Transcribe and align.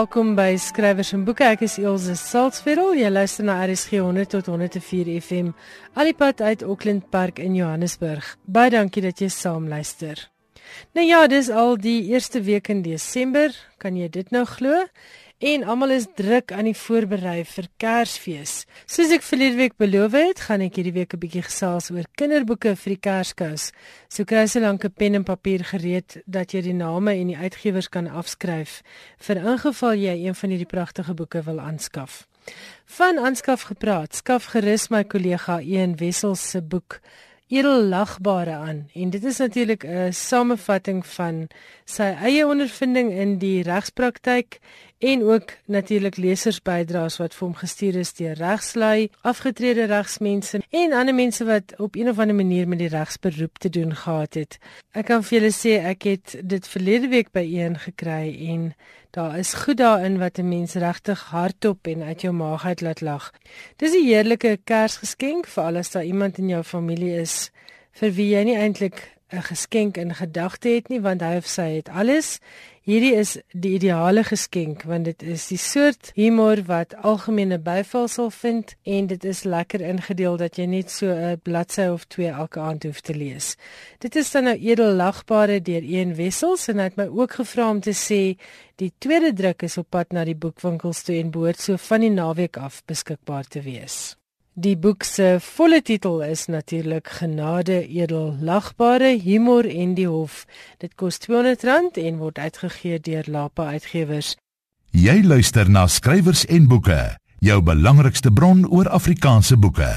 welkom 0.00 0.30
by 0.32 0.54
Skrywers 0.56 1.10
en 1.12 1.26
Boeke. 1.26 1.44
Ek 1.44 1.60
is 1.66 1.74
Elsje 1.76 2.14
Salzveld. 2.16 2.94
Jy 2.96 3.10
luister 3.12 3.44
na 3.44 3.58
RSG 3.66 3.98
100 4.00 4.30
tot 4.32 4.46
104 4.48 5.10
FM. 5.20 5.50
Alipad 5.92 6.40
uit 6.40 6.62
Auckland 6.64 7.10
Park 7.12 7.36
in 7.42 7.58
Johannesburg. 7.58 8.30
Baie 8.48 8.72
dankie 8.72 9.02
dat 9.04 9.20
jy 9.20 9.28
saam 9.28 9.66
luister. 9.68 10.22
Nou 10.96 11.04
ja, 11.04 11.18
dis 11.28 11.50
al 11.52 11.76
die 11.76 11.98
eerste 12.14 12.40
week 12.46 12.70
in 12.72 12.80
Desember. 12.86 13.52
Kan 13.82 13.98
jy 14.00 14.08
dit 14.08 14.32
nou 14.32 14.46
glo? 14.48 14.86
En 15.40 15.62
almal 15.64 15.94
is 15.94 16.04
druk 16.14 16.52
aan 16.52 16.66
die 16.68 16.76
voorberei 16.76 17.46
vir 17.48 17.66
Kersfees. 17.80 18.66
Soos 18.84 19.08
ek 19.14 19.22
verlede 19.24 19.56
week 19.56 19.78
beloof 19.80 20.12
het, 20.12 20.42
gaan 20.44 20.60
ek 20.60 20.76
hierdie 20.76 20.92
week 20.92 21.14
'n 21.16 21.20
bietjie 21.22 21.46
gesels 21.46 21.88
oor 21.90 22.04
kinderboeke 22.20 22.74
vir 22.76 22.92
die 22.92 23.00
Kerskous. 23.00 23.72
So 24.10 24.24
kry 24.28 24.44
jy 24.44 24.60
lank 24.60 24.84
'n 24.84 24.92
pen 24.92 25.14
en 25.14 25.24
papier 25.24 25.64
gereed 25.64 26.20
dat 26.26 26.52
jy 26.52 26.60
die 26.60 26.76
name 26.76 27.16
en 27.16 27.28
die 27.28 27.40
uitgewers 27.40 27.88
kan 27.88 28.06
afskryf 28.06 28.82
vir 29.16 29.36
ingeval 29.36 29.94
jy 29.94 30.26
een 30.26 30.34
van 30.34 30.50
hierdie 30.50 30.68
pragtige 30.76 31.14
boeke 31.14 31.42
wil 31.42 31.58
aanskaf. 31.58 32.28
Van 32.84 33.18
aanskaf 33.18 33.62
gepraat, 33.62 34.14
skaf 34.14 34.44
gerus 34.52 34.90
my 34.90 35.04
kollega 35.04 35.60
Ian 35.60 35.96
Wessels 35.96 36.50
se 36.50 36.60
boek 36.60 37.00
edellagbare 37.50 38.54
aan 38.54 38.88
en 38.94 39.10
dit 39.10 39.24
is 39.24 39.38
natuurlik 39.38 39.84
'n 39.84 40.12
samevatting 40.12 41.06
van 41.06 41.48
sy 41.84 42.02
eie 42.02 42.46
ondervinding 42.46 43.12
in 43.12 43.38
die 43.38 43.62
regspraktyk 43.62 44.60
en 45.00 45.22
ook 45.24 45.52
natuurlik 45.64 46.16
lesersbydraes 46.20 47.16
wat 47.16 47.34
vir 47.34 47.46
hom 47.46 47.54
gestuur 47.56 47.96
is 48.02 48.12
deur 48.18 48.36
regslui, 48.36 49.08
afgetrede 49.24 49.86
regsmense 49.88 50.60
en 50.60 50.92
ander 50.92 51.16
mense 51.16 51.44
wat 51.48 51.72
op 51.80 51.96
een 51.96 52.10
of 52.12 52.18
ander 52.20 52.36
manier 52.36 52.68
met 52.68 52.78
die 52.82 52.90
regsberoep 52.92 53.58
te 53.58 53.70
doen 53.72 53.94
gehad 53.96 54.36
het. 54.36 54.58
Ek 54.92 55.08
kan 55.08 55.24
vir 55.24 55.38
julle 55.38 55.52
sê 55.56 55.78
ek 55.92 56.04
het 56.04 56.34
dit 56.44 56.68
verlede 56.68 57.08
week 57.08 57.32
by 57.32 57.46
een 57.48 57.78
gekry 57.80 58.34
en 58.52 58.66
daar 59.16 59.38
is 59.40 59.54
goed 59.62 59.80
daarin 59.80 60.18
wat 60.20 60.38
'n 60.38 60.48
mens 60.48 60.74
regtig 60.74 61.22
hardop 61.32 61.86
en 61.86 62.02
uit 62.02 62.20
jou 62.20 62.34
maag 62.34 62.66
uit 62.66 62.80
laat 62.80 63.00
lag. 63.00 63.32
Dis 63.76 63.94
'n 63.94 64.04
heerlike 64.04 64.58
Kersgeskenk 64.64 65.46
vir 65.46 65.64
al 65.64 65.76
as 65.76 65.90
daar 65.90 66.04
iemand 66.04 66.38
in 66.38 66.48
jou 66.48 66.62
familie 66.62 67.20
is 67.20 67.50
vir 67.92 68.12
wie 68.12 68.28
jy 68.36 68.42
nie 68.42 68.56
eintlik 68.56 69.19
'n 69.32 69.42
geskenk 69.42 69.96
in 69.96 70.14
gedagte 70.14 70.68
het 70.68 70.88
nie 70.88 71.00
want 71.00 71.20
hy 71.20 71.36
of 71.36 71.46
sy 71.46 71.68
het 71.76 71.88
alles. 71.88 72.38
Hierdie 72.80 73.12
is 73.14 73.36
die 73.52 73.74
ideale 73.76 74.24
geskenk 74.24 74.82
want 74.88 75.04
dit 75.04 75.22
is 75.22 75.46
die 75.46 75.58
soort 75.60 76.10
humor 76.16 76.62
wat 76.66 76.94
algemene 77.06 77.58
byval 77.58 78.08
sal 78.08 78.30
vind 78.30 78.74
en 78.82 79.06
dit 79.06 79.24
is 79.24 79.42
lekker 79.44 79.80
ingedeel 79.80 80.36
dat 80.36 80.56
jy 80.56 80.66
net 80.66 80.90
so 80.90 81.06
'n 81.06 81.40
bladsy 81.42 81.86
of 81.92 82.04
twee 82.04 82.28
elke 82.28 82.60
aand 82.60 82.82
hoef 82.82 83.00
te 83.00 83.14
lees. 83.14 83.56
Dit 83.98 84.16
is 84.16 84.30
dan 84.30 84.44
nou 84.44 84.56
edellagbare 84.56 85.62
deur 85.62 85.82
een 85.82 86.14
wessels 86.14 86.68
en 86.68 86.78
hy 86.78 86.84
het 86.84 86.96
my 86.96 87.06
ook 87.06 87.32
gevra 87.32 87.70
om 87.70 87.80
te 87.80 87.94
sê 87.94 88.38
die 88.76 88.92
tweede 88.98 89.32
druk 89.32 89.62
is 89.62 89.78
op 89.78 89.90
pad 89.90 90.12
na 90.12 90.24
die 90.24 90.36
boekwinkels 90.36 91.02
toe 91.02 91.16
en 91.16 91.30
behoort 91.30 91.60
so 91.60 91.76
van 91.76 92.00
die 92.00 92.10
naweek 92.10 92.56
af 92.56 92.82
beskikbaar 92.86 93.44
te 93.44 93.60
wees. 93.60 94.19
Die 94.60 94.76
boek 94.76 95.06
se 95.08 95.38
volle 95.40 95.78
titel 95.82 96.18
is 96.20 96.42
natuurlik 96.52 97.08
Genade 97.08 97.78
edel 97.86 98.34
lagbare 98.44 99.14
humor 99.22 99.64
en 99.64 99.94
die 99.96 100.08
hof. 100.08 100.42
Dit 100.82 100.98
kos 101.00 101.16
R200 101.22 101.96
en 102.02 102.18
word 102.20 102.38
uitgegee 102.38 102.98
deur 103.00 103.24
Lapa 103.24 103.70
Uitgewers. 103.72 104.34
Jy 104.92 105.22
luister 105.24 105.70
na 105.70 105.86
skrywers 105.88 106.44
en 106.44 106.68
boeke, 106.68 106.98
jou 107.40 107.60
belangrikste 107.64 108.32
bron 108.32 108.66
oor 108.68 108.90
Afrikaanse 108.92 109.56
boeke. 109.56 109.88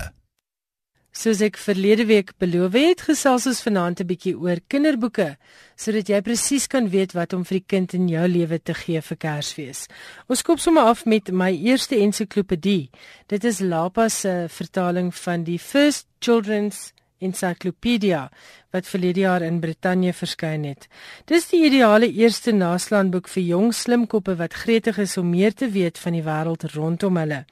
Soos 1.14 1.44
ek 1.46 1.60
verlede 1.62 2.08
week 2.10 2.32
beloof 2.42 2.74
het, 2.74 3.02
gesels 3.06 3.46
ons 3.46 3.60
vanaand 3.62 4.00
'n 4.02 4.08
bietjie 4.10 4.34
oor 4.34 4.58
kinderboeke, 4.68 5.38
sodat 5.78 6.10
jy 6.10 6.22
presies 6.26 6.66
kan 6.68 6.90
weet 6.90 7.14
wat 7.14 7.34
om 7.34 7.46
vir 7.46 7.60
die 7.60 7.68
kind 7.68 7.94
in 7.94 8.08
jou 8.10 8.28
lewe 8.28 8.58
te 8.58 8.74
gee 8.74 9.00
vir 9.00 9.18
Kersfees. 9.18 9.88
Ons 10.28 10.42
koop 10.42 10.60
sommer 10.60 10.84
af 10.90 11.06
met 11.06 11.30
my 11.30 11.52
eerste 11.54 11.96
ensiklopedie. 11.96 12.90
Dit 13.28 13.44
is 13.44 13.60
Lapa 13.60 14.10
se 14.10 14.48
vertaling 14.50 15.14
van 15.14 15.44
die 15.44 15.60
First 15.60 16.08
Children's 16.20 16.94
Encyclopedia 17.22 18.32
wat 18.72 18.88
verlede 18.88 19.20
jaar 19.20 19.42
in 19.42 19.60
Brittanje 19.60 20.14
verskyn 20.14 20.64
het. 20.64 20.88
Dis 21.26 21.48
die 21.50 21.66
ideale 21.66 22.10
eerste 22.12 22.52
naslaanboek 22.52 23.28
vir 23.28 23.44
jong 23.44 23.74
slimkoppe 23.74 24.36
wat 24.36 24.54
gretig 24.54 24.98
is 24.98 25.18
om 25.18 25.30
meer 25.30 25.54
te 25.54 25.70
weet 25.70 25.98
van 25.98 26.14
die 26.14 26.24
wêreld 26.24 26.74
rondom 26.74 27.18
hulle. 27.18 27.46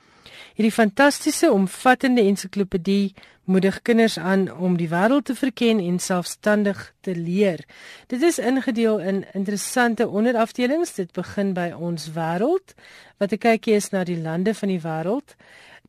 Hierdie 0.56 0.74
fantastiese 0.74 1.52
omvattende 1.52 2.22
ensiklopedie 2.22 3.14
moedig 3.51 3.81
kinders 3.81 4.17
aan 4.17 4.45
om 4.51 4.78
die 4.79 4.89
wêreld 4.89 5.25
te 5.28 5.35
verken 5.35 5.79
en 5.84 6.00
selfstandig 6.00 6.94
te 7.03 7.16
leer. 7.16 7.59
Dit 8.07 8.23
is 8.23 8.39
ingedeel 8.39 9.00
in 9.00 9.25
interessante 9.34 10.07
onderafdelings. 10.07 10.94
Dit 10.95 11.12
begin 11.12 11.53
by 11.57 11.72
ons 11.75 12.09
wêreld 12.16 12.75
wat 13.19 13.31
'n 13.31 13.38
kykie 13.38 13.75
is 13.75 13.91
na 13.91 14.03
die 14.03 14.17
lande 14.17 14.53
van 14.53 14.67
die 14.67 14.81
wêreld. 14.81 15.35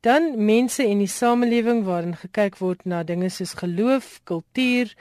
Dan 0.01 0.45
mense 0.45 0.83
en 0.83 0.99
die 0.99 1.07
samelewing 1.07 1.85
waarin 1.85 2.17
gekyk 2.17 2.59
word 2.59 2.85
na 2.85 3.03
dinge 3.03 3.29
soos 3.29 3.55
geloof, 3.55 4.21
kultuur, 4.25 4.95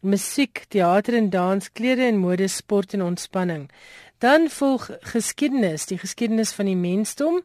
musiek, 0.00 0.64
teater 0.68 1.14
en 1.14 1.30
dans, 1.30 1.72
klere 1.72 2.06
en 2.06 2.16
mode, 2.16 2.48
sport 2.48 2.94
en 2.94 3.02
ontspanning. 3.02 3.70
Dan 4.18 4.48
volg 4.48 4.90
geskiedenis, 5.00 5.86
die 5.86 5.98
geskiedenis 5.98 6.52
van 6.52 6.66
die 6.66 6.76
mensdom 6.76 7.42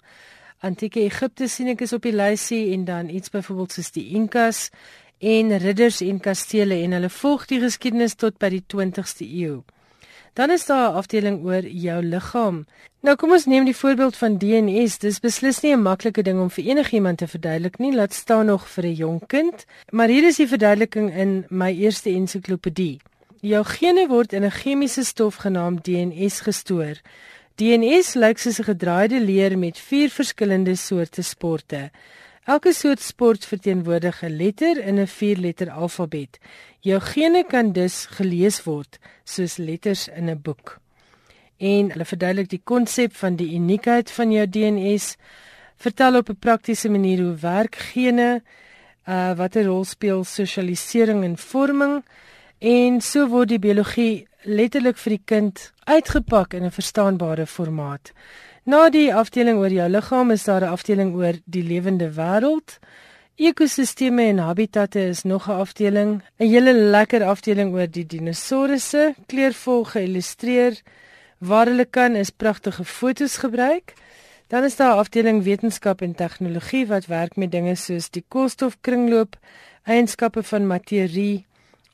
antieke 0.60 1.00
Egipte 1.00 1.48
sien 1.48 1.68
ek 1.68 1.82
is 1.82 1.94
op 1.94 2.02
die 2.02 2.16
lysie 2.16 2.74
en 2.74 2.86
dan 2.86 3.10
iets 3.10 3.30
byvoorbeeld 3.30 3.72
soos 3.72 3.92
die 3.92 4.10
Inkas 4.16 4.70
en 5.20 5.58
ridders 5.58 6.02
en 6.02 6.20
kastele 6.20 6.76
en 6.84 6.92
hulle 6.92 7.10
volg 7.10 7.46
die 7.48 7.60
geskiedenis 7.60 8.16
tot 8.16 8.38
by 8.38 8.50
die 8.50 8.64
20ste 8.74 9.26
eeu. 9.26 9.64
Dan 10.36 10.52
is 10.52 10.66
daar 10.66 10.92
'n 10.92 10.96
afdeling 10.96 11.44
oor 11.46 11.64
jou 11.64 12.04
liggaam. 12.04 12.66
Nou 13.02 13.16
kom 13.16 13.32
ons 13.32 13.46
neem 13.46 13.66
die 13.66 13.76
voorbeeld 13.76 14.18
van 14.18 14.38
DNS. 14.38 14.98
Dis 14.98 15.20
beslis 15.20 15.62
nie 15.62 15.72
'n 15.76 15.82
maklike 15.82 16.22
ding 16.22 16.40
om 16.40 16.50
vir 16.50 16.66
enigiemand 16.66 17.18
te 17.18 17.28
verduidelik 17.28 17.78
nie, 17.78 17.94
laat 17.96 18.14
staan 18.14 18.46
nog 18.46 18.68
vir 18.68 18.84
'n 18.86 18.94
jong 18.94 19.22
kind. 19.28 19.66
Maar 19.90 20.08
hier 20.08 20.24
is 20.24 20.36
die 20.36 20.48
verduideliking 20.48 21.16
in 21.16 21.46
my 21.50 21.72
eerste 21.72 22.10
ensiklopedie. 22.10 23.00
Jou 23.42 23.64
gene 23.64 24.08
word 24.08 24.34
in 24.34 24.44
'n 24.44 24.52
chemiese 24.52 25.04
stof 25.04 25.36
genaamd 25.36 25.84
DNS 25.84 26.40
gestoor. 26.40 26.96
DNS 27.56 28.18
lyk 28.20 28.36
soos 28.44 28.58
'n 28.60 28.68
gedraaide 28.68 29.20
leer 29.24 29.54
met 29.58 29.78
vier 29.80 30.10
verskillende 30.10 30.76
soorte 30.76 31.22
sporte. 31.22 31.92
Elke 32.44 32.74
soort 32.74 33.00
sport 33.00 33.46
verteenwoordig 33.46 34.24
'n 34.24 34.36
letter 34.36 34.78
in 34.78 35.00
'n 35.00 35.08
vierletter 35.08 35.70
alfabet. 35.72 36.38
Jou 36.80 37.00
gene 37.00 37.44
kan 37.48 37.72
dus 37.72 38.06
gelees 38.06 38.64
word 38.64 39.00
soos 39.24 39.58
letters 39.58 40.08
in 40.08 40.30
'n 40.30 40.42
boek. 40.42 40.80
En 41.58 41.92
hulle 41.92 42.06
verduidelik 42.06 42.50
die 42.50 42.62
konsep 42.64 43.16
van 43.16 43.36
die 43.36 43.56
uniekheid 43.56 44.12
van 44.12 44.32
jou 44.32 44.48
DNS, 44.48 45.16
vertel 45.78 46.16
op 46.16 46.30
'n 46.30 46.40
praktiese 46.40 46.90
manier 46.90 47.24
hoe 47.24 47.36
werk 47.36 47.76
gene, 47.76 48.44
uh 49.08 49.34
watter 49.38 49.66
rol 49.66 49.84
speel 49.84 50.24
sosialisering 50.24 51.24
en 51.24 51.38
vorming 51.38 52.04
en 52.60 53.02
so 53.02 53.28
word 53.28 53.48
die 53.48 53.60
biologie 53.60 54.28
letterlik 54.46 54.98
vir 54.98 55.18
die 55.18 55.24
kind 55.26 55.72
uitgepak 55.86 56.54
in 56.54 56.64
'n 56.64 56.72
verstaanbare 56.72 57.46
formaat. 57.46 58.12
Na 58.66 58.90
die 58.90 59.14
afdeling 59.14 59.58
oor 59.58 59.70
jou 59.70 59.90
liggaam 59.90 60.32
is 60.32 60.44
daar 60.44 60.62
'n 60.62 60.74
afdeling 60.74 61.16
oor 61.16 61.34
die 61.46 61.64
lewende 61.64 62.10
wêreld. 62.10 62.80
Ekosisteme 63.36 64.24
en 64.24 64.38
habitatte 64.38 65.00
is 65.00 65.24
nog 65.24 65.48
'n 65.48 65.60
afdeling, 65.60 66.22
'n 66.40 66.48
hele 66.48 66.74
lekker 66.74 67.24
afdeling 67.24 67.74
oor 67.74 67.88
die 67.88 68.06
dinosourusse, 68.06 69.16
kleurvol 69.28 69.84
geïllustreer. 69.84 70.82
Waar 71.38 71.66
hulle 71.66 71.86
kan 71.86 72.16
is 72.16 72.30
pragtige 72.30 72.86
fotos 72.86 73.38
gebruik. 73.38 73.94
Dan 74.48 74.64
is 74.64 74.76
daar 74.76 74.96
'n 74.96 74.98
afdeling 74.98 75.44
wetenskap 75.44 76.02
en 76.02 76.16
tegnologie 76.16 76.88
wat 76.88 77.06
werk 77.06 77.36
met 77.36 77.52
dinge 77.52 77.76
soos 77.76 78.10
die 78.10 78.26
koolstofkringloop, 78.28 79.36
eienskappe 79.84 80.44
van 80.44 80.68
materie, 80.68 81.46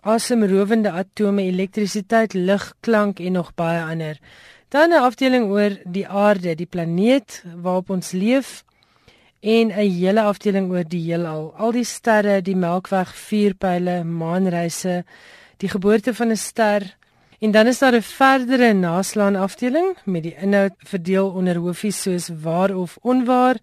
asemrowende 0.01 0.92
atome, 0.92 1.42
elektrisiteit, 1.42 2.33
lig, 2.33 2.74
klank 2.80 3.19
en 3.19 3.31
nog 3.38 3.53
baie 3.56 3.81
ander. 3.81 4.19
Dan 4.69 4.89
'n 4.89 5.03
afdeling 5.03 5.45
oor 5.51 5.77
die 5.86 6.07
aarde, 6.07 6.56
die 6.56 6.65
planeet 6.65 7.44
waarop 7.56 7.89
ons 7.89 8.12
leef 8.12 8.63
en 9.39 9.68
'n 9.68 9.92
hele 10.00 10.21
afdeling 10.21 10.71
oor 10.71 10.83
die 10.88 11.03
heelal, 11.03 11.53
al 11.57 11.71
die 11.71 11.83
sterre, 11.83 12.42
die 12.42 12.56
Melkweg, 12.56 13.15
vuurpyle, 13.15 14.03
maanreise, 14.03 15.03
die 15.57 15.69
geboorte 15.69 16.13
van 16.13 16.30
'n 16.30 16.38
ster. 16.38 16.95
En 17.39 17.51
dan 17.51 17.68
is 17.68 17.80
daar 17.80 17.95
'n 17.95 18.01
verdere 18.01 18.74
naslaan 18.74 19.36
afdeling 19.36 19.98
met 20.06 20.24
die 20.24 20.36
inhoud 20.36 20.74
verdeel 20.77 21.30
onder 21.30 21.56
hoofies 21.56 22.01
soos 22.01 22.30
waar 22.42 22.75
of 22.75 22.98
onwaar. 23.01 23.57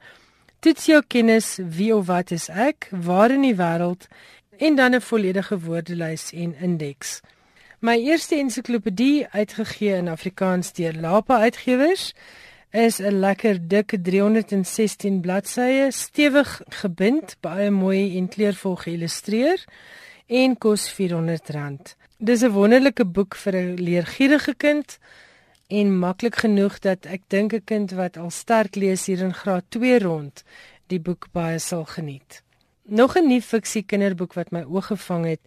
Toets 0.58 0.87
jou 0.87 1.02
kennis, 1.06 1.58
wie 1.62 1.96
of 1.96 2.06
wat 2.06 2.31
is 2.31 2.49
ek, 2.49 2.88
waar 2.90 3.31
in 3.31 3.40
die 3.40 3.55
wêreld 3.55 4.08
en 4.58 4.75
dan 4.75 4.94
'n 4.94 5.00
volledige 5.00 5.58
woordelys 5.58 6.32
en 6.32 6.55
indeks. 6.60 7.20
My 7.78 7.96
eerste 7.96 8.34
ensiklopedie 8.34 9.26
uitgegee 9.31 9.96
in 9.96 10.08
Afrikaans 10.08 10.72
deur 10.72 10.94
Lapa 10.94 11.38
Uitgewers 11.38 12.14
is 12.70 12.99
'n 12.99 13.19
lekker 13.19 13.69
dik 13.69 13.99
316 14.02 15.20
bladsye, 15.20 15.87
stewig 15.90 16.62
gebind, 16.69 17.37
baie 17.40 17.70
mooi 17.70 18.16
en 18.16 18.28
kleurvol 18.28 18.76
geïllustreer 18.76 19.64
en 20.26 20.58
kos 20.58 20.93
R400. 20.93 21.96
Dis 22.19 22.43
'n 22.43 22.50
wonderlike 22.50 23.04
boek 23.04 23.34
vir 23.34 23.54
'n 23.54 23.75
leergierige 23.75 24.54
kind 24.54 24.99
en 25.66 25.99
maklik 25.99 26.37
genoeg 26.37 26.78
dat 26.78 27.06
ek 27.06 27.22
dink 27.26 27.52
'n 27.52 27.64
kind 27.64 27.90
wat 27.90 28.16
al 28.16 28.31
sterk 28.31 28.75
lees 28.75 29.06
hier 29.06 29.20
in 29.20 29.34
graad 29.34 29.64
2 29.69 29.99
rond 29.99 30.44
die 30.87 31.00
boek 31.00 31.28
baie 31.32 31.58
sal 31.58 31.84
geniet. 31.84 32.43
Nog 32.90 33.17
'n 33.17 33.26
nuwe 33.29 33.43
fiksie 33.43 33.82
kinderboek 33.82 34.32
wat 34.32 34.50
my 34.50 34.62
oog 34.62 34.87
gevang 34.87 35.25
het, 35.26 35.40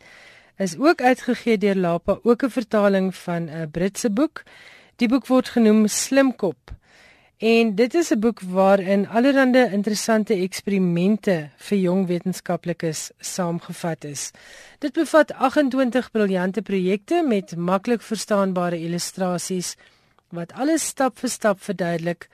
is 0.57 0.77
ook 0.77 1.01
uitgegee 1.01 1.57
deur 1.57 1.75
Lapa, 1.75 2.19
ook 2.23 2.43
'n 2.43 2.49
vertaling 2.49 3.15
van 3.15 3.49
'n 3.49 3.71
Britse 3.71 4.11
boek. 4.11 4.43
Die 4.95 5.07
boek 5.07 5.27
word 5.27 5.49
genoem 5.49 5.87
Slimkop. 5.87 6.71
En 7.37 7.75
dit 7.75 7.93
is 7.93 8.11
'n 8.11 8.19
boek 8.19 8.39
waarin 8.41 9.07
allerlei 9.07 9.71
interessante 9.71 10.33
eksperimente 10.33 11.49
vir 11.57 11.77
jong 11.77 12.07
wetenskaplikes 12.07 13.11
saamgevat 13.19 14.03
is. 14.03 14.31
Dit 14.79 14.93
bevat 14.93 15.33
28 15.33 16.11
briljante 16.11 16.61
projekte 16.61 17.23
met 17.27 17.55
maklik 17.55 18.01
verstaanbare 18.01 18.79
illustrasies 18.79 19.75
wat 20.29 20.53
alles 20.53 20.85
stap 20.85 21.19
vir 21.19 21.29
stap 21.29 21.61
verduidelik 21.61 22.29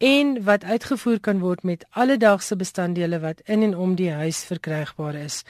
en 0.00 0.44
wat 0.44 0.64
uitgevoer 0.64 1.20
kan 1.20 1.38
word 1.38 1.62
met 1.62 1.84
alledaagse 1.90 2.56
bestanddele 2.56 3.18
wat 3.20 3.40
in 3.44 3.62
en 3.62 3.76
om 3.76 3.94
die 3.94 4.10
huis 4.10 4.38
verkrygbaar 4.48 5.14
is. 5.14 5.42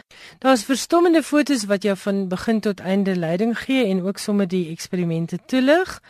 Daar's 0.42 0.64
verstommende 0.66 1.22
fotos 1.22 1.64
wat 1.70 1.86
jou 1.86 1.94
van 1.96 2.28
begin 2.28 2.60
tot 2.60 2.80
einde 2.80 3.14
leiding 3.16 3.54
gee 3.58 3.86
en 3.86 4.02
ook 4.02 4.18
sommer 4.18 4.48
die 4.48 4.70
eksperimente 4.70 5.38
toelig. 5.46 6.00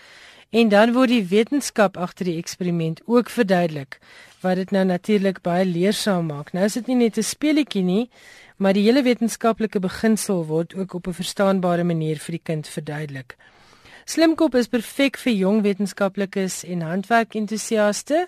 En 0.50 0.68
dan 0.68 0.92
word 0.92 1.12
die 1.12 1.26
wetenskap 1.28 1.96
agter 1.96 2.24
die 2.24 2.38
eksperiment 2.40 3.02
ook 3.04 3.28
verduidelik 3.30 4.00
wat 4.40 4.56
dit 4.56 4.70
nou 4.70 4.84
natuurlik 4.84 5.42
baie 5.44 5.66
leersaam 5.68 6.26
maak. 6.32 6.52
Nou 6.52 6.64
is 6.64 6.78
dit 6.80 6.86
nie 6.86 6.96
net 6.96 7.18
'n 7.18 7.22
speletjie 7.22 7.82
nie, 7.82 8.10
maar 8.56 8.72
die 8.72 8.82
hele 8.82 9.02
wetenskaplike 9.02 9.80
beginsel 9.80 10.46
word 10.46 10.74
ook 10.74 10.94
op 10.94 11.06
'n 11.06 11.12
verstaanbare 11.12 11.84
manier 11.84 12.16
vir 12.18 12.32
die 12.32 12.44
kind 12.44 12.68
verduidelik. 12.68 13.36
Slimkop 14.10 14.56
is 14.58 14.66
perfek 14.66 15.20
vir 15.22 15.36
jong 15.38 15.60
wetenskaplikes 15.62 16.64
en 16.66 16.80
handwerkentoesiaste 16.82 18.24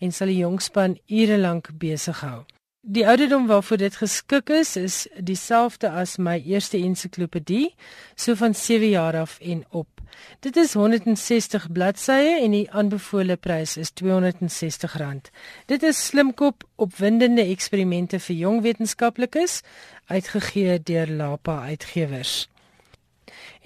en 0.00 0.14
sal 0.16 0.30
die 0.32 0.38
jong 0.38 0.56
span 0.64 0.94
ure 1.04 1.36
lank 1.36 1.68
besig 1.82 2.22
hou. 2.24 2.46
Die 2.80 3.04
ouderdom 3.04 3.44
waarvoor 3.50 3.82
dit 3.82 3.98
geskik 4.00 4.54
is, 4.56 4.72
is 4.80 4.96
dieselfde 5.20 5.90
as 5.90 6.16
my 6.16 6.38
eerste 6.40 6.80
ensiklopedie, 6.80 7.74
so 8.16 8.38
van 8.40 8.56
7 8.56 8.88
jaar 8.88 9.20
af 9.20 9.36
en 9.44 9.66
op. 9.68 10.00
Dit 10.40 10.56
is 10.56 10.72
160 10.72 11.68
bladsye 11.76 12.38
en 12.40 12.56
die 12.56 12.64
aanbevole 12.72 13.36
prys 13.36 13.76
is 13.76 13.92
R260. 14.00 15.28
Dit 15.66 15.82
is 15.82 16.06
slimkop 16.06 16.64
opwindende 16.76 17.44
eksperimente 17.44 18.16
vir 18.16 18.44
jong 18.46 18.62
wetenskaplikes 18.64 19.60
uitgegee 20.08 20.80
deur 20.80 21.18
Lapa 21.20 21.66
Uitgewers. 21.68 22.46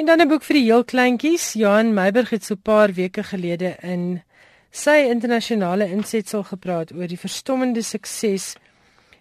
En 0.02 0.08
dan 0.08 0.20
'n 0.20 0.28
boek 0.28 0.42
vir 0.42 0.54
die 0.54 0.64
heel 0.64 0.84
kleintjies. 0.84 1.52
Johan 1.52 1.94
Meiberg 1.94 2.30
het 2.30 2.44
so 2.44 2.54
'n 2.54 2.62
paar 2.62 2.92
weke 2.92 3.22
gelede 3.22 3.76
in 3.82 4.22
sy 4.70 4.96
internasionale 5.14 5.90
insetsel 5.90 6.42
gepraat 6.42 6.92
oor 6.92 7.06
die 7.06 7.18
verstommende 7.18 7.82
sukses 7.82 8.54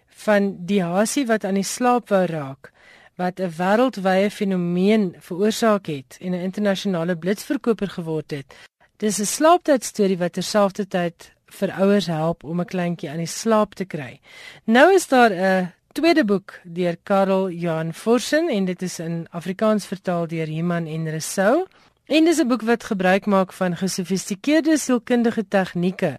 van 0.08 0.56
die 0.66 0.82
hasie 0.82 1.26
wat 1.26 1.44
aan 1.44 1.54
die 1.54 1.70
slaap 1.74 2.08
wou 2.08 2.26
raak 2.26 2.72
wat 3.14 3.38
'n 3.40 3.54
wêreldwye 3.58 4.30
fenomeen 4.30 5.14
veroorsaak 5.18 5.86
het 5.86 6.16
en 6.20 6.32
'n 6.32 6.44
internasionale 6.48 7.16
blitsverkoper 7.16 7.88
geword 7.88 8.30
het. 8.30 8.54
Dis 8.96 9.18
'n 9.18 9.24
slaaptydstorie 9.24 10.18
wat 10.18 10.32
terselfdertyd 10.32 11.32
vir 11.46 11.72
ouers 11.72 12.06
help 12.06 12.44
om 12.44 12.60
'n 12.60 12.64
kleintjie 12.74 13.10
aan 13.10 13.22
die 13.22 13.26
slaap 13.26 13.74
te 13.74 13.84
kry. 13.84 14.20
Nou 14.64 14.94
is 14.94 15.06
daar 15.08 15.30
'n 15.30 15.72
tweede 15.92 16.24
boek 16.24 16.54
deur 16.64 16.96
Karel 17.02 17.50
Johan 17.50 17.92
Forsen 17.94 18.48
en 18.48 18.64
dit 18.64 18.82
is 18.82 18.98
in 18.98 19.26
Afrikaans 19.30 19.86
vertaal 19.86 20.26
deur 20.26 20.48
Iman 20.48 20.86
en 20.86 21.08
Resou. 21.10 21.66
En 22.06 22.24
dis 22.24 22.38
'n 22.40 22.48
boek 22.48 22.62
wat 22.62 22.84
gebruik 22.84 23.26
maak 23.26 23.52
van 23.52 23.76
gesofistikeerde 23.76 24.78
sielkundige 24.78 25.44
tegnieke 25.48 26.18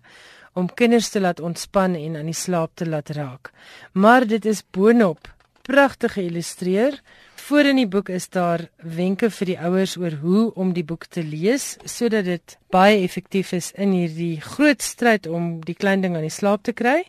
om 0.53 0.73
kinders 0.73 1.09
te 1.09 1.19
laat 1.19 1.39
ontspan 1.39 1.95
en 1.95 2.15
aan 2.15 2.25
die 2.25 2.33
slaap 2.33 2.71
te 2.73 2.85
laat 2.85 3.09
raak. 3.09 3.51
Maar 3.91 4.27
dit 4.27 4.45
is 4.45 4.63
boonop 4.71 5.33
pragtig 5.61 6.13
geïllustreer. 6.13 7.01
Voor 7.35 7.65
in 7.65 7.75
die 7.75 7.87
boek 7.87 8.09
is 8.09 8.29
daar 8.29 8.69
wenke 8.77 9.29
vir 9.29 9.45
die 9.45 9.59
ouers 9.59 9.97
oor 9.97 10.11
hoe 10.21 10.53
om 10.53 10.73
die 10.73 10.83
boek 10.83 11.05
te 11.05 11.23
lees 11.23 11.77
sodat 11.83 12.25
dit 12.25 12.57
baie 12.69 13.01
effektief 13.03 13.51
is 13.51 13.71
in 13.71 13.91
hierdie 13.91 14.41
groot 14.41 14.81
stryd 14.81 15.27
om 15.27 15.59
die 15.65 15.75
klein 15.75 16.01
ding 16.01 16.15
aan 16.15 16.27
die 16.27 16.29
slaap 16.29 16.63
te 16.63 16.73
kry. 16.73 17.03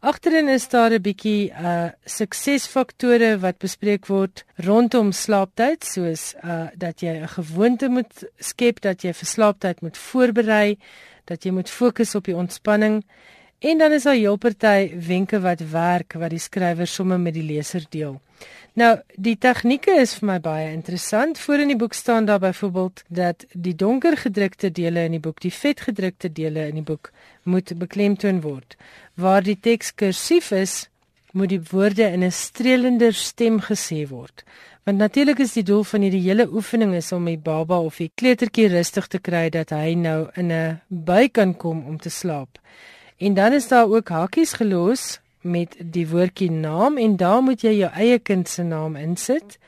Agterin 0.00 0.48
is 0.48 0.68
daar 0.68 0.92
'n 0.92 1.02
bietjie 1.02 1.50
uh 1.50 1.90
suksesfaktore 2.04 3.38
wat 3.38 3.58
bespreek 3.58 4.06
word 4.06 4.44
rondom 4.56 5.12
slaaptyd 5.12 5.84
soos 5.84 6.34
uh 6.44 6.68
dat 6.76 7.02
jy 7.02 7.18
'n 7.22 7.28
gewoonte 7.28 7.88
moet 7.88 8.24
skep 8.38 8.80
dat 8.80 9.02
jy 9.02 9.12
vir 9.12 9.28
slaaptyd 9.28 9.82
moet 9.82 9.96
voorberei, 9.96 10.78
dat 11.24 11.44
jy 11.44 11.50
moet 11.50 11.70
fokus 11.70 12.14
op 12.14 12.24
die 12.24 12.36
ontspanning 12.36 13.02
En 13.58 13.78
dan 13.78 13.92
is 13.92 14.02
daar 14.02 14.14
heel 14.14 14.36
party 14.36 14.94
wenke 15.06 15.40
wat 15.40 15.60
werk 15.60 16.12
wat 16.12 16.30
die 16.30 16.38
skrywer 16.38 16.86
sommer 16.86 17.18
met 17.20 17.34
die 17.34 17.42
leser 17.42 17.82
deel. 17.90 18.20
Nou, 18.78 18.92
die 19.18 19.34
tegnieke 19.40 19.94
is 19.98 20.12
vir 20.20 20.26
my 20.28 20.36
baie 20.38 20.66
interessant. 20.70 21.38
Voor 21.42 21.64
in 21.64 21.72
die 21.72 21.78
boek 21.78 21.96
staan 21.98 22.28
daar 22.28 22.38
byvoorbeeld 22.38 23.02
dat 23.08 23.42
die 23.52 23.74
donker 23.74 24.14
gedrukte 24.16 24.70
dele 24.70 25.02
in 25.08 25.16
die 25.16 25.22
boek, 25.24 25.40
die 25.42 25.50
vet 25.50 25.80
gedrukte 25.88 26.30
dele 26.32 26.68
in 26.68 26.78
die 26.78 26.84
boek 26.86 27.10
moet 27.42 27.72
beklemtoon 27.80 28.38
word. 28.44 28.76
Waar 29.14 29.42
die 29.42 29.56
teks 29.58 29.90
kursief 29.98 30.52
is, 30.54 30.76
moet 31.32 31.50
die 31.56 31.60
woorde 31.72 32.06
in 32.06 32.22
'n 32.22 32.30
strelender 32.30 33.14
stem 33.14 33.58
gesê 33.60 34.06
word. 34.08 34.44
Want 34.84 34.98
natuurlik 34.98 35.38
is 35.38 35.52
die 35.52 35.66
doel 35.66 35.84
van 35.84 36.00
hierdie 36.00 36.22
hele 36.28 36.46
oefening 36.46 36.94
is 36.94 37.12
om 37.12 37.24
die 37.24 37.38
baba 37.38 37.80
of 37.80 37.96
die 37.96 38.12
kleutertjie 38.14 38.68
rustig 38.68 39.06
te 39.06 39.18
kry 39.18 39.48
dat 39.50 39.70
hy 39.70 39.94
nou 39.94 40.30
in 40.34 40.52
'n 40.52 40.80
bui 40.88 41.28
kan 41.28 41.56
kom 41.56 41.86
om 41.86 41.98
te 41.98 42.10
slaap. 42.10 42.58
En 43.16 43.34
dan 43.34 43.52
is 43.52 43.68
daar 43.68 43.88
ook 43.88 44.08
hakies 44.08 44.52
gelos 44.52 45.20
met 45.40 45.76
die 45.78 46.08
woordjie 46.08 46.50
naam 46.50 46.98
en 46.98 47.16
daar 47.16 47.42
moet 47.42 47.62
jy 47.62 47.72
jou 47.78 47.90
eie 47.94 48.18
kind 48.18 48.48
se 48.48 48.62
naam 48.62 48.96
insit. 48.96 49.58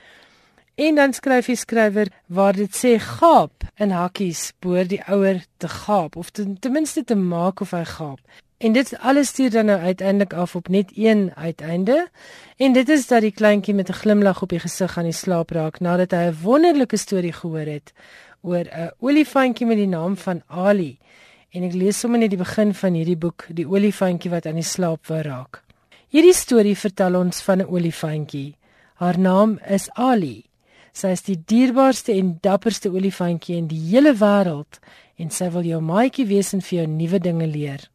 En 0.74 0.94
dan 0.94 1.12
skryf 1.12 1.46
die 1.46 1.56
skrywer 1.56 2.08
waar 2.26 2.56
dit 2.56 2.76
sê 2.76 2.96
gaap 2.98 3.66
in 3.76 3.90
hakies 3.90 4.52
behoort 4.60 4.88
die 4.88 5.02
ouer 5.06 5.42
te 5.56 5.68
gaap 5.68 6.16
of 6.16 6.30
ten, 6.30 6.58
ten 6.58 6.72
minste 6.72 7.04
te 7.04 7.14
maak 7.14 7.60
of 7.60 7.74
hy 7.76 7.84
gaap. 7.84 8.20
En 8.60 8.72
dit 8.72 8.92
alles 8.98 9.28
stuur 9.28 9.50
dan 9.50 9.64
nou 9.64 9.80
uiteindelik 9.80 10.32
af 10.32 10.56
op 10.56 10.68
net 10.68 10.90
een 10.94 11.30
uiteinde. 11.34 12.08
En 12.56 12.72
dit 12.72 12.88
is 12.88 13.06
dat 13.06 13.20
die 13.20 13.32
kleintjie 13.32 13.74
met 13.74 13.88
'n 13.88 14.00
glimlag 14.02 14.42
op 14.42 14.48
die 14.48 14.60
gesig 14.60 14.98
aan 14.98 15.04
die 15.04 15.12
slaap 15.12 15.50
raak 15.50 15.80
nadat 15.80 16.10
hy 16.10 16.24
'n 16.28 16.38
wonderlike 16.42 16.96
storie 16.96 17.32
gehoor 17.32 17.68
het 17.76 17.92
oor 18.40 18.64
'n 18.64 18.90
olifantjie 18.98 19.66
met 19.66 19.76
die 19.76 19.88
naam 19.88 20.16
van 20.16 20.42
Ali 20.46 20.98
en 21.50 21.66
ek 21.66 21.75
lees 21.75 21.99
sommer 21.99 22.21
net 22.23 22.30
die 22.30 22.40
begin 22.40 22.75
van 22.75 22.95
hierdie 22.95 23.19
boek, 23.19 23.47
die 23.50 23.66
olifantjie 23.66 24.30
wat 24.30 24.47
aan 24.47 24.61
die 24.61 24.66
slaap 24.66 25.11
wou 25.11 25.21
raak. 25.26 25.62
Hierdie 26.11 26.35
storie 26.35 26.76
vertel 26.78 27.16
ons 27.19 27.42
van 27.47 27.61
'n 27.62 27.71
olifantjie. 27.71 28.57
Haar 28.95 29.19
naam 29.19 29.59
is 29.69 29.90
Ali. 29.95 30.45
Sy 30.92 31.09
is 31.14 31.23
die 31.23 31.38
dierbaarste 31.47 32.12
en 32.12 32.38
dapperste 32.42 32.90
olifantjie 32.90 33.57
in 33.57 33.69
die 33.69 33.80
hele 33.90 34.12
wêreld 34.14 34.78
en 35.16 35.30
sy 35.30 35.50
wil 35.50 35.62
jou 35.62 35.80
maatjie 35.80 36.26
wees 36.26 36.52
en 36.52 36.61
vir 36.61 36.78
jou 36.78 36.87
nuwe 36.87 37.19
dinge 37.19 37.47
leer. 37.47 37.90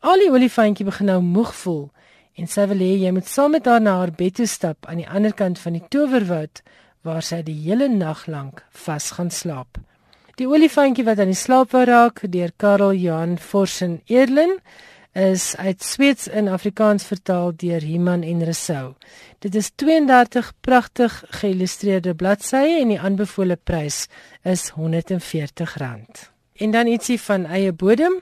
Ali 0.00 0.30
olifantjie 0.30 0.84
begin 0.84 1.06
nou 1.06 1.20
moeg 1.20 1.54
voel 1.54 1.90
en 2.34 2.46
sy 2.46 2.66
wil 2.70 2.78
hê 2.78 2.92
jy 3.02 3.10
moet 3.12 3.26
saam 3.26 3.50
met 3.50 3.66
haar 3.66 3.80
na 3.80 3.98
haar 3.98 4.12
bed 4.16 4.34
toe 4.34 4.46
stap 4.46 4.86
aan 4.86 5.02
die 5.02 5.08
ander 5.08 5.32
kant 5.32 5.58
van 5.58 5.72
die 5.72 5.88
towerwoud 5.88 6.62
waar 7.02 7.22
sy 7.22 7.42
die 7.42 7.56
hele 7.64 7.88
nag 7.88 8.26
lank 8.26 8.64
vas 8.86 9.10
gaan 9.10 9.30
slaap. 9.30 9.78
Die 10.40 10.48
olifantjie 10.48 11.04
wat 11.04 11.18
aan 11.20 11.28
die 11.28 11.36
slaap 11.36 11.74
wou 11.74 11.82
raak 11.84 12.22
deur 12.32 12.48
Karel 12.56 12.94
Johan 12.96 13.34
Forsen 13.36 13.98
Edlin 14.08 14.54
is 15.12 15.50
uit 15.60 15.82
Sweeds 15.84 16.30
in 16.32 16.48
Afrikaans 16.48 17.04
vertaal 17.04 17.52
deur 17.60 17.84
Iman 17.84 18.22
en 18.24 18.40
Resou. 18.48 18.94
Dit 19.44 19.58
is 19.60 19.68
32 19.76 20.48
pragtig 20.64 21.18
geïllustreerde 21.42 22.14
bladsye 22.16 22.78
en 22.78 22.94
die 22.94 22.96
aanbevole 22.96 23.58
prys 23.60 24.06
is 24.40 24.70
R140. 24.78 26.24
En 26.64 26.72
dan 26.72 26.88
ietsie 26.88 27.20
van 27.20 27.44
eie 27.44 27.76
bodem. 27.76 28.16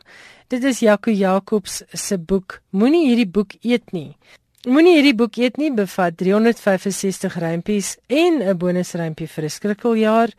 Dit 0.50 0.66
is 0.66 0.82
Jaco 0.82 1.14
Jacobs 1.14 1.84
se 1.92 2.18
boek 2.18 2.58
Moenie 2.70 3.06
hierdie 3.12 3.30
boek 3.30 3.54
eet 3.62 3.94
nie. 3.94 4.16
Moenie 4.66 4.96
hierdie 4.96 5.14
boek 5.14 5.38
eet 5.38 5.54
nie 5.56 5.70
bevat 5.70 6.18
365 6.18 7.38
rympies 7.38 7.94
en 8.10 8.42
'n 8.42 8.58
bonusrympie 8.58 9.28
vir 9.28 9.44
'n 9.44 9.50
skrikkeljaar 9.50 10.34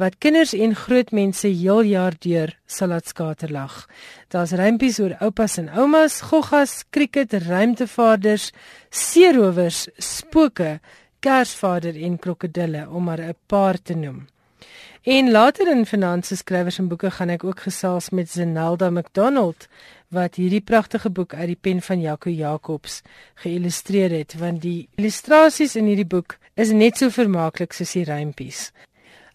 wat 0.00 0.18
kinders 0.18 0.52
en 0.54 0.74
groot 0.74 1.10
mense 1.10 1.48
heel 1.48 1.82
jaar 1.82 2.14
deur 2.18 2.54
sal 2.66 2.88
laat 2.88 3.08
skaterlag. 3.08 3.86
Daar's 4.28 4.54
rympies 4.56 5.00
oor 5.00 5.16
oupas 5.20 5.58
en 5.58 5.68
oumas, 5.68 6.20
goggas, 6.20 6.84
krieket, 6.90 7.32
ruimtevaarders, 7.32 8.50
seerowers, 8.90 9.88
spooke, 9.96 10.80
kersvader 11.20 11.96
en 11.96 12.18
krokodille 12.18 12.88
om 12.88 13.04
maar 13.04 13.20
'n 13.20 13.36
paar 13.46 13.82
te 13.82 13.94
noem. 13.94 14.26
En 15.02 15.30
later 15.30 15.66
in 15.70 15.86
finansies 15.86 16.38
skrywers 16.38 16.78
en 16.78 16.88
boeke 16.88 17.10
gaan 17.10 17.30
ek 17.30 17.44
ook 17.44 17.60
gesels 17.60 18.10
met 18.10 18.30
Zenelda 18.30 18.90
McDonald 18.90 19.68
wat 20.14 20.36
hierdie 20.38 20.60
pragtige 20.60 21.10
boek 21.10 21.34
uit 21.34 21.46
die 21.46 21.58
pen 21.60 21.80
van 21.82 22.00
Jaco 22.00 22.30
Jacobs 22.30 23.00
geïllustreer 23.42 24.10
het 24.10 24.36
want 24.38 24.62
die 24.62 24.88
illustrasies 24.94 25.74
in 25.76 25.90
hierdie 25.90 26.06
boek 26.06 26.36
is 26.54 26.70
net 26.70 27.00
so 27.00 27.10
vermaaklik 27.10 27.72
soos 27.72 27.96
die 27.96 28.04
rympies. 28.04 28.70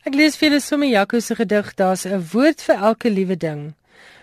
Ek 0.08 0.16
lees 0.16 0.38
vir 0.40 0.48
julle 0.48 0.64
sommer 0.64 0.88
Jaco 0.88 1.20
se 1.20 1.36
gedig, 1.36 1.74
daar's 1.76 2.06
'n 2.08 2.24
woord 2.32 2.62
vir 2.64 2.78
elke 2.90 3.10
liewe 3.12 3.36
ding. 3.36 3.76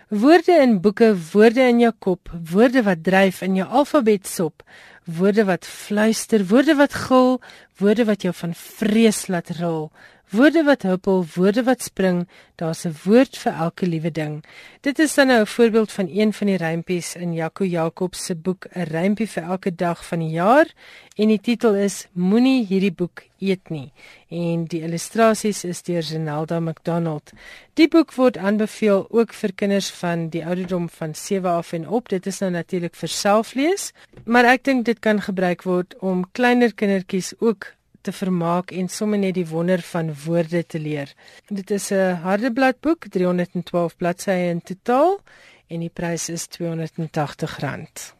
Woorde 0.08 0.54
in 0.62 0.80
boeke, 0.80 1.12
woorde 1.32 1.60
in 1.60 1.80
jou 1.80 1.92
kop, 1.98 2.30
woorde 2.52 2.82
wat 2.82 3.04
dryf 3.04 3.42
in 3.42 3.54
jou 3.56 3.68
alfabet 3.68 4.26
sop, 4.26 4.62
woorde 5.04 5.44
wat 5.44 5.66
fluister, 5.66 6.40
woorde 6.46 6.74
wat 6.74 6.94
gil, 6.94 7.40
woorde 7.76 8.04
wat 8.04 8.22
jou 8.22 8.32
van 8.32 8.54
vrees 8.54 9.26
laat 9.28 9.50
rol. 9.60 9.92
Woorde 10.33 10.62
wat 10.64 10.83
huppel, 10.83 11.26
woorde 11.35 11.62
wat 11.62 11.83
spring, 11.83 12.28
daar's 12.57 12.85
'n 12.85 12.95
woord 13.04 13.37
vir 13.37 13.52
elke 13.52 13.87
liewe 13.87 14.11
ding. 14.11 14.45
Dit 14.81 14.99
is 14.99 15.14
dan 15.14 15.26
nou 15.26 15.40
'n 15.40 15.47
voorbeeld 15.47 15.93
van 15.93 16.09
een 16.09 16.33
van 16.33 16.47
die 16.47 16.57
rympies 16.57 17.14
in 17.14 17.33
Jaco 17.33 17.64
Jacobs 17.64 18.25
se 18.25 18.35
boek 18.35 18.66
'n 18.73 18.83
rympie 18.83 19.28
vir 19.28 19.43
elke 19.43 19.75
dag 19.75 20.07
van 20.07 20.19
die 20.19 20.31
jaar 20.31 20.66
en 21.16 21.28
die 21.28 21.40
titel 21.40 21.75
is 21.75 22.07
Moenie 22.12 22.66
hierdie 22.66 22.93
boek 22.93 23.23
eet 23.38 23.69
nie 23.69 23.93
en 24.28 24.64
die 24.64 24.81
illustrasies 24.81 25.64
is 25.64 25.83
deur 25.83 26.02
Zenelda 26.02 26.61
McDonald. 26.61 27.33
Die 27.75 27.88
boek 27.88 28.14
word 28.14 28.37
aanbeveel 28.37 29.07
ook 29.11 29.33
vir 29.33 29.52
kinders 29.52 29.90
van 29.90 30.28
die 30.28 30.47
ouderdom 30.47 30.88
van 30.88 31.14
7 31.14 31.50
af 31.50 31.73
en 31.73 31.88
op. 31.88 32.09
Dit 32.09 32.26
is 32.26 32.38
nou 32.38 32.50
natuurlik 32.50 32.95
vir 32.95 33.09
selflees, 33.09 33.93
maar 34.25 34.45
ek 34.45 34.64
dink 34.64 34.85
dit 34.85 34.99
kan 34.99 35.21
gebruik 35.21 35.62
word 35.62 35.95
om 35.99 36.25
kleiner 36.33 36.75
kindertjies 36.75 37.35
ook 37.38 37.75
te 38.04 38.12
vermaak 38.12 38.73
en 38.73 38.88
sommer 38.92 39.18
net 39.18 39.34
die 39.38 39.46
wonder 39.49 39.82
van 39.82 40.12
woorde 40.25 40.62
te 40.66 40.78
leer. 40.78 41.12
Dit 41.49 41.70
is 41.70 41.90
'n 41.90 42.20
hardebladboek, 42.25 43.08
312 43.08 43.96
bladsye 43.96 44.50
in 44.50 44.61
totaal 44.62 45.18
en 45.68 45.80
die 45.80 45.90
prys 45.92 46.28
is 46.28 46.46
R280. 46.49 48.12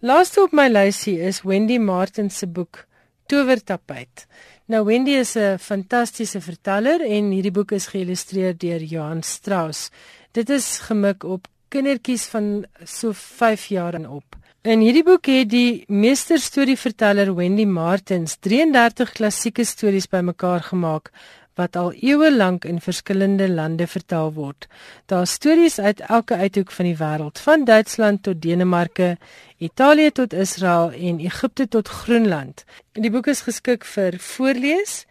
Laaste 0.00 0.42
op 0.42 0.52
my 0.52 0.68
lysie 0.68 1.18
is 1.20 1.42
Wendy 1.42 1.78
Martin 1.78 2.30
se 2.30 2.46
boek 2.46 2.86
Towertapijt. 3.26 4.26
Nou 4.66 4.84
Wendy 4.84 5.10
is 5.10 5.34
'n 5.36 5.58
fantastiese 5.58 6.40
verteller 6.40 7.00
en 7.00 7.30
hierdie 7.30 7.50
boek 7.50 7.72
is 7.72 7.86
geïllustreer 7.86 8.56
deur 8.56 8.82
Johan 8.82 9.22
Strauss. 9.22 9.90
Dit 10.32 10.50
is 10.50 10.78
gemik 10.78 11.24
op 11.24 11.48
kindertjies 11.68 12.24
van 12.26 12.66
so 12.84 13.12
5 13.12 13.66
jaar 13.66 13.94
en 13.94 14.08
op. 14.08 14.36
In 14.66 14.80
hierdie 14.82 15.04
boek 15.06 15.28
het 15.30 15.52
die 15.52 15.84
meesterstorieverteller 15.86 17.28
Wendy 17.36 17.62
Martins 17.62 18.32
33 18.42 19.12
klassieke 19.14 19.62
stories 19.62 20.08
bymekaar 20.10 20.64
gemaak 20.66 21.12
wat 21.54 21.76
al 21.78 21.92
eeue 21.94 22.32
lank 22.34 22.66
in 22.66 22.80
verskillende 22.82 23.46
lande 23.48 23.86
vertel 23.86 24.32
word. 24.34 24.66
Daar 25.06 25.26
stories 25.30 25.78
uit 25.78 26.00
elke 26.00 26.34
uithoek 26.34 26.74
van 26.74 26.90
die 26.90 26.96
wêreld, 26.98 27.38
van 27.38 27.64
Duitsland 27.64 28.22
tot 28.22 28.42
Denemarke, 28.42 29.16
Italië 29.58 30.10
tot 30.10 30.34
Israel 30.34 30.90
en 30.90 31.22
Egipte 31.22 31.68
tot 31.68 31.88
Groenland. 31.88 32.64
En 32.98 33.06
die 33.06 33.14
boek 33.14 33.30
is 33.30 33.46
geskik 33.46 33.86
vir 33.86 34.18
voorlees 34.18 35.04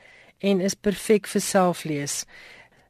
en 0.44 0.60
is 0.60 0.76
perfek 0.76 1.28
vir 1.28 1.42
selflees. 1.42 2.26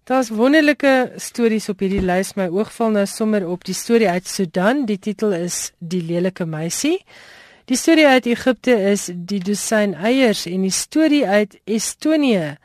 Daar's 0.07 0.29
wonderlike 0.29 1.11
stories 1.19 1.65
op 1.67 1.81
hierdie 1.83 1.99
lys. 1.99 2.29
My 2.39 2.45
oog 2.47 2.69
val 2.71 2.93
nou 2.95 3.01
sommer 3.11 3.43
op 3.43 3.65
die 3.67 3.75
storie 3.75 4.07
uit 4.07 4.29
Sudan. 4.31 4.85
Die 4.87 4.95
titel 5.03 5.33
is 5.35 5.73
Die 5.83 5.99
lelike 5.99 6.45
meisie. 6.47 7.01
Die 7.67 7.75
storie 7.75 8.05
uit 8.07 8.29
Egipte 8.31 8.71
is 8.87 9.09
Die 9.11 9.41
dosyn 9.43 9.97
eiers 9.99 10.45
en 10.47 10.63
die 10.63 10.71
storie 10.71 11.25
uit 11.27 11.57
Estonië 11.67 12.55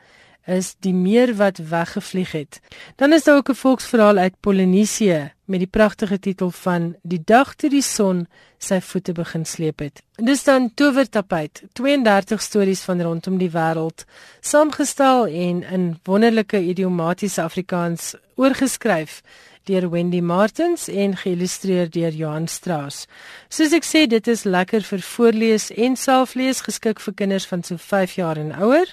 is 0.47 0.71
die 0.87 0.95
meer 0.95 1.35
wat 1.35 1.59
weggevlieg 1.67 2.31
het. 2.31 2.61
Dan 2.95 3.11
is 3.11 3.27
daar 3.27 3.43
ook 3.43 3.51
'n 3.51 3.59
volksverhaal 3.59 4.17
uit 4.17 4.39
Polinesië 4.39 5.32
met 5.45 5.59
die 5.59 5.67
pragtige 5.67 6.19
titel 6.19 6.49
van 6.49 6.95
Die 7.01 7.21
dag 7.25 7.55
toe 7.55 7.69
die 7.69 7.83
son 7.83 8.25
sy 8.57 8.79
voete 8.81 9.11
begin 9.13 9.45
sleep 9.45 9.79
het. 9.83 10.01
Dis 10.15 10.43
dan 10.43 10.69
Towertapijt, 10.73 11.63
32 11.73 12.41
stories 12.41 12.83
van 12.87 13.01
rondom 13.01 13.37
die 13.37 13.51
wêreld, 13.51 14.05
saamgestel 14.41 15.27
en 15.27 15.63
in 15.63 15.89
wonderlike 16.07 16.59
idiomatiese 16.59 17.41
Afrikaans 17.41 18.13
oorgeskryf 18.35 19.21
deur 19.67 19.89
Wendy 19.89 20.19
Martins 20.21 20.87
en 20.87 21.15
geïllustreer 21.17 21.89
deur 21.91 22.11
Johan 22.11 22.47
Strauss. 22.47 23.05
Soos 23.49 23.75
ek 23.75 23.87
sê, 23.87 24.05
dit 24.11 24.27
is 24.27 24.43
lekker 24.43 24.83
vir 24.83 25.03
voorlees 25.07 25.69
en 25.71 25.95
selflees 25.99 26.63
geskik 26.65 26.99
vir 27.03 27.15
kinders 27.21 27.47
van 27.47 27.63
so 27.63 27.79
5 27.79 28.17
jaar 28.19 28.39
en 28.39 28.51
ouer. 28.59 28.91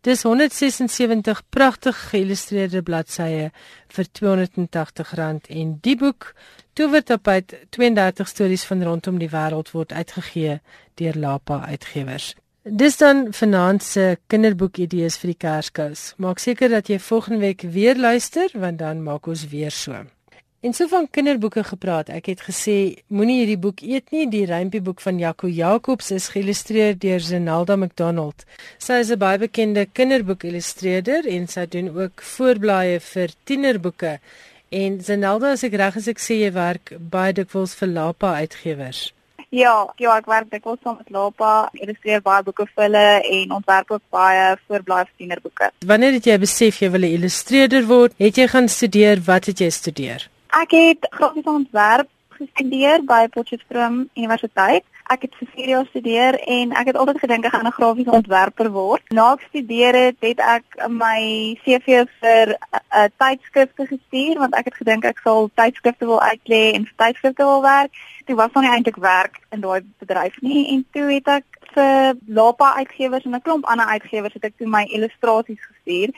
Dis 0.00 0.22
176 0.22 1.42
pragtig 1.48 1.98
geïllustreerde 2.10 2.82
bladsye 2.82 3.50
vir 3.88 4.08
R280 4.20 5.50
en 5.50 5.78
die 5.82 5.96
boek 5.96 6.32
Towertapijt 6.76 7.54
32 7.70 8.28
stories 8.28 8.64
van 8.68 8.82
rondom 8.84 9.18
die 9.18 9.30
wêreld 9.32 9.70
word 9.72 9.92
uitgegee 9.92 10.58
deur 11.00 11.16
Lapa 11.16 11.62
Uitgewers. 11.70 12.34
Dis 12.62 12.96
dan 12.98 13.28
vanaand 13.30 13.82
se 13.82 14.16
kinderboekidees 14.26 15.16
vir 15.22 15.32
die 15.32 15.38
Kerskous. 15.38 16.12
Maak 16.18 16.42
seker 16.42 16.68
dat 16.68 16.90
jy 16.90 16.98
volgende 16.98 17.40
week 17.44 17.62
weer 17.62 17.96
luister 17.96 18.50
want 18.58 18.82
dan 18.82 19.02
maak 19.06 19.26
ons 19.30 19.46
weer 19.48 19.70
so. 19.70 20.02
En 20.66 20.72
so 20.74 20.88
van 20.90 21.06
kinderboeke 21.10 21.62
gepraat. 21.64 22.08
Ek 22.10 22.26
het 22.26 22.40
gesê 22.42 22.96
moenie 23.14 23.36
hierdie 23.38 23.58
boek 23.62 23.84
eet 23.86 24.08
nie. 24.10 24.24
Die 24.26 24.48
rympieboek 24.50 24.98
van 25.04 25.20
Jaco 25.22 25.46
Jacobs 25.46 26.10
is 26.10 26.26
geïllustreer 26.34 26.96
deur 26.98 27.22
Zenelda 27.22 27.76
McDonald. 27.78 28.42
Sy 28.82 28.98
is 29.04 29.12
'n 29.14 29.18
baie 29.18 29.38
bekende 29.38 29.86
kinderboekillustreerder 29.86 31.28
en 31.36 31.46
sy 31.46 31.66
doen 31.70 31.88
ook 31.94 32.22
voorblaaie 32.34 32.98
vir 33.00 33.28
tienerboeke. 33.44 34.18
En 34.68 35.00
Zenelda, 35.00 35.52
as 35.52 35.62
ek 35.62 35.74
reg 35.74 35.96
is, 35.96 36.08
ek 36.08 36.18
sê 36.18 36.34
jy 36.42 36.52
werk 36.52 36.96
baie 36.98 37.32
dikwels 37.32 37.74
vir 37.74 37.88
Lapa 37.88 38.34
uitgewers. 38.34 39.12
Ja, 39.50 39.86
ja, 39.96 40.16
ek 40.18 40.26
werk 40.26 40.50
dikwels 40.50 40.80
saam 40.82 40.96
met 40.96 41.10
Lapa, 41.10 41.70
illustreer 41.72 42.22
baie 42.22 42.42
boeke 42.42 42.66
vir 42.66 42.84
hulle 42.84 43.22
en 43.22 43.50
ontwerp 43.52 43.90
ook 43.90 44.02
baie 44.10 44.56
voorblaaie 44.66 45.04
vir 45.04 45.14
tienerboeke. 45.16 45.70
Wanneer 45.86 46.12
het 46.12 46.24
jy 46.24 46.38
besef 46.38 46.80
jy 46.80 46.90
wil 46.90 47.00
'n 47.06 47.14
illustreerder 47.16 47.86
word? 47.86 48.12
Het 48.18 48.36
jy 48.36 48.48
gaan 48.48 48.68
studeer? 48.68 49.22
Wat 49.22 49.46
het 49.46 49.58
jy 49.58 49.70
studeer? 49.70 50.35
Ek 50.54 50.70
het 50.70 51.06
grafiese 51.10 51.50
ontwerp 51.50 52.08
gestudeer 52.36 53.02
by 53.04 53.26
Potchefstroom 53.32 54.08
Universiteit. 54.14 54.84
Ek 55.06 55.22
het 55.22 55.34
vir 55.38 55.48
4 55.54 55.68
jaar 55.68 55.84
gestudeer 55.86 56.38
en 56.50 56.72
ek 56.74 56.90
het 56.90 56.96
altyd 56.98 57.18
gedink 57.22 57.46
ek 57.46 57.54
gaan 57.54 57.66
'n 57.66 57.78
grafiese 57.78 58.10
ontwerper 58.10 58.70
word. 58.70 59.02
Na 59.10 59.32
ek 59.32 59.46
studeer 59.48 59.94
het, 59.94 60.16
het 60.20 60.40
ek 60.40 60.64
my 60.88 61.20
CV 61.64 62.04
vir 62.20 62.46
'n 62.48 62.56
uh, 62.74 62.80
uh, 62.96 63.08
tydskrifte 63.16 63.86
gestuur 63.86 64.38
want 64.38 64.54
ek 64.54 64.64
het 64.64 64.74
gedink 64.74 65.04
ek 65.04 65.20
sal 65.24 65.50
tydskrifte 65.54 66.06
wil 66.06 66.20
uitlê 66.20 66.74
en 66.74 66.86
vir 66.86 66.96
tydskrifte 66.96 67.44
wil 67.44 67.62
werk. 67.62 67.92
Dit 68.24 68.36
was 68.36 68.52
nog 68.52 68.62
nie 68.62 68.72
eintlik 68.72 68.96
werk 68.96 69.40
in 69.50 69.60
daai 69.60 69.80
bedryf 69.98 70.40
nie 70.40 70.68
en 70.74 70.86
toe 70.92 71.12
het 71.12 71.28
ek 71.28 71.44
vir 71.74 72.16
Lapa 72.26 72.74
uitgewers 72.74 73.24
en 73.24 73.34
'n 73.34 73.42
klomp 73.42 73.64
ander 73.64 73.86
uitgewers 73.86 74.34
het 74.34 74.44
ek 74.44 74.56
toe 74.56 74.66
my 74.66 74.84
illustrasies 74.84 75.62
gestuur 75.70 76.10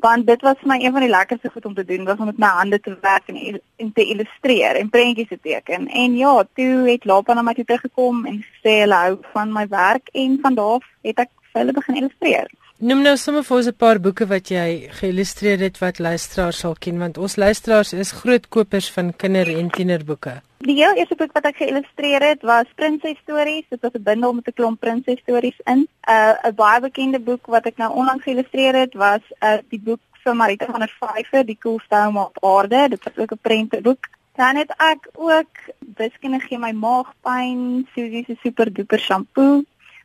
want 0.00 0.26
dit 0.26 0.42
was 0.42 0.58
vir 0.60 0.68
my 0.72 0.78
een 0.80 0.92
van 0.92 1.04
die 1.04 1.10
lekkerste 1.10 1.50
goed 1.50 1.66
om 1.68 1.74
te 1.74 1.84
doen 1.84 2.04
was 2.04 2.18
om 2.18 2.30
met 2.30 2.38
my 2.38 2.52
hande 2.60 2.80
te 2.80 2.96
werk 3.00 3.28
en, 3.28 3.60
en 3.76 3.92
te 3.92 4.04
illustreer 4.04 4.76
en 4.76 4.90
prentjies 4.90 5.28
te 5.28 5.38
teken. 5.42 5.88
En 5.88 6.16
ja, 6.16 6.44
toe 6.54 6.88
het 6.90 7.04
Lapa 7.04 7.34
na 7.34 7.42
my 7.42 7.54
toe 7.54 7.64
teruggekom 7.64 8.24
en 8.26 8.40
gesê 8.44 8.80
hulle 8.84 9.02
hou 9.04 9.18
van 9.32 9.52
my 9.52 9.66
werk 9.68 10.08
en 10.12 10.38
van 10.42 10.54
daar 10.54 10.86
het 11.02 11.26
ek 11.26 11.30
vir 11.52 11.62
hulle 11.62 11.76
begin 11.76 12.02
illustreer. 12.02 12.50
Noem 12.80 13.02
nou 13.04 13.12
sommer 13.20 13.42
vir 13.44 13.56
ons 13.58 13.66
'n 13.68 13.76
paar 13.76 13.98
boeke 14.00 14.26
wat 14.26 14.48
jy 14.48 14.88
geïllustreer 14.98 15.60
het 15.60 15.78
wat 15.80 15.98
luisteraars 15.98 16.60
sal 16.64 16.74
ken 16.84 16.98
want 16.98 17.18
ons 17.18 17.36
luisteraars 17.36 17.92
is 17.92 18.12
groot 18.20 18.48
kopers 18.48 18.88
van 18.90 19.12
kinder- 19.16 19.52
en 19.58 19.68
tienerboeke. 19.68 20.40
Die 20.64 20.76
heel 20.76 20.94
eerste 20.96 21.14
boek 21.14 21.32
wat 21.32 21.44
ek 21.44 21.56
geïllustreer 21.56 22.22
het 22.22 22.42
was 22.42 22.64
Prinses 22.74 23.18
Stories. 23.22 23.66
Dit 23.68 23.80
was 23.82 23.92
'n 23.92 24.02
bundel 24.02 24.32
met 24.32 24.48
'n 24.48 24.52
klomp 24.52 24.80
prinses 24.80 25.20
stories 25.20 25.60
in. 25.64 25.78
'n 25.78 25.88
uh, 26.08 26.48
'n 26.48 26.54
baie 26.54 26.80
bekende 26.80 27.20
boek 27.20 27.46
wat 27.46 27.66
ek 27.66 27.76
nou 27.76 27.92
onlangs 27.92 28.24
geïllustreer 28.24 28.74
het 28.74 28.94
was 28.94 29.20
uh, 29.40 29.58
die 29.68 29.80
boek 29.80 30.00
vir 30.24 30.34
Marita 30.36 30.66
van 30.66 30.80
der 30.80 30.96
Vyver, 31.00 31.44
Die 31.44 31.58
coolste 31.60 31.96
oom 31.96 32.16
op 32.16 32.44
aarde. 32.44 32.88
Dit 32.88 33.04
was 33.04 33.16
ook 33.16 33.32
'n 33.32 33.38
prentboek. 33.42 34.08
Dan 34.36 34.56
het 34.56 34.72
ek 34.78 35.08
ook 35.12 35.52
Wiskunde 35.96 36.40
gee 36.40 36.58
my 36.58 36.72
maagpyn, 36.72 37.86
Susie 37.94 38.24
se 38.24 38.36
super 38.42 38.72
duper 38.72 38.98
shampoo 38.98 39.64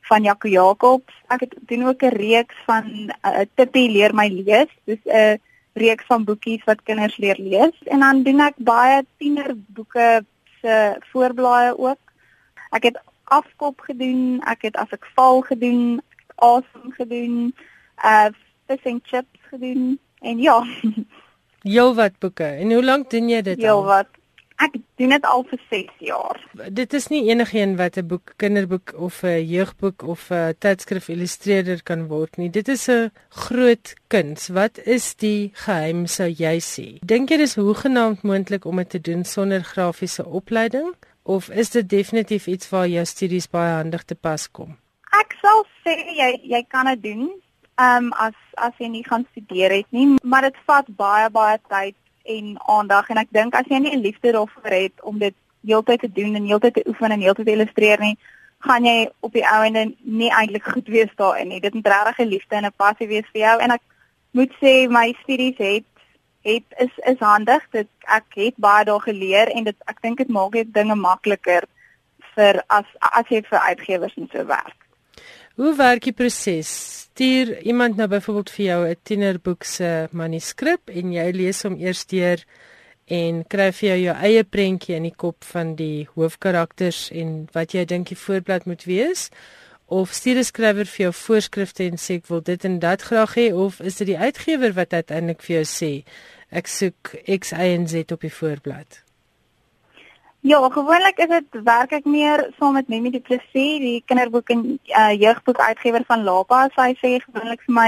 van 0.10 0.24
Jaco 0.24 0.48
Jacobs. 0.48 1.14
Ek 1.28 1.40
het 1.40 1.56
doen 1.70 1.88
ook 1.88 2.02
'n 2.04 2.16
reeks 2.16 2.56
van 2.66 2.86
uh, 3.26 3.46
Tippie 3.56 3.90
leer 3.90 4.14
my 4.14 4.28
lees. 4.28 4.72
Dis 4.84 5.04
'n 5.04 5.40
reeks 5.74 6.06
van 6.06 6.24
boekies 6.24 6.64
wat 6.64 6.84
kinders 6.84 7.18
leer 7.18 7.36
lees 7.40 7.76
en 7.84 8.00
dan 8.00 8.24
doen 8.24 8.40
ek 8.40 8.56
baie 8.58 9.06
tienerboeke 9.18 10.26
se 10.62 10.96
voorblaaie 11.12 11.78
ook. 11.78 12.00
Ek 12.70 12.84
het 12.84 13.00
afkop 13.24 13.80
gedoen, 13.80 14.42
ek 14.46 14.62
het 14.62 14.76
as 14.76 14.92
ek 14.96 15.06
val 15.16 15.42
gedoen, 15.42 16.02
asem 16.36 16.92
gedoen, 16.98 17.56
uh 18.04 18.30
fish 18.66 18.86
and 18.86 19.02
chips 19.06 19.40
gedoen 19.50 20.00
en 20.22 20.40
ja. 20.40 20.64
Jou 21.76 21.94
wat 21.98 22.20
boeke. 22.20 22.46
En 22.46 22.72
hoe 22.72 22.84
lank 22.84 23.10
doen 23.10 23.30
jy 23.30 23.42
dit 23.42 23.58
al? 23.58 23.64
Jou 23.64 23.84
wat. 23.86 24.08
Ek 24.64 24.78
doen 24.96 25.12
dit 25.12 25.26
al 25.28 25.44
vir 25.50 25.60
6 25.70 26.04
jaar. 26.08 26.38
Dit 26.72 26.94
is 26.96 27.10
nie 27.12 27.26
enigiets 27.28 27.76
wat 27.80 27.98
'n 27.98 28.08
boek, 28.08 28.34
kinderboek 28.38 28.94
of 28.96 29.24
'n 29.24 29.44
jeugboek 29.44 30.04
of 30.04 30.32
'n 30.32 30.56
tydskrif 30.60 31.10
illustreerder 31.10 31.84
kan 31.84 32.08
word 32.08 32.38
nie. 32.38 32.50
Dit 32.50 32.68
is 32.68 32.88
'n 32.88 33.12
groot 33.30 33.94
kuns. 34.08 34.48
Wat 34.48 34.78
is 34.78 35.16
die 35.16 35.52
geheim 35.54 36.08
sou 36.08 36.30
jy 36.30 36.60
sê? 36.60 37.00
Dink 37.06 37.30
jy 37.30 37.38
dis 37.38 37.56
hoegenaamd 37.56 38.24
moontlik 38.24 38.66
om 38.66 38.76
dit 38.76 38.90
te 38.90 39.02
doen 39.02 39.24
sonder 39.26 39.64
grafiese 39.64 40.26
opleiding 40.26 40.96
of 41.24 41.50
is 41.50 41.70
dit 41.70 41.90
definitief 41.90 42.48
iets 42.48 42.70
waar 42.70 42.88
jou 42.88 43.06
studies 43.06 43.50
baie 43.50 43.74
handig 43.74 44.04
te 44.04 44.16
pas 44.16 44.52
kom? 44.52 44.78
Ek 45.12 45.36
sal 45.42 45.66
sê 45.84 45.96
jy 46.16 46.40
jy 46.44 46.66
kan 46.68 46.86
dit 46.86 47.04
doen 47.04 47.44
ehm 47.76 48.06
um, 48.06 48.14
as 48.14 48.36
as 48.54 48.74
jy 48.80 48.88
nie 48.88 49.04
gaan 49.04 49.26
studeer 49.32 49.72
het 49.72 49.88
nie, 49.90 50.16
maar 50.24 50.42
dit 50.42 50.58
vat 50.66 50.88
baie 50.96 51.30
baie 51.30 51.60
tyd 51.68 51.96
en 52.26 52.56
aandag 52.66 53.10
en 53.10 53.18
ek 53.18 53.32
dink 53.32 53.56
as 53.56 53.68
jy 53.70 53.80
nie 53.80 53.96
'n 53.96 54.02
liefde 54.02 54.32
daarvoor 54.32 54.72
het 54.72 55.02
om 55.02 55.20
dit 55.20 55.36
heeltyd 55.66 56.00
te 56.00 56.12
doen 56.12 56.36
en 56.36 56.46
heeltyd 56.46 56.74
te 56.74 56.88
oefen 56.88 57.12
en 57.12 57.22
heeltyd 57.22 57.46
te 57.46 57.52
illustreer 57.52 58.00
nie, 58.00 58.18
gaan 58.60 58.86
jy 58.86 59.10
op 59.20 59.34
die 59.34 59.46
ou 59.46 59.64
ende 59.66 59.94
nie 60.00 60.32
eintlik 60.32 60.64
goed 60.64 60.88
wees 60.88 61.12
daarin 61.16 61.48
nie. 61.48 61.62
Dit 61.62 61.74
moet 61.74 61.88
regtig 61.88 62.20
'n 62.20 62.30
liefde 62.30 62.56
en 62.56 62.66
'n 62.66 62.78
passie 62.78 63.08
wees 63.08 63.28
vir 63.34 63.42
jou 63.42 63.60
en 63.60 63.72
ek 63.72 63.82
moet 64.32 64.54
sê 64.62 64.90
my 64.90 65.16
studies 65.22 65.58
het 65.58 65.84
het 66.42 66.64
is 66.78 66.94
is 67.12 67.20
handig. 67.20 67.64
Dit 67.72 67.88
ek 68.02 68.26
het 68.36 68.56
baie 68.58 68.86
daar 68.86 69.02
geleer 69.02 69.48
en 69.48 69.64
dit 69.64 69.76
ek 69.86 70.02
dink 70.02 70.18
dit 70.18 70.28
maak 70.28 70.52
dit 70.52 70.74
dinge 70.74 70.96
makliker 70.96 71.64
vir 72.36 72.64
as 72.68 72.86
as 73.00 73.28
jy 73.30 73.42
vir 73.50 73.60
uitgewers 73.60 74.18
en 74.18 74.30
so 74.32 74.46
werk. 74.46 74.85
Hoe 75.56 75.72
werk 75.80 76.04
die 76.04 76.12
proses? 76.12 76.70
Stuur 77.06 77.62
iemand 77.64 77.96
nou 77.96 78.10
byvoorbeeld 78.12 78.50
vir 78.52 78.66
jou 78.66 78.88
'n 78.88 78.96
tienerboek 79.04 79.64
se 79.64 80.08
manuskrip 80.12 80.90
en 80.90 81.14
jy 81.14 81.32
lees 81.32 81.64
hom 81.64 81.78
eers 81.80 82.06
deur 82.06 82.44
en 83.08 83.46
kry 83.48 83.72
vir 83.72 83.90
jou 83.90 84.00
jou 84.00 84.16
eie 84.16 84.44
prentjie 84.44 84.96
in 84.96 85.04
die 85.04 85.16
kop 85.16 85.44
van 85.44 85.76
die 85.76 86.08
hoofkarakters 86.16 87.10
en 87.12 87.48
wat 87.54 87.72
jy 87.72 87.86
dink 87.86 88.08
die 88.08 88.18
voorblad 88.18 88.66
moet 88.66 88.84
wees 88.84 89.30
of 89.88 90.12
stuur 90.12 90.38
'n 90.40 90.44
skrywer 90.44 90.86
vir 90.86 91.04
jou 91.06 91.14
voorskrifte 91.14 91.84
en 91.84 91.98
sê 91.98 92.16
ek 92.16 92.28
wil 92.28 92.42
dit 92.42 92.66
en 92.66 92.80
dat 92.80 93.02
graag 93.02 93.36
hê 93.36 93.54
of 93.54 93.80
is 93.80 93.96
dit 93.96 94.08
die 94.08 94.20
uitgewer 94.20 94.74
wat 94.74 94.94
uiteindelik 94.94 95.42
vir 95.42 95.56
jou 95.56 95.66
sê 95.66 96.04
ek 96.52 96.68
soek 96.68 97.16
X 97.40 97.52
Y 97.52 97.76
en 97.80 97.88
Z 97.88 98.12
op 98.12 98.22
die 98.22 98.38
voorblad 98.42 99.05
Ja, 100.46 100.70
gewoonlik 100.70 101.18
is 101.18 101.28
dit 101.28 101.56
werk 101.66 101.94
ek 101.98 102.04
meer 102.06 102.42
saam 102.60 102.76
met 102.78 102.88
Mimi 102.88 103.10
Du 103.10 103.18
Plessis, 103.18 103.80
die 103.82 104.04
kinderboek 104.06 104.52
en 104.54 104.60
uh, 104.78 105.14
jeugboek 105.18 105.58
uitgewer 105.58 106.04
van 106.06 106.22
Lapa. 106.28 106.60
Sy 106.76 106.92
sê 107.00 107.10
gewoonlik 107.24 107.64
vir 107.66 107.74
my 107.74 107.88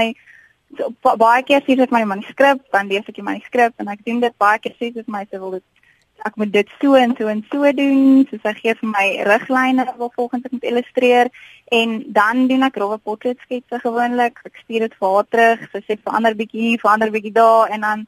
so, 0.80 0.88
baie 1.22 1.44
keer 1.46 1.62
sê 1.62 1.76
ek 1.84 1.94
my 1.94 2.00
manuskrip, 2.10 2.64
dan 2.74 2.90
lees 2.90 3.06
ek 3.06 3.20
die 3.20 3.26
manuskrip 3.28 3.78
en 3.78 3.92
ek 3.94 4.02
doen 4.08 4.18
dit 4.26 4.34
baie 4.42 4.58
keer 4.64 4.74
sê 4.74 4.90
dit 4.98 5.14
my 5.14 5.22
se 5.28 5.38
wil 5.38 5.54
dit 5.60 5.86
ek 6.26 6.42
moet 6.42 6.56
dit 6.58 6.74
so 6.82 6.98
en 6.98 7.14
so 7.20 7.30
en 7.30 7.44
so 7.54 7.72
doen, 7.78 8.26
so 8.26 8.42
sy 8.42 8.56
gee 8.58 8.74
vir 8.82 8.92
my 8.96 9.06
riglyne 9.30 9.86
wat 10.02 10.18
volgens 10.18 10.50
ek 10.50 10.58
moet 10.58 10.68
illustreer 10.74 11.32
en 11.78 11.96
dan 12.20 12.44
doen 12.50 12.66
ek 12.72 12.82
rowwe 12.82 12.98
portret 12.98 13.38
sketse 13.46 13.84
gewoonlik. 13.86 14.42
Ek 14.50 14.64
stuur 14.64 14.88
dit 14.88 14.98
vir 14.98 15.14
haar 15.14 15.30
terug. 15.30 15.66
Sy 15.70 15.86
sê 15.86 16.02
verander 16.02 16.34
bietjie 16.42 16.72
hier, 16.72 16.82
verander 16.82 17.14
bietjie 17.14 17.36
daar 17.38 17.70
en 17.70 17.86
dan 17.86 18.06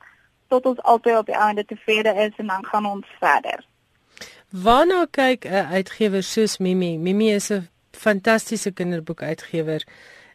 tot 0.51 0.73
ons 0.75 0.87
altyd 0.91 1.23
op 1.23 1.31
die 1.31 1.39
einde 1.39 1.71
tevrede 1.71 2.19
is 2.27 2.35
en 2.43 2.51
dan 2.51 2.67
gaan 2.67 2.97
ons 2.99 3.19
verder. 3.23 3.70
Waarna 4.51 5.07
kyk 5.07 5.45
'n 5.47 5.71
uitgewer 5.79 6.23
soos 6.23 6.59
Mimi? 6.59 6.99
Mimi 6.99 7.31
is 7.31 7.51
'n 7.51 7.69
fantastiese 7.93 8.73
kinderboekuitgewer. 8.73 9.85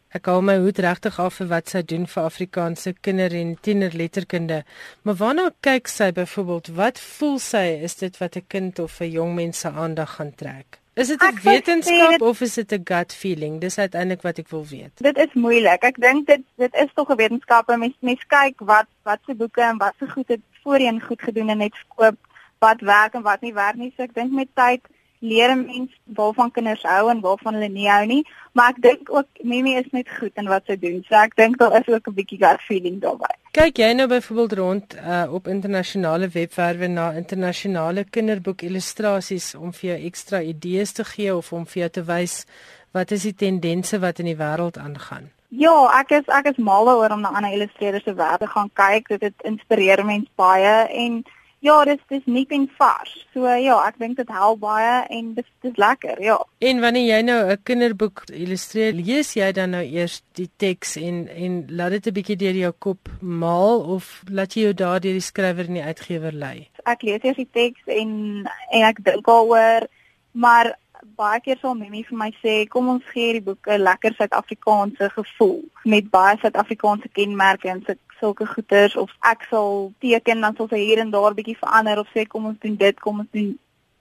Ek 0.09 0.25
hou 0.25 0.41
my 0.41 0.55
hoed 0.57 0.79
regtig 0.79 1.19
af 1.19 1.33
vir 1.33 1.47
wat 1.47 1.69
sy 1.69 1.81
doen 1.81 2.07
vir 2.07 2.23
Afrikaanse 2.23 2.93
kinder 3.01 3.33
en 3.33 3.57
tienerletterkunde. 3.61 4.63
Maar 5.01 5.15
waarna 5.15 5.51
kyk 5.59 5.87
sy 5.87 6.11
byvoorbeeld? 6.11 6.67
Wat 6.67 6.99
voel 6.99 7.39
sy 7.39 7.65
is 7.83 7.95
dit 7.95 8.17
wat 8.17 8.35
'n 8.37 8.45
kind 8.47 8.79
of 8.79 9.01
'n 9.01 9.11
jong 9.11 9.35
mens 9.35 9.59
se 9.59 9.69
aandag 9.69 10.15
gaan 10.15 10.35
trek? 10.35 10.79
Is 10.93 11.07
dit 11.07 11.21
'n 11.21 11.39
wetenskap 11.43 12.09
dit, 12.09 12.21
of 12.21 12.41
is 12.41 12.53
dit 12.53 12.71
'n 12.71 12.83
gut 12.83 13.13
feeling? 13.13 13.59
Dis 13.59 13.77
uiteindelik 13.77 14.21
wat 14.21 14.37
ek 14.37 14.49
wil 14.49 14.65
weet. 14.65 14.91
Dit 14.95 15.17
is 15.17 15.33
moeilik. 15.33 15.83
Ek 15.83 15.99
dink 15.99 16.27
dit 16.27 16.41
dit 16.55 16.73
is 16.73 16.89
tog 16.93 17.09
'n 17.09 17.15
wetenskap. 17.15 17.67
Mens 17.67 17.95
mens 17.99 18.23
kyk 18.27 18.59
wat 18.59 18.87
wat 19.03 19.19
se 19.25 19.35
boeke 19.35 19.61
en 19.61 19.77
wat 19.77 19.93
se 19.99 20.07
goed 20.09 20.27
het 20.27 20.41
voorheen 20.63 21.01
goed 21.01 21.21
gedoen 21.21 21.49
en 21.49 21.57
net 21.57 21.73
skoop 21.73 22.15
wat 22.65 22.81
werk 22.81 23.13
en 23.13 23.25
wat 23.25 23.41
nie 23.45 23.53
werk 23.53 23.79
nie. 23.81 23.93
So 23.95 24.03
ek 24.03 24.17
dink 24.17 24.33
met 24.33 24.51
tyd 24.57 24.81
leer 25.19 25.51
'n 25.51 25.65
mens 25.65 25.91
waarvan 26.03 26.51
kinders 26.51 26.83
hou 26.83 27.09
en 27.09 27.21
waarvan 27.21 27.53
hulle 27.53 27.69
nie 27.69 27.89
hou 27.89 28.05
nie, 28.05 28.23
maar 28.53 28.69
ek 28.69 28.81
dink 28.81 29.09
ook 29.09 29.27
Mimi 29.43 29.75
is 29.75 29.91
net 29.91 30.09
goed 30.19 30.31
in 30.35 30.47
wat 30.47 30.63
sy 30.65 30.75
doen. 30.75 31.03
So 31.07 31.15
ek 31.15 31.35
dink 31.35 31.57
daar 31.57 31.79
is 31.79 31.87
ook 31.87 32.07
'n 32.07 32.13
bietjie 32.13 32.39
gut 32.39 32.61
feeling 32.67 32.99
daarbey. 33.01 33.35
Kyk 33.51 33.77
jy 33.77 33.93
nou 33.93 34.07
byvoorbeeld 34.07 34.53
rond 34.53 34.95
uh, 34.95 35.33
op 35.33 35.47
internasionale 35.47 36.27
webwerwe 36.27 36.87
na 36.87 37.11
internasionale 37.11 38.03
kinderboek 38.03 38.61
illustrasies 38.61 39.55
om 39.55 39.73
vir 39.73 39.89
jou 39.89 40.05
ekstra 40.05 40.41
idees 40.41 40.91
te 40.91 41.03
gee 41.03 41.35
of 41.35 41.53
om 41.53 41.65
vir 41.65 41.79
jou 41.81 41.89
te 41.89 42.03
wys 42.03 42.45
wat 42.91 43.11
is 43.11 43.23
die 43.23 43.35
tendense 43.35 43.99
wat 43.99 44.19
in 44.19 44.25
die 44.25 44.37
wêreld 44.37 44.77
aangaan? 44.77 45.31
Ja, 45.49 45.99
ek 45.99 46.11
is 46.11 46.27
ek 46.27 46.45
is 46.51 46.57
mal 46.57 46.85
daaroor 46.85 47.11
om 47.11 47.21
na 47.21 47.31
ander 47.37 47.53
illustreerders 47.53 48.03
se 48.03 48.13
werk 48.13 48.39
te 48.39 48.47
gaan 48.47 48.69
kyk. 48.73 49.07
Dit 49.07 49.21
het 49.21 49.41
inspireer 49.43 50.05
mense 50.05 50.31
baie 50.35 50.87
en 51.03 51.23
Ja, 51.59 51.83
dis 51.85 52.01
dis 52.07 52.25
nie 52.25 52.45
en 52.49 52.67
vars. 52.77 53.13
So 53.33 53.47
ja, 53.47 53.77
ek 53.87 53.97
dink 53.97 54.19
dit 54.19 54.29
help 54.29 54.59
baie 54.61 55.05
en 55.09 55.33
dis 55.37 55.47
dis 55.65 55.77
lekker, 55.81 56.21
ja. 56.21 56.37
En 56.59 56.81
wanneer 56.83 57.07
jy 57.07 57.21
nou 57.25 57.39
'n 57.51 57.63
kinderboek 57.63 58.23
illustreer, 58.29 58.93
lees 58.93 59.33
jy 59.33 59.51
dan 59.51 59.69
nou 59.71 59.83
eers 59.83 60.21
die 60.33 60.49
teks 60.57 60.95
en 60.97 61.27
en 61.27 61.65
laat 61.69 61.91
dit 61.91 62.07
'n 62.07 62.13
bietjie 62.13 62.37
deur 62.37 62.55
jou 62.55 62.71
kop 62.71 63.09
maal 63.21 63.81
of 63.95 64.23
laat 64.29 64.53
jy 64.53 64.61
jou 64.61 64.73
daardeur 64.73 65.13
die 65.13 65.29
skrywer 65.31 65.65
en 65.65 65.73
die 65.73 65.83
uitgewer 65.83 66.33
lei? 66.33 66.69
Ek 66.85 67.01
lees 67.01 67.23
eers 67.23 67.37
die 67.37 67.51
teks 67.51 67.81
en 67.85 68.47
en 68.71 68.81
ek 68.81 69.03
dink 69.03 69.25
daaroor, 69.25 69.87
maar 70.31 70.75
baie 71.17 71.39
keer 71.41 71.57
sal 71.61 71.75
Mimi 71.75 72.03
vir 72.03 72.17
my 72.17 72.31
sê 72.41 72.55
kom 72.69 72.89
ons 72.89 73.03
gee 73.13 73.27
hierdie 73.27 73.45
boek 73.47 73.67
'n 73.67 73.81
lekker 73.81 74.13
Suid-Afrikaanse 74.17 75.09
gevoel 75.17 75.63
met 75.83 76.09
baie 76.09 76.37
Suid-Afrikaanse 76.41 77.09
kenmerke 77.13 77.69
en 77.69 77.83
sulke 78.19 78.45
goeters 78.47 78.95
of 78.95 79.11
ek 79.21 79.45
sal 79.49 79.91
teken 79.99 80.41
dan 80.41 80.55
sal 80.55 80.69
sy 80.71 80.81
hier 80.81 81.01
en 81.03 81.11
daar 81.11 81.35
bietjie 81.37 81.57
verander 81.59 81.99
of 81.99 82.09
sê 82.15 82.25
kom 82.27 82.45
ons 82.51 82.59
doen 82.63 82.75
dit 82.75 82.99
kom 82.99 83.19
ons 83.19 83.31
doen 83.31 83.53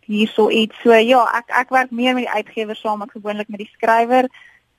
hierso 0.07 0.51
iets. 0.51 0.77
So 0.83 0.95
ja 0.95 1.25
ek 1.41 1.53
ek 1.63 1.71
werk 1.71 1.91
meer 1.91 2.15
met 2.15 2.27
die 2.27 2.37
uitgewer 2.37 2.77
saam 2.77 3.03
as 3.03 3.13
gewoonlik 3.13 3.49
met 3.49 3.65
die 3.65 3.71
skrywer 3.75 4.29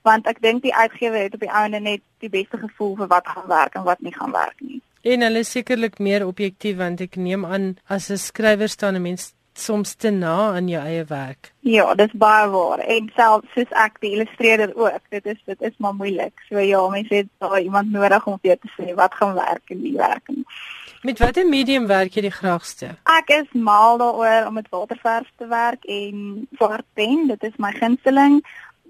want 0.05 0.27
ek 0.29 0.41
dink 0.41 0.61
die 0.63 0.75
uitgewer 0.75 1.25
het 1.25 1.33
op 1.33 1.45
die 1.45 1.53
einde 1.61 1.79
net 1.79 2.01
die 2.21 2.29
beste 2.29 2.57
gevoel 2.61 2.95
vir 2.99 3.09
wat 3.13 3.27
gaan 3.27 3.47
werk 3.49 3.75
en 3.75 3.87
wat 3.87 4.01
nie 4.05 4.13
gaan 4.13 4.31
werk 4.31 4.59
nie. 4.61 4.81
En 5.05 5.21
hulle 5.21 5.41
is 5.45 5.51
sekerlik 5.53 5.99
meer 6.01 6.25
objektief 6.25 6.77
want 6.77 7.01
ek 7.01 7.17
neem 7.21 7.45
aan 7.45 7.75
as 7.87 8.09
'n 8.09 8.17
skrywer 8.17 8.69
staan 8.69 8.95
'n 8.95 9.01
mens 9.01 9.33
soms 9.59 9.93
te 9.95 10.09
na 10.11 10.35
aan 10.53 10.67
jou 10.67 10.81
eie 10.83 11.03
werk. 11.09 11.51
Ja, 11.59 11.93
dis 11.95 12.11
baie 12.13 12.49
waar. 12.49 12.79
En 12.79 13.11
selfs 13.15 13.53
soos 13.55 13.71
ek 13.71 13.99
die 14.03 14.11
illustreerder 14.17 14.75
ook, 14.75 15.01
dit 15.09 15.25
is 15.25 15.39
dit 15.45 15.61
is 15.61 15.77
maar 15.77 15.95
moeilik. 15.95 16.33
So 16.49 16.59
ja, 16.59 16.81
mense 16.89 17.15
het 17.15 17.29
daar 17.39 17.59
iemand 17.61 17.91
nodig 17.91 18.27
om 18.27 18.39
vir 18.41 18.59
te 18.61 18.71
sê 18.75 18.93
wat 18.95 19.15
gaan 19.15 19.33
werk 19.35 19.73
en 19.73 19.81
nie 19.81 19.95
werk 19.97 20.27
nie. 20.27 20.43
Met 21.05 21.19
watter 21.19 21.47
medium 21.47 21.87
werk 21.87 22.15
jy 22.17 22.25
die 22.25 22.33
graagste? 22.33 22.95
Ek 23.13 23.29
is 23.29 23.49
mal 23.53 23.99
daaroor 24.01 24.47
om 24.47 24.55
met 24.57 24.69
waterverf 24.73 25.27
te 25.37 25.47
werk 25.47 25.83
en 25.85 26.47
swart 26.57 26.87
pen, 26.97 27.27
dit 27.29 27.43
is 27.45 27.59
my 27.61 27.71
gunsteling. 27.75 28.39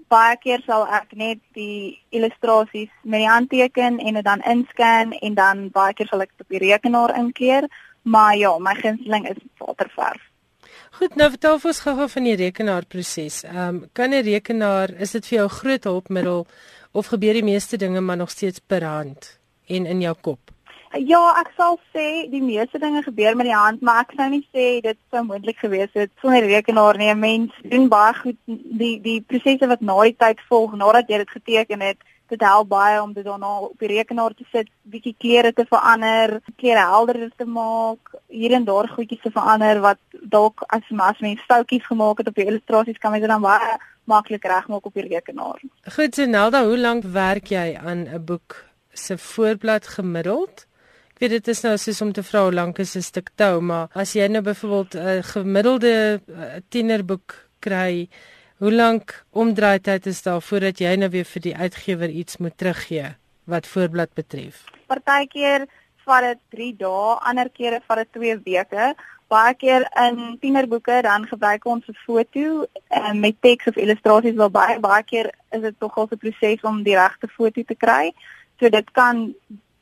Baie 0.08 0.36
keer 0.40 0.62
sal 0.64 0.86
ek 0.86 1.12
net 1.18 1.42
die 1.58 1.98
illustrasies 2.14 2.92
met 3.02 3.20
die 3.20 3.28
hand 3.28 3.50
teken 3.50 3.98
en 3.98 4.16
dit 4.16 4.24
dan 4.24 4.44
inscan 4.48 5.12
en 5.18 5.36
dan 5.36 5.66
baie 5.74 5.92
keer 5.98 6.08
sal 6.08 6.24
ek 6.24 6.32
dit 6.32 6.46
op 6.46 6.56
die 6.56 6.62
rekenaar 6.62 7.12
inkleur. 7.18 7.68
Maar 8.06 8.36
ja, 8.40 8.54
my 8.62 8.74
gunsteling 8.80 9.28
is 9.28 9.42
waterverf. 9.60 10.22
Goed, 10.96 11.12
nou 11.20 11.26
vertel 11.28 11.58
ons 11.60 11.80
gou-gou 11.84 12.06
van 12.08 12.24
die 12.24 12.36
rekenaarproses. 12.40 13.42
Ehm 13.44 13.58
um, 13.68 13.80
kan 13.92 14.14
'n 14.14 14.22
rekenaar, 14.24 14.90
is 15.04 15.10
dit 15.10 15.26
vir 15.26 15.38
jou 15.38 15.48
groot 15.48 15.84
hulpmiddel 15.84 16.46
of 16.92 17.06
gebeur 17.12 17.34
die 17.36 17.44
meeste 17.44 17.76
dinge 17.76 18.00
maar 18.00 18.16
nog 18.16 18.30
steeds 18.30 18.60
per 18.66 18.84
hand 18.84 19.38
en 19.66 19.86
in 19.86 20.00
jou 20.00 20.14
kop? 20.20 20.40
Ja, 20.92 21.20
ek 21.40 21.50
sal 21.56 21.78
sê 21.92 22.30
die 22.30 22.42
meeste 22.42 22.78
dinge 22.78 23.02
gebeur 23.02 23.36
met 23.36 23.46
die 23.46 23.54
hand, 23.54 23.82
maar 23.82 24.00
ek 24.00 24.14
sou 24.16 24.28
nie 24.30 24.48
sê 24.54 24.80
dit 24.80 24.98
sou 25.10 25.22
moontlik 25.24 25.58
gewees 25.58 25.92
het 25.92 26.10
sonder 26.20 26.46
rekenaar 26.46 26.96
nie. 26.96 27.10
'n 27.12 27.18
Mens 27.18 27.52
doen 27.62 27.88
baie 27.88 28.14
goed 28.14 28.38
die 28.80 29.00
die 29.00 29.20
prosesse 29.20 29.66
wat 29.66 29.80
na 29.80 30.02
die 30.02 30.16
tyd 30.16 30.40
volg 30.48 30.72
nadat 30.76 31.08
jy 31.08 31.18
dit 31.18 31.30
geteken 31.30 31.80
het 31.80 31.98
dit 32.28 32.40
help 32.40 32.68
baie 32.68 33.02
om 33.02 33.12
dit 33.12 33.24
daarna 33.24 33.58
op 33.68 33.78
die 33.78 33.88
rekenaar 33.88 34.34
te 34.34 34.44
sit, 34.52 34.68
bietjie 34.82 35.14
kleure 35.18 35.52
te 35.52 35.66
verander, 35.68 36.40
kleure 36.56 36.84
helderder 36.90 37.30
te 37.36 37.44
maak, 37.44 38.14
hier 38.28 38.52
en 38.52 38.64
daar 38.64 38.88
goedjies 38.88 39.22
te 39.22 39.30
verander 39.30 39.80
wat 39.80 39.98
dalk 40.22 40.64
as 40.68 40.82
as 40.96 41.20
mens 41.20 41.42
foutjies 41.46 41.86
gemaak 41.86 42.18
het 42.18 42.28
op 42.28 42.34
die 42.34 42.46
illustrasies 42.46 42.98
kan 42.98 43.10
mens 43.10 43.24
dit 43.24 43.30
dan 43.30 43.42
baie 43.42 43.76
maklik 44.04 44.44
regmaak 44.44 44.86
op 44.86 44.94
die 44.94 45.08
rekenaar. 45.08 45.60
Goed, 45.94 46.14
Senelda, 46.14 46.64
hoe 46.64 46.78
lank 46.78 47.04
werk 47.04 47.50
jy 47.50 47.76
aan 47.76 48.06
'n 48.08 48.24
boek 48.24 48.64
se 48.92 49.18
voorblad 49.18 49.86
gemiddeld? 49.86 50.66
Ek 51.14 51.18
weet 51.18 51.30
dit 51.30 51.48
is 51.48 51.62
nou 51.62 51.76
soos 51.76 52.00
om 52.00 52.12
te 52.12 52.22
vra 52.22 52.42
hoe 52.42 52.52
lank 52.52 52.78
is 52.78 52.96
'n 52.96 53.02
stuk 53.02 53.30
tou, 53.34 53.60
maar 53.60 53.88
as 53.94 54.12
jy 54.12 54.26
nou 54.28 54.42
byvoorbeeld 54.42 54.94
'n 54.94 55.22
gemiddelde 55.22 56.20
eh, 56.26 56.60
tienerboek 56.68 57.34
kry, 57.58 58.08
Hoe 58.56 58.72
lank 58.72 59.24
omdraaityd 59.30 60.06
is 60.06 60.22
daar 60.24 60.40
voordat 60.42 60.78
jy 60.80 60.94
nou 60.96 61.10
weer 61.12 61.26
vir 61.28 61.42
die 61.44 61.56
uitgewer 61.56 62.08
iets 62.08 62.38
moet 62.40 62.54
teruggee 62.56 63.10
wat 63.44 63.66
voorblad 63.68 64.14
betref? 64.16 64.62
Partykeer 64.88 65.66
vat 66.06 66.24
dit 66.24 66.40
3 66.56 66.68
dae, 66.78 67.10
ander 67.28 67.50
kere 67.52 67.82
vat 67.84 68.00
dit 68.00 68.10
2 68.16 68.38
weke. 68.46 68.86
Baie 69.28 69.52
keer 69.60 69.84
in 70.06 70.38
tienerboeke 70.40 71.02
dan 71.04 71.26
gebruik 71.28 71.66
ons 71.66 71.84
'n 71.84 71.98
foto 72.06 72.64
uh, 72.64 73.12
met 73.12 73.36
teks 73.40 73.66
of 73.66 73.76
illustrasies 73.76 74.40
wel 74.40 74.50
baie 74.50 74.80
baie 74.80 75.04
keer 75.04 75.30
is 75.52 75.60
dit 75.60 75.76
tog 75.78 75.98
al 75.98 76.08
'n 76.10 76.16
proses 76.24 76.64
om 76.64 76.82
die 76.82 76.96
regte 76.96 77.28
foto 77.28 77.62
te 77.62 77.76
kry. 77.76 78.14
So 78.58 78.68
dit 78.68 78.90
kan 78.92 79.34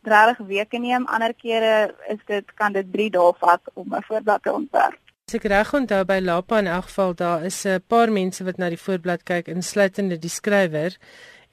30 0.03 0.39
weke 0.51 0.79
neem, 0.79 1.07
ander 1.07 1.35
kere 1.35 1.95
is 2.09 2.19
dit 2.27 2.55
kan 2.55 2.73
dit 2.73 2.93
3 2.93 3.11
dae 3.11 3.33
vat 3.39 3.63
om 3.75 3.95
'n 3.95 4.03
voorblad 4.03 4.43
te 4.43 4.53
ontwerp. 4.53 5.04
As 5.25 5.39
ek 5.39 5.47
reg 5.49 5.71
onthou 5.73 6.03
by 6.05 6.19
Lapa 6.21 6.59
in 6.61 6.67
elk 6.69 6.91
geval 6.91 7.15
daar 7.17 7.45
is 7.49 7.65
'n 7.65 7.81
paar 7.89 8.11
mense 8.13 8.45
wat 8.45 8.59
na 8.59 8.69
die 8.69 8.83
voorblad 8.87 9.23
kyk 9.25 9.47
insluitende 9.49 10.19
die 10.19 10.29
skrywer 10.29 10.93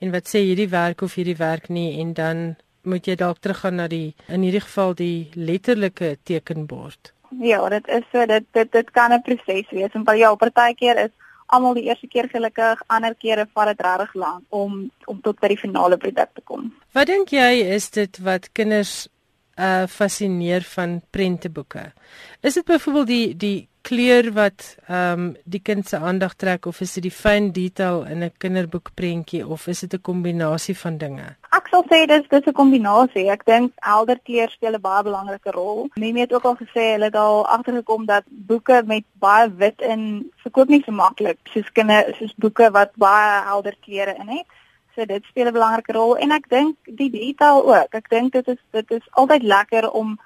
en 0.01 0.11
wat 0.11 0.27
sê 0.27 0.39
hierdie 0.43 0.69
werk 0.69 1.01
of 1.01 1.15
hierdie 1.15 1.37
werk 1.37 1.69
nie 1.69 1.99
en 2.01 2.13
dan 2.13 2.57
moet 2.83 3.07
jy 3.07 3.15
dalk 3.15 3.39
teruggaan 3.39 3.75
na 3.75 3.87
die 3.87 4.13
in 4.27 4.41
hierdie 4.43 4.65
geval 4.67 4.93
die 4.93 5.31
letterlike 5.35 6.17
tekenbord. 6.23 7.13
Ja, 7.39 7.69
dit 7.69 7.87
is 7.87 8.03
so 8.11 8.25
dit 8.25 8.45
dit 8.51 8.71
dit 8.71 8.91
kan 8.91 9.13
'n 9.13 9.21
proses 9.21 9.69
wees. 9.71 9.93
En 9.93 10.17
ja, 10.17 10.35
partykeer 10.35 10.97
is 11.05 11.13
almal 11.45 11.73
die 11.73 11.83
eerste 11.83 12.07
keer 12.07 12.27
gelukkig, 12.29 12.83
ander 12.87 13.15
kere 13.15 13.47
vat 13.53 13.67
dit 13.67 13.85
regtig 13.85 14.13
lank 14.13 14.43
om 14.49 14.91
om 15.05 15.21
tot 15.21 15.39
by 15.39 15.47
die 15.47 15.57
finale 15.57 15.97
produk 15.97 16.29
te 16.33 16.41
kom. 16.43 16.73
Wat 16.91 17.07
dink 17.07 17.29
jy 17.29 17.63
is 17.75 17.89
dit 17.89 18.17
wat 18.17 18.51
kinders 18.51 19.07
uh 19.55 19.87
fascineer 19.87 20.61
van 20.61 21.01
prenteboeke? 21.09 21.91
Is 22.41 22.53
dit 22.53 22.65
byvoorbeeld 22.65 23.07
die 23.07 23.35
die 23.35 23.69
kleur 23.81 24.31
wat 24.33 24.75
ehm 24.87 25.19
um, 25.19 25.35
die 25.43 25.61
kind 25.61 25.87
se 25.89 25.97
aandag 25.97 26.33
trek 26.35 26.65
of 26.65 26.81
is 26.81 26.93
dit 26.93 27.03
die 27.03 27.11
fyn 27.11 27.51
detail 27.51 28.03
in 28.03 28.23
'n 28.23 28.33
kinderboekprentjie 28.37 29.47
of 29.47 29.67
is 29.67 29.79
dit 29.79 29.93
'n 29.93 30.01
kombinasie 30.01 30.77
van 30.77 30.97
dinge? 30.97 31.35
Ek 31.49 31.67
sal 31.71 31.83
sê 31.89 32.05
dis 32.07 32.27
dis 32.29 32.45
'n 32.45 32.53
kombinasie. 32.53 33.29
Ek 33.29 33.45
dink 33.45 33.71
helder 33.75 34.19
kleur 34.23 34.49
speel 34.49 34.75
'n 34.75 34.81
baie 34.81 35.03
belangrike 35.03 35.51
rol. 35.51 35.89
Mimi 35.95 36.19
het 36.19 36.33
ook 36.33 36.45
al 36.45 36.55
gesê 36.55 36.83
hulle 36.93 37.05
het 37.05 37.15
al 37.15 37.47
agtergekom 37.47 38.05
dat 38.05 38.23
boeke 38.27 38.83
met 38.85 39.03
baie 39.13 39.49
wit 39.55 39.81
in 39.81 40.31
verkoop 40.43 40.67
nie 40.67 40.83
so 40.85 40.91
maklik 40.91 41.37
soos 41.43 41.71
kinder 41.71 42.15
soos 42.19 42.33
boeke 42.35 42.71
wat 42.71 42.91
baie 42.95 43.43
helder 43.43 43.75
kleure 43.81 44.15
in 44.19 44.27
het. 44.27 44.45
So 45.01 45.07
dit 45.07 45.23
speel 45.23 45.47
'n 45.47 45.53
belangrike 45.53 45.91
rol 45.91 46.17
en 46.17 46.31
ek 46.31 46.49
dink 46.49 46.75
die 46.85 47.09
detail 47.09 47.65
ook. 47.65 47.93
Ek 47.93 48.09
dink 48.09 48.33
dit 48.33 48.47
is 48.47 48.57
dit 48.71 48.91
is 48.91 49.07
altyd 49.11 49.43
lekker 49.43 49.89
om 49.91 50.19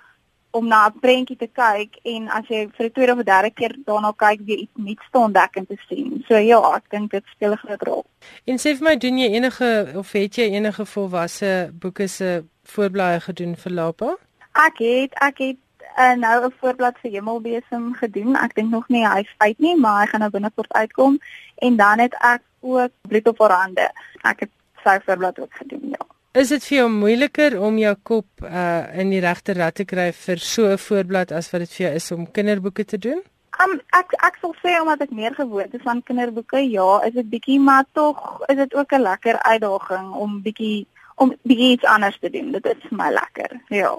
om 0.52 0.68
na 0.68 0.88
'n 0.88 1.00
prentjie 1.00 1.38
te 1.38 1.48
kyk 1.48 1.96
en 2.04 2.28
as 2.30 2.48
jy 2.48 2.68
vir 2.76 2.86
die 2.88 2.92
tweede 2.92 3.12
of 3.12 3.24
derde 3.24 3.52
keer 3.52 3.76
daarna 3.86 4.12
kyk 4.12 4.40
weer 4.46 4.58
iets 4.58 4.76
nuuts 4.76 5.08
te 5.12 5.18
ontdek 5.18 5.56
en 5.56 5.66
te 5.66 5.78
sien. 5.88 6.24
So 6.28 6.36
ja, 6.36 6.60
ek 6.76 6.90
dink 6.90 7.12
dit 7.12 7.24
speel 7.26 7.52
'n 7.52 7.58
groot 7.58 7.82
rol. 7.82 8.06
En 8.46 8.58
sê 8.58 8.76
vir 8.76 8.84
my, 8.84 8.98
doen 8.98 9.18
jy 9.18 9.30
enige 9.32 9.94
of 9.96 10.12
het 10.12 10.36
jy 10.36 10.50
enige 10.52 10.86
volwasse 10.86 11.72
boeke 11.74 12.08
se 12.08 12.44
voorblaaie 12.64 13.20
gedoen 13.20 13.56
vir 13.56 13.72
Lapa? 13.72 14.18
Ek 14.52 14.78
het 14.78 15.14
ek 15.14 15.38
het 15.38 15.58
uh, 15.98 16.16
nou 16.16 16.46
'n 16.46 16.54
voorblad 16.60 16.96
vir 17.02 17.12
Hemelbesem 17.12 17.94
gedoen. 17.94 18.36
Ek 18.36 18.56
dink 18.56 18.72
nog 18.72 18.88
nie 18.88 19.08
hy's 19.08 19.34
uit 19.38 19.60
nie, 19.60 19.78
maar 19.80 20.02
hy 20.02 20.08
gaan 20.08 20.20
nou 20.20 20.32
binnekort 20.32 20.74
uitkom 20.74 21.20
en 21.56 21.76
dan 21.76 22.00
het 22.00 22.14
ek 22.20 22.42
ook 22.66 22.92
Bloed 23.02 23.28
op 23.28 23.40
haar 23.40 23.52
hande. 23.52 23.92
Ek 24.22 24.40
het 24.40 24.50
sy 24.86 25.00
voorblad 25.06 25.40
ook 25.44 25.62
gedoen, 25.62 25.96
ja. 25.98 26.06
Is 26.36 26.50
dit 26.52 26.66
vir 26.68 26.78
jou 26.78 26.88
moeiliker 26.92 27.54
om 27.64 27.78
jou 27.80 27.94
kop 28.04 28.44
uh 28.44 29.00
in 29.02 29.14
die 29.14 29.22
regte 29.24 29.54
rad 29.56 29.78
te 29.80 29.86
kry 29.88 30.10
vir 30.26 30.42
so 30.44 30.68
'n 30.72 30.82
voorblad 30.88 31.32
as 31.32 31.52
wat 31.52 31.64
dit 31.64 31.74
vir 31.76 31.86
jou 31.86 31.94
is 31.96 32.12
om 32.12 32.32
kinderboeke 32.32 32.86
te 32.86 32.98
doen? 32.98 33.22
Um 33.64 33.80
ek 34.00 34.18
ek 34.28 34.36
sal 34.42 34.56
sê 34.60 34.74
omdat 34.82 35.06
ek 35.08 35.12
meer 35.12 35.34
gewoond 35.36 35.74
is 35.74 35.86
aan 35.86 36.04
kinderboeke, 36.04 36.60
ja, 36.60 37.00
is 37.08 37.14
dit 37.14 37.30
bietjie 37.30 37.60
maar 37.60 37.86
tog 37.94 38.20
is 38.48 38.58
dit 38.58 38.76
ook 38.76 38.92
'n 38.92 39.02
lekker 39.02 39.40
uitdaging 39.42 40.12
om 40.14 40.42
bietjie 40.42 40.88
om 41.16 41.32
bietjie 41.44 41.72
iets 41.72 41.86
anders 41.86 42.20
te 42.20 42.30
doen. 42.30 42.52
Dit 42.52 42.66
is 42.66 42.84
vir 42.90 42.98
my 42.98 43.10
lekker. 43.12 43.60
Ja. 43.70 43.96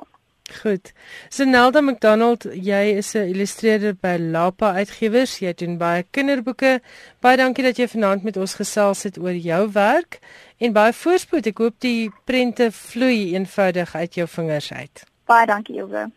Goed. 0.53 0.93
So 1.29 1.45
Nelda 1.45 1.81
McDonald, 1.81 2.45
jy 2.55 2.97
is 2.97 3.15
'n 3.15 3.29
illustreerder 3.35 3.95
by 3.95 4.17
Lapa 4.19 4.73
Uitgewers. 4.73 5.39
Jy 5.39 5.53
doen 5.55 5.79
baie 5.79 6.05
kinderboeke. 6.11 6.81
Baie 7.21 7.37
dankie 7.37 7.65
dat 7.65 7.77
jy 7.77 7.89
vanaand 7.89 8.23
met 8.23 8.37
ons 8.37 8.55
gesels 8.55 9.03
het 9.03 9.19
oor 9.19 9.35
jou 9.35 9.73
werk 9.73 10.19
en 10.59 10.73
baie 10.73 10.93
voorspoed. 10.93 11.47
Ek 11.47 11.59
hoop 11.59 11.75
die 11.81 12.11
prente 12.25 12.71
vloei 12.73 13.35
eenvoudig 13.35 13.95
uit 13.95 14.15
jou 14.15 14.29
vingers 14.29 14.73
uit. 14.73 15.05
Baie 15.27 15.47
dankie, 15.47 15.77
Ilse. 15.77 16.11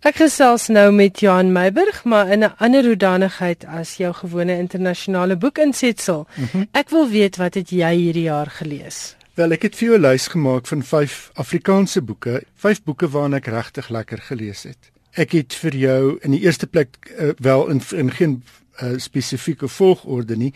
Ek 0.00 0.16
gesels 0.16 0.68
nou 0.68 0.92
met 0.92 1.20
Johan 1.20 1.52
Meiburg, 1.52 2.04
maar 2.04 2.28
in 2.28 2.44
'n 2.44 2.54
ander 2.56 2.84
hoedanigheid 2.84 3.64
as 3.66 3.96
jou 3.96 4.12
gewone 4.12 4.58
internasionale 4.58 5.36
boekinsetsel. 5.36 6.26
Mm 6.36 6.44
-hmm. 6.52 6.68
Ek 6.72 6.88
wil 6.88 7.08
weet 7.08 7.36
wat 7.36 7.54
het 7.54 7.70
jy 7.70 7.94
hierdie 7.94 8.22
jaar 8.22 8.50
gelees? 8.50 9.16
Wel, 9.38 9.52
ek 9.54 9.62
het 9.62 9.76
vir 9.78 9.86
jou 9.88 9.98
'n 9.98 10.02
lys 10.02 10.26
gemaak 10.28 10.66
van 10.66 10.82
5 10.82 11.30
Afrikaanse 11.34 12.02
boeke, 12.02 12.42
5 12.54 12.82
boeke 12.82 13.08
waarna 13.08 13.36
ek 13.36 13.46
regtig 13.46 13.88
lekker 13.88 14.18
gelees 14.18 14.62
het. 14.62 14.90
Ek 15.12 15.30
het 15.32 15.54
vir 15.54 15.74
jou 15.76 16.18
in 16.22 16.30
die 16.30 16.40
eerste 16.40 16.66
plek 16.66 16.96
uh, 17.18 17.30
wel 17.38 17.68
in 17.68 17.80
in 17.94 18.10
geen 18.10 18.42
uh, 18.82 18.98
spesifieke 18.98 19.68
volgorde 19.68 20.36
nie, 20.36 20.54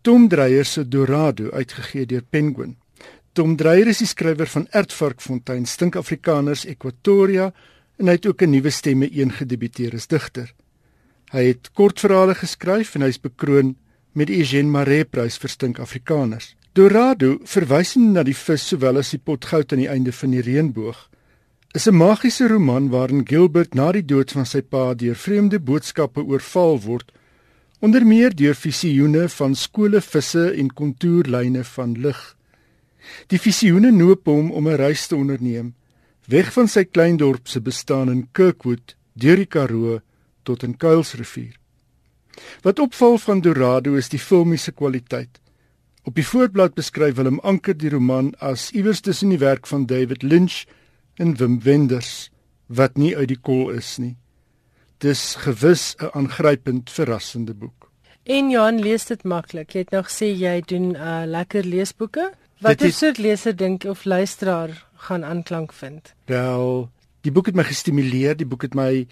Tom 0.00 0.28
Dreyer 0.28 0.64
se 0.64 0.88
Dorado 0.88 1.50
uitgegee 1.50 2.06
deur 2.06 2.22
Penguin. 2.30 2.76
Tom 3.32 3.56
Dreyer 3.56 3.86
is 3.86 3.98
die 3.98 4.06
skrywer 4.06 4.46
van 4.46 4.66
Ertvarkfontein, 4.70 5.66
Stink 5.66 5.96
Afrikaners, 5.96 6.64
Equatoria 6.64 7.52
en 7.98 8.06
hy 8.06 8.12
het 8.12 8.26
ook 8.26 8.42
'n 8.42 8.50
nuwe 8.50 8.70
stemme 8.70 9.08
een 9.10 9.32
gedebuteer 9.32 9.94
as 9.94 10.06
digter. 10.06 10.54
Hy 11.32 11.44
het 11.46 11.70
kortverhale 11.72 12.34
geskryf 12.34 12.94
en 12.94 13.02
hy's 13.02 13.20
bekroon 13.20 13.76
met 14.12 14.26
die 14.26 14.38
Eugène 14.38 14.70
Maree 14.70 15.04
Prys 15.04 15.38
vir 15.38 15.50
Stink 15.50 15.78
Afrikaners. 15.78 16.54
Dorado, 16.74 17.36
verwysend 17.46 18.16
na 18.16 18.24
die 18.26 18.34
vis 18.34 18.64
sowel 18.66 18.96
as 18.98 19.12
die 19.12 19.20
pot 19.22 19.44
goud 19.46 19.70
aan 19.70 19.78
die 19.78 19.90
einde 19.92 20.10
van 20.10 20.32
die 20.34 20.40
reënboog, 20.42 20.96
is 21.78 21.86
'n 21.86 21.94
magiese 21.94 22.48
roman 22.50 22.88
waarin 22.90 23.22
Gilbert 23.22 23.76
na 23.78 23.92
die 23.92 24.02
dood 24.02 24.32
van 24.34 24.46
sy 24.52 24.60
pa 24.60 24.94
deur 24.94 25.14
vreemde 25.14 25.60
boodskappe 25.60 26.20
oorval 26.22 26.80
word 26.82 27.12
onder 27.78 28.02
meer 28.06 28.34
deur 28.34 28.56
visioene 28.58 29.28
van 29.28 29.54
skole 29.54 30.00
visse 30.00 30.50
en 30.50 30.74
kontourlyne 30.80 31.62
van 31.64 31.92
lig. 31.94 32.36
Die 33.28 33.38
visioene 33.38 33.90
noop 33.90 34.26
hom 34.26 34.50
om 34.50 34.66
'n 34.68 34.76
reis 34.76 35.06
te 35.06 35.16
onderneem, 35.16 35.74
weg 36.26 36.52
van 36.52 36.68
sy 36.68 36.84
klein 36.84 37.16
dorp 37.16 37.46
se 37.48 37.60
bestaan 37.60 38.10
in 38.10 38.28
Kirkwood, 38.32 38.96
deur 39.12 39.36
die 39.36 39.46
Karoo 39.46 40.00
tot 40.42 40.62
in 40.62 40.76
Kuilsrivier. 40.76 41.54
Wat 42.62 42.78
opval 42.78 43.18
van 43.18 43.40
Dorado 43.40 43.94
is 43.94 44.08
die 44.08 44.18
filmiese 44.18 44.72
kwaliteit. 44.72 45.43
Op 46.04 46.18
die 46.18 46.26
voorblad 46.26 46.74
beskryf 46.76 47.14
Willem 47.16 47.38
Anker 47.40 47.72
die 47.80 47.88
roman 47.88 48.34
as 48.44 48.66
iewers 48.76 49.00
tussen 49.00 49.30
die 49.32 49.38
werk 49.40 49.64
van 49.66 49.86
David 49.88 50.22
Lynch 50.22 50.66
en 51.16 51.32
Wim 51.40 51.62
Wenders 51.64 52.28
wat 52.66 52.98
nie 53.00 53.14
uit 53.16 53.30
die 53.30 53.40
kol 53.40 53.70
is 53.72 53.94
nie. 53.96 54.16
Dis 55.00 55.34
gewis 55.40 55.96
'n 55.96 56.12
aangrypend 56.12 56.90
verrassende 56.90 57.54
boek. 57.54 57.88
En 58.24 58.50
Johan 58.50 58.80
lees 58.80 59.06
dit 59.06 59.24
maklik. 59.24 59.72
Jy 59.72 59.78
het 59.78 59.90
nog 59.90 60.10
sê 60.10 60.28
jy 60.28 60.60
doen 60.60 60.94
uh 60.94 61.22
lekker 61.26 61.64
leesboeke. 61.64 62.32
Wat 62.60 62.82
is 62.82 62.98
soort 62.98 63.18
leser 63.18 63.56
dink 63.56 63.84
of 63.84 64.04
luisteraar 64.04 64.86
gaan 64.96 65.24
aanklank 65.24 65.72
vind? 65.72 66.14
Wel, 66.26 66.90
die 67.20 67.32
boek 67.32 67.46
het 67.46 67.54
my 67.54 67.64
gestimuleer, 67.64 68.36
die 68.36 68.46
boek 68.46 68.62
het 68.62 68.74
my 68.74 69.06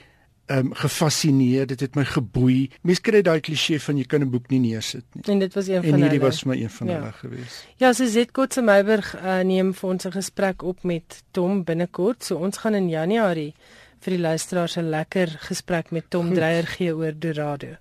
um, 0.46 0.74
gefassineer, 0.74 1.66
dit 1.66 1.80
het 1.80 1.94
my 1.94 2.04
geboei. 2.04 2.70
Mens 2.82 3.00
kry 3.00 3.22
daai 3.22 3.40
kliseë 3.40 3.80
van 3.80 3.98
jy 3.98 4.04
kan 4.04 4.22
'n 4.22 4.30
boek 4.30 4.50
nie 4.50 4.60
neersit 4.60 5.04
nie. 5.14 5.24
En 5.32 5.38
dit 5.38 5.54
was 5.54 5.66
een 5.66 5.74
en 5.74 5.82
van 5.82 5.90
hulle. 5.90 5.96
En 5.96 6.02
hierdie 6.02 6.20
was 6.20 6.44
my 6.44 6.56
een 6.62 6.70
van 6.70 6.86
ja. 6.86 6.98
hulle 6.98 7.12
gewees. 7.12 7.66
Ja, 7.76 7.92
so 7.92 8.06
Zetko 8.06 8.46
se 8.48 8.62
Meiburg 8.62 9.14
uh, 9.16 9.40
neem 9.40 9.74
vir 9.74 9.90
ons 9.90 10.04
'n 10.04 10.12
gesprek 10.12 10.62
op 10.62 10.82
met 10.82 11.22
Tom 11.30 11.64
binnekort. 11.64 12.24
So 12.24 12.36
ons 12.36 12.56
gaan 12.56 12.74
in 12.74 12.88
Januarie 12.88 13.54
vir 14.00 14.10
die 14.12 14.20
luisteraars 14.20 14.76
'n 14.76 14.88
lekker 14.88 15.28
gesprek 15.38 15.90
met 15.90 16.04
Tom 16.08 16.26
Goed. 16.26 16.34
Dreyer 16.34 16.66
gee 16.66 16.96
oor 16.96 17.12
Dorado. 17.18 17.76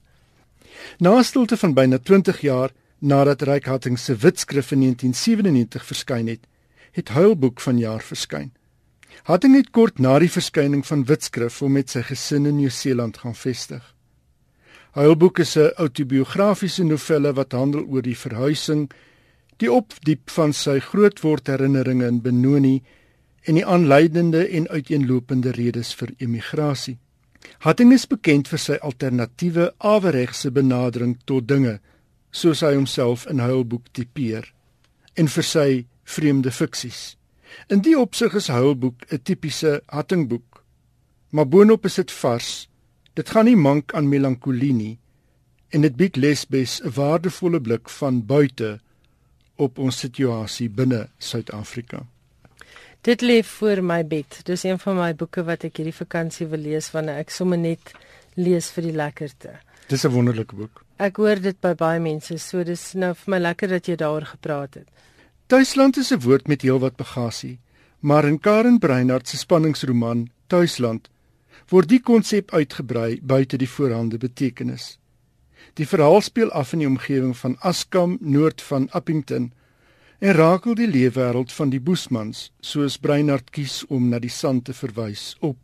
Na 0.99 1.17
'n 1.17 1.23
stilte 1.23 1.57
van 1.57 1.73
byna 1.73 1.97
20 1.97 2.41
jaar 2.41 2.71
nadat 2.99 3.41
Reikhating 3.41 3.99
se 3.99 4.15
witskrif 4.15 4.71
in 4.71 4.79
1997 4.79 5.85
verskyn 5.85 6.27
het, 6.27 6.39
het 6.91 7.09
Huilboek 7.09 7.61
vanjaar 7.61 8.01
verskyn. 8.01 8.53
Hatting 9.23 9.55
het 9.55 9.69
kort 9.71 9.99
na 9.99 10.17
die 10.19 10.31
verskyning 10.31 10.85
van 10.87 11.05
witskrif 11.05 11.61
om 11.61 11.71
met 11.77 11.89
sy 11.89 12.01
gesin 12.01 12.45
in 12.49 12.57
Nieu-Seeland 12.57 13.17
gaan 13.17 13.35
vestig. 13.35 13.83
Huilboek 14.91 15.39
is 15.39 15.55
'n 15.57 15.71
autobiografiese 15.77 16.83
novelle 16.83 17.33
wat 17.33 17.51
handel 17.51 17.85
oor 17.85 18.01
die 18.01 18.17
verhuising, 18.17 18.91
die 19.57 19.71
opdiep 19.71 20.29
van 20.29 20.53
sy 20.53 20.79
grootword 20.79 21.47
herinneringe 21.47 22.07
in 22.07 22.21
Benoni 22.21 22.81
en 23.41 23.55
die 23.55 23.65
aanleidende 23.65 24.47
en 24.47 24.67
uiteenlopende 24.67 25.51
redes 25.51 25.93
vir 25.93 26.09
emigrasie. 26.17 26.97
Hatting 27.59 27.93
is 27.93 28.07
bekend 28.07 28.47
vir 28.47 28.59
sy 28.59 28.77
alternatiewe 28.81 29.71
averegse 29.77 30.51
benadering 30.51 31.17
tot 31.25 31.47
dinge, 31.47 31.79
soos 32.31 32.61
hy 32.61 32.73
homself 32.75 33.25
in 33.29 33.39
Huilboek 33.39 33.89
tipeer, 33.93 34.53
en 35.15 35.27
vir 35.27 35.43
sy 35.43 35.85
vreemde 36.03 36.51
fiksies. 36.51 37.17
In 37.67 37.81
die 37.81 37.97
opsig 37.99 38.33
is 38.33 38.47
Huilboek 38.47 39.05
'n 39.11 39.21
tipiese 39.23 39.81
Hattingboek, 39.85 40.63
maar 41.29 41.47
boonop 41.47 41.85
is 41.85 41.95
dit 41.95 42.11
vars. 42.11 42.69
Dit 43.13 43.29
gaan 43.29 43.45
nie 43.45 43.55
mank 43.55 43.93
aan 43.93 44.09
melankolie 44.09 44.73
nie 44.73 44.99
en 45.69 45.81
dit 45.81 45.95
bied 45.95 46.15
Lesbes 46.15 46.81
'n 46.83 46.91
waardevolle 46.95 47.61
blik 47.61 47.89
van 47.89 48.25
buite 48.25 48.79
op 49.55 49.77
ons 49.77 49.99
situasie 49.99 50.69
binne 50.69 51.09
Suid-Afrika. 51.17 52.05
Dit 53.01 53.21
lê 53.21 53.43
voor 53.43 53.83
my 53.83 54.07
bed. 54.07 54.41
Dis 54.43 54.63
een 54.63 54.79
van 54.79 54.95
my 54.95 55.15
boeke 55.15 55.43
wat 55.43 55.63
ek 55.63 55.77
hierdie 55.77 55.95
vakansie 55.95 56.47
wil 56.47 56.59
lees 56.59 56.91
wanneer 56.91 57.15
ek 57.15 57.29
sommer 57.29 57.57
net 57.57 57.93
lees 58.35 58.69
vir 58.71 58.83
die 58.83 58.95
lekkerte. 58.95 59.59
Dis 59.87 60.05
'n 60.05 60.11
wonderlike 60.11 60.55
boek. 60.55 60.85
Ek 60.97 61.15
hoor 61.15 61.41
dit 61.41 61.59
by 61.61 61.73
baie 61.73 61.99
mense, 61.99 62.37
so 62.37 62.63
dis 62.63 62.93
nou 62.93 63.13
vir 63.13 63.31
my 63.31 63.39
lekker 63.39 63.67
dat 63.67 63.87
jy 63.87 63.95
daaroor 63.95 64.25
gepraat 64.25 64.73
het. 64.73 64.87
Tuisland 65.51 65.97
is 65.97 66.11
'n 66.11 66.19
woord 66.19 66.47
met 66.47 66.61
heelwat 66.61 66.95
bagasie, 66.95 67.59
maar 67.99 68.25
in 68.25 68.39
Karen 68.39 68.79
Breinhardt 68.79 69.27
se 69.27 69.37
spanningsroman 69.37 70.29
Tuisland 70.47 71.09
word 71.67 71.89
die 71.89 71.99
konsep 71.99 72.51
uitgebrei 72.51 73.19
buite 73.21 73.57
die 73.57 73.69
voorhande 73.69 74.17
betekenis. 74.17 74.99
Die 75.73 75.87
verhaal 75.87 76.21
speel 76.21 76.51
af 76.51 76.71
in 76.73 76.79
die 76.79 76.87
omgewing 76.87 77.37
van 77.37 77.57
Askam, 77.59 78.17
noord 78.21 78.61
van 78.61 78.89
Appington, 78.89 79.51
en 80.19 80.33
rakel 80.33 80.73
die 80.73 80.87
leefwêreld 80.87 81.51
van 81.51 81.69
die 81.69 81.81
boesmans 81.81 82.53
soos 82.59 82.97
Breinhard 82.97 83.49
kies 83.49 83.85
om 83.87 84.09
na 84.09 84.19
die 84.19 84.29
sand 84.29 84.65
te 84.65 84.73
verwys 84.73 85.35
op. 85.39 85.57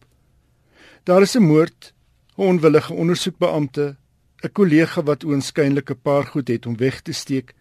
Daar 1.04 1.22
is 1.22 1.36
'n 1.36 1.44
moord, 1.44 1.94
'n 2.38 2.42
onwillige 2.42 2.94
ondersoekbeampte, 2.94 3.96
'n 4.44 4.52
kollega 4.52 5.04
wat 5.04 5.24
oënskynlik 5.24 5.90
'n 5.92 6.02
paar 6.02 6.26
goed 6.26 6.48
het 6.48 6.66
om 6.66 6.78
weg 6.78 7.02
te 7.02 7.12
steek, 7.12 7.56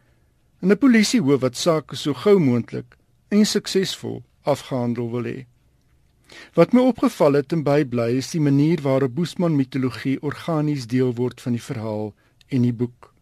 en 0.66 0.72
'n 0.72 0.79
polisiehoof 0.83 1.40
wat 1.40 1.57
sake 1.57 1.96
so 1.96 2.12
gou 2.12 2.38
moontlik 2.38 2.96
en 3.29 3.44
suksesvol 3.46 4.22
afgehandel 4.42 5.11
wil 5.11 5.22
hê. 5.22 5.46
Wat 6.55 6.72
my 6.72 6.81
opgeval 6.81 7.33
het 7.38 7.52
en 7.52 7.62
bybly 7.62 8.16
is 8.16 8.31
die 8.31 8.40
manier 8.40 8.83
waarop 8.83 9.14
Boesman 9.14 9.57
mitologie 9.57 10.22
organies 10.22 10.87
deel 10.87 11.14
word 11.14 11.40
van 11.40 11.52
die 11.52 11.62
verhaal 11.62 12.14
en 12.48 12.62
die 12.62 12.72
boek. 12.72 13.14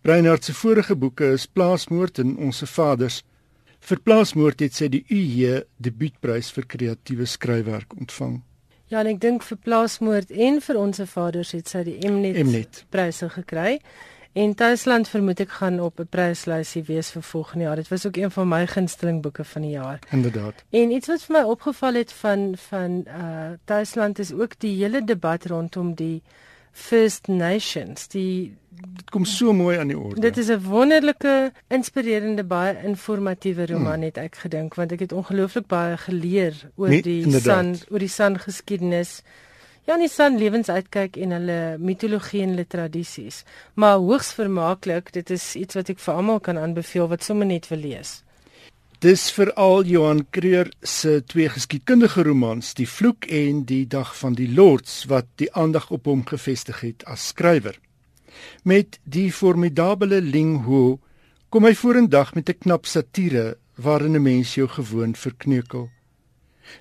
Breinhard 0.00 0.44
se 0.44 0.54
vorige 0.54 0.96
boeke 0.96 1.32
is 1.32 1.46
Plaasmoord 1.46 2.18
en 2.18 2.36
Onse 2.36 2.66
Vaders. 2.66 3.24
Vir 3.80 4.00
Plaasmoord 4.00 4.60
het 4.60 4.74
sy 4.74 4.88
die 4.88 5.04
UJ 5.08 5.64
debuutprys 5.76 6.52
vir 6.52 6.66
kreatiewe 6.66 7.26
skryfwerk 7.26 7.98
ontvang. 7.98 8.42
Ja, 8.86 9.00
en 9.00 9.06
ek 9.06 9.20
dink 9.20 9.42
vir 9.42 9.58
Plaasmoord 9.58 10.30
en 10.30 10.60
vir 10.60 10.78
Onse 10.78 11.06
Vaders 11.06 11.50
het 11.50 11.68
sy 11.68 11.82
die 11.82 11.98
Mnet, 12.10 12.46
Mnet. 12.46 12.84
pryse 12.90 13.28
gekry. 13.28 13.80
En 14.32 14.54
Tuisland 14.54 15.08
vermoed 15.08 15.40
ek 15.40 15.50
gaan 15.58 15.80
op 15.80 15.98
'n 15.98 16.06
pryslysie 16.06 16.82
wees 16.82 17.10
vir 17.10 17.22
volgende 17.22 17.64
jaar. 17.64 17.76
Dit 17.76 17.88
was 17.88 18.06
ook 18.06 18.16
een 18.16 18.30
van 18.30 18.48
my 18.48 18.66
gunsteling 18.66 19.22
boeke 19.22 19.44
van 19.44 19.62
die 19.62 19.70
jaar. 19.70 19.98
Inderdaad. 20.10 20.64
En 20.70 20.90
iets 20.90 21.06
wat 21.06 21.22
vir 21.22 21.36
my 21.36 21.42
opgeval 21.42 21.94
het 21.94 22.12
van 22.12 22.54
van 22.56 23.04
uh 23.06 23.50
Tuisland 23.64 24.18
is 24.18 24.32
ook 24.32 24.58
die 24.58 24.76
hele 24.82 25.04
debat 25.04 25.44
rondom 25.44 25.94
die 25.94 26.22
First 26.72 27.26
Nations. 27.26 28.08
Die 28.08 28.56
dit 28.96 29.10
kom 29.10 29.24
so 29.24 29.52
mooi 29.52 29.78
aan 29.78 29.86
die 29.86 29.98
orde. 29.98 30.20
Dit 30.20 30.36
is 30.36 30.48
'n 30.48 30.62
wonderlike, 30.62 31.52
inspirerende, 31.68 32.44
baie 32.44 32.82
informatiewe 32.82 33.66
roman 33.66 33.92
hmm. 33.92 34.02
het 34.02 34.16
ek 34.16 34.36
gedink 34.36 34.74
want 34.74 34.92
ek 34.92 34.98
het 34.98 35.12
ongelooflik 35.12 35.66
baie 35.66 35.96
geleer 35.96 36.54
oor 36.74 36.88
nee, 36.88 37.02
die 37.02 37.22
inderdaad. 37.22 37.42
san 37.42 37.76
oor 37.88 37.98
die 37.98 38.08
san 38.08 38.38
geskiedenis. 38.38 39.22
Ja, 39.88 39.96
die 39.98 40.08
san 40.08 40.36
lewensuitkyk 40.38 41.16
en 41.16 41.32
hulle 41.34 41.60
mitologie 41.80 42.42
en 42.44 42.52
hulle 42.54 42.66
tradisies. 42.68 43.44
Maar 43.74 43.98
hoogs 43.98 44.32
vermaaklik, 44.36 45.12
dit 45.12 45.30
is 45.30 45.54
iets 45.56 45.74
wat 45.78 45.88
ek 45.88 46.02
vir 46.04 46.14
almal 46.14 46.40
kan 46.40 46.58
aanbeveel 46.60 47.08
wat 47.08 47.24
sommer 47.24 47.48
net 47.48 47.68
wil 47.72 47.80
lees. 47.80 48.20
Dis 49.00 49.30
veral 49.32 49.86
Johan 49.88 50.26
Creer 50.30 50.68
se 50.84 51.22
twee 51.24 51.48
geskiedkundige 51.48 52.22
romans, 52.26 52.74
Die 52.76 52.88
Vloek 52.88 53.24
en 53.32 53.62
Die 53.64 53.86
Dag 53.88 54.12
van 54.18 54.34
die 54.36 54.50
Lords 54.52 55.06
wat 55.08 55.30
die 55.40 55.48
aandag 55.56 55.88
op 55.90 56.04
hom 56.04 56.20
gefestig 56.28 56.82
het 56.84 57.06
as 57.08 57.30
skrywer. 57.32 57.78
Met 58.62 58.98
die 59.04 59.30
formidable 59.32 60.20
Ling 60.20 60.66
Ho 60.66 60.98
kom 61.48 61.64
hy 61.64 61.72
vorendag 61.74 62.34
met 62.36 62.50
'n 62.50 62.60
knap 62.60 62.84
satire 62.86 63.56
waarin 63.76 64.16
'n 64.16 64.22
mens 64.22 64.54
jou 64.54 64.68
gewoon 64.68 65.14
verkneukel. 65.16 65.88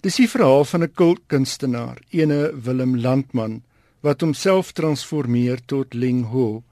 Dis 0.02 0.16
die 0.16 0.30
verhaal 0.30 0.66
van 0.66 0.84
'n 0.84 0.94
kultkunstenaar, 0.94 1.98
ene 2.10 2.52
Willem 2.64 2.96
Landman, 2.98 3.64
wat 4.02 4.22
homself 4.22 4.72
transformeer 4.72 5.60
tot 5.66 5.94
Ling 5.94 6.26
Ho, 6.32 6.64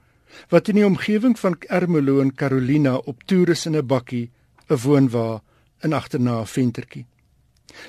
wat 0.48 0.68
in 0.68 0.74
die 0.74 0.86
omgewing 0.86 1.38
van 1.38 1.56
Ermelo 1.68 2.20
en 2.20 2.34
Carolina 2.34 2.96
op 2.96 3.22
toer 3.26 3.48
is 3.48 3.66
in 3.66 3.76
'n 3.76 3.86
bakkie 3.86 4.30
'n 4.68 4.76
woonwa 4.76 5.42
in 5.82 5.92
agterna 5.92 6.40
'n 6.40 6.46
ventertjie. 6.46 7.06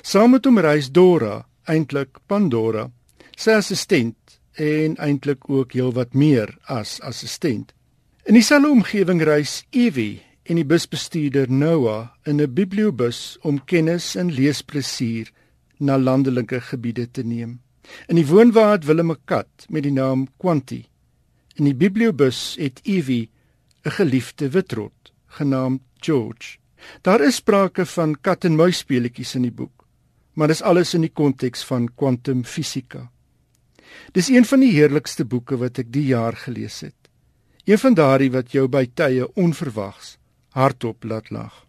Saam 0.01 0.31
met 0.31 0.45
hom 0.45 0.59
reis 0.59 0.91
Dora, 0.91 1.45
eintlik 1.65 2.19
Pandora, 2.27 2.91
sy 3.37 3.51
assistent 3.51 4.39
en 4.53 4.97
eintlik 4.97 5.49
ook 5.49 5.73
heelwat 5.73 6.13
meer 6.13 6.57
as 6.67 6.99
assistent. 7.01 7.73
In 8.25 8.33
dieselfde 8.33 8.69
omgewing 8.69 9.21
reis 9.23 9.63
Evie 9.69 10.21
en 10.49 10.57
die 10.57 10.65
busbestuurder 10.65 11.51
Noah 11.51 12.09
in 12.25 12.41
'n 12.41 12.53
bibliobus 12.53 13.37
om 13.41 13.61
kennis 13.65 14.15
en 14.15 14.31
leesplesier 14.33 15.29
na 15.77 15.97
landelike 15.97 16.61
gebiede 16.61 17.11
te 17.11 17.23
neem. 17.23 17.61
In 18.07 18.15
die 18.15 18.25
woonwa 18.25 18.71
het 18.71 18.85
Willem 18.85 19.11
'n 19.11 19.21
kat 19.25 19.65
met 19.69 19.83
die 19.83 19.91
naam 19.91 20.27
Quanti. 20.37 20.85
In 21.55 21.63
die 21.65 21.75
bibliobus 21.75 22.55
het 22.57 22.79
Evie 22.83 23.29
'n 23.85 23.91
geliefde 23.91 24.49
witrot 24.49 25.13
genaamd 25.27 25.81
George. 25.99 26.57
Daar 27.01 27.21
is 27.21 27.35
sprake 27.35 27.85
van 27.85 28.21
kat 28.21 28.43
en 28.43 28.55
muis 28.55 28.77
speletjies 28.77 29.35
in 29.35 29.41
die 29.41 29.51
boek, 29.51 29.85
maar 30.33 30.47
dis 30.47 30.61
alles 30.61 30.93
in 30.93 31.01
die 31.01 31.13
konteks 31.13 31.63
van 31.63 31.89
kwantumfisika. 31.95 33.11
Dis 34.11 34.29
een 34.29 34.45
van 34.45 34.59
die 34.59 34.71
heerlikste 34.71 35.25
boeke 35.25 35.57
wat 35.57 35.77
ek 35.77 35.91
die 35.93 36.05
jaar 36.05 36.35
gelees 36.35 36.79
het. 36.79 36.95
Een 37.65 37.77
van 37.77 37.93
daardie 37.93 38.31
wat 38.31 38.51
jou 38.51 38.67
by 38.67 38.89
tye 38.93 39.33
onverwags 39.35 40.18
hardop 40.57 41.03
laat 41.03 41.29
lag. 41.29 41.65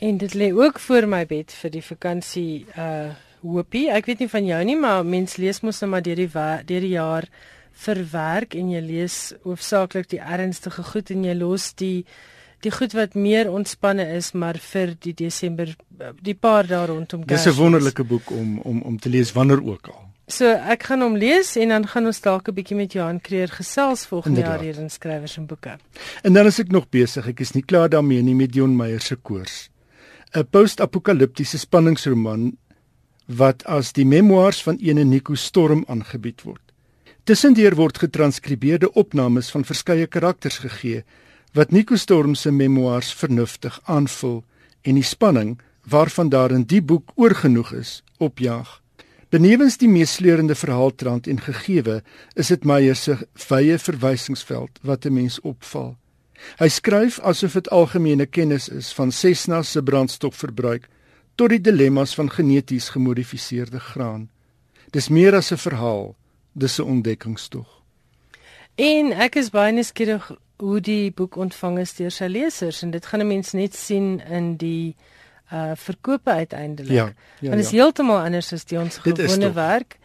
En 0.00 0.16
dit 0.16 0.34
lê 0.34 0.52
ook 0.52 0.78
voor 0.78 1.06
my 1.06 1.26
bed 1.26 1.52
vir 1.52 1.70
die 1.70 1.84
vakansie 1.84 2.66
uh 2.76 3.10
hoopie. 3.40 3.86
Ek 3.88 4.04
weet 4.04 4.18
nie 4.20 4.28
van 4.28 4.44
jou 4.44 4.58
nie, 4.68 4.76
maar 4.76 5.04
mens 5.06 5.38
lees 5.40 5.62
mos 5.64 5.78
nou 5.80 5.90
maar 5.94 6.02
deur 6.04 6.18
die 6.20 6.28
deur 6.28 6.84
die 6.84 6.92
jaar 6.92 7.28
verwerk 7.72 8.54
en 8.58 8.68
jy 8.74 8.82
lees 8.84 9.16
hoofsaaklik 9.46 10.10
die 10.10 10.20
ernstige 10.20 10.84
goed 10.84 11.10
en 11.14 11.24
jy 11.24 11.34
los 11.38 11.70
die 11.80 12.04
die 12.60 12.72
goed 12.74 12.92
wat 12.92 13.14
meer 13.16 13.48
ontspanne 13.48 14.04
is 14.18 14.34
maar 14.36 14.58
vir 14.60 14.92
die 15.00 15.14
Desember 15.16 15.72
die 16.20 16.34
paar 16.36 16.68
dae 16.68 16.84
rondom 16.90 17.24
Kersfees. 17.24 17.44
Dis 17.46 17.56
'n 17.56 17.62
wonderlike 17.62 18.04
boek 18.04 18.30
om 18.30 18.58
om 18.58 18.82
om 18.82 18.98
te 18.98 19.08
lees 19.08 19.32
wanneer 19.32 19.64
ook 19.64 19.88
al. 19.88 20.09
So 20.30 20.46
ek 20.46 20.84
gaan 20.86 21.02
hom 21.02 21.16
lees 21.18 21.56
en 21.58 21.72
dan 21.74 21.86
gaan 21.90 22.06
ons 22.06 22.20
dalk 22.22 22.48
'n 22.48 22.54
bietjie 22.54 22.76
met 22.76 22.92
Johan 22.92 23.20
Kreer 23.20 23.48
gesels 23.48 24.06
volgende 24.06 24.40
Inderdaad. 24.40 24.62
jaar 24.62 24.74
hier 24.74 24.82
in 24.82 24.90
skrywers 24.90 25.36
en 25.36 25.46
boeke. 25.46 25.78
En 26.22 26.32
dan 26.32 26.46
is 26.46 26.58
ek 26.58 26.70
nog 26.70 26.88
besig. 26.88 27.26
Ek 27.26 27.40
is 27.40 27.52
nie 27.52 27.64
klaar 27.64 27.88
daarmee 27.88 28.22
nie 28.22 28.34
met 28.34 28.52
Dion 28.52 28.76
Meyer 28.76 29.00
se 29.00 29.16
koers. 29.16 29.70
'n 30.32 30.46
Post-apokaliptiese 30.50 31.58
spanningsroman 31.58 32.56
wat 33.26 33.64
as 33.64 33.92
die 33.92 34.04
memoirs 34.04 34.62
van 34.62 34.76
ene 34.76 35.04
Nico 35.04 35.34
Storm 35.34 35.84
aangebied 35.88 36.42
word. 36.42 36.62
Tussendeur 37.24 37.74
word 37.74 37.98
getranskribeerde 37.98 38.92
opnames 38.92 39.50
van 39.50 39.64
verskeie 39.64 40.06
karakters 40.06 40.58
gegee 40.58 41.04
wat 41.52 41.70
Nico 41.70 41.96
Storm 41.96 42.34
se 42.34 42.50
memoirs 42.50 43.12
vernuftig 43.12 43.80
aanvul 43.84 44.44
en 44.82 44.94
die 44.94 45.02
spanning 45.02 45.58
waarvan 45.88 46.28
daar 46.28 46.50
in 46.50 46.62
die 46.62 46.82
boek 46.82 47.10
oorgenoeg 47.14 47.72
is 47.72 48.02
opjaag. 48.18 48.79
Benewens 49.30 49.76
die 49.78 49.88
meesleurende 49.88 50.54
verhaaltrand 50.58 51.28
en 51.30 51.38
gegewe 51.40 52.00
is 52.34 52.48
dit 52.50 52.64
Meyer 52.66 52.96
se 52.98 53.14
vye 53.38 53.76
verwysingsveld 53.78 54.80
wat 54.82 55.06
'n 55.06 55.12
mens 55.14 55.40
opval. 55.40 55.94
Hy 56.58 56.68
skryf 56.68 57.20
asof 57.20 57.52
dit 57.52 57.70
algemene 57.70 58.26
kennis 58.26 58.68
is 58.68 58.92
van 58.92 59.12
Cessna 59.12 59.62
se 59.62 59.82
brandstofverbruik 59.82 60.88
tot 61.34 61.48
die 61.48 61.60
dilemmas 61.60 62.14
van 62.14 62.30
geneties 62.30 62.88
gemodifiseerde 62.88 63.78
graan. 63.78 64.30
Dis 64.90 65.08
meer 65.08 65.34
as 65.34 65.52
'n 65.52 65.56
verhaal, 65.56 66.16
dis 66.52 66.78
'n 66.78 66.82
ontdekkingstog. 66.82 67.82
En 68.74 69.12
ek 69.12 69.34
is 69.34 69.50
baie 69.50 69.72
nuuskierig 69.72 70.30
hoe 70.56 70.80
die 70.80 71.12
boek 71.12 71.36
ontvang 71.36 71.78
is 71.78 71.94
deur 71.94 72.10
sy 72.10 72.26
lesers 72.26 72.82
en 72.82 72.90
dit 72.90 73.06
gaan 73.06 73.20
'n 73.20 73.26
mens 73.26 73.52
net 73.52 73.74
sien 73.74 74.20
in 74.26 74.56
die 74.56 74.88
uh 74.88 75.19
verkope 75.76 76.30
uiteindelik. 76.30 76.92
Ja, 76.92 77.12
ja, 77.40 77.50
en 77.50 77.56
dit 77.56 77.66
is 77.66 77.70
ja. 77.70 77.82
heeltemal 77.82 78.24
anders 78.24 78.52
as 78.52 78.64
die 78.64 78.78
ons 78.78 78.98
gewone 78.98 79.52
werk. 79.52 79.98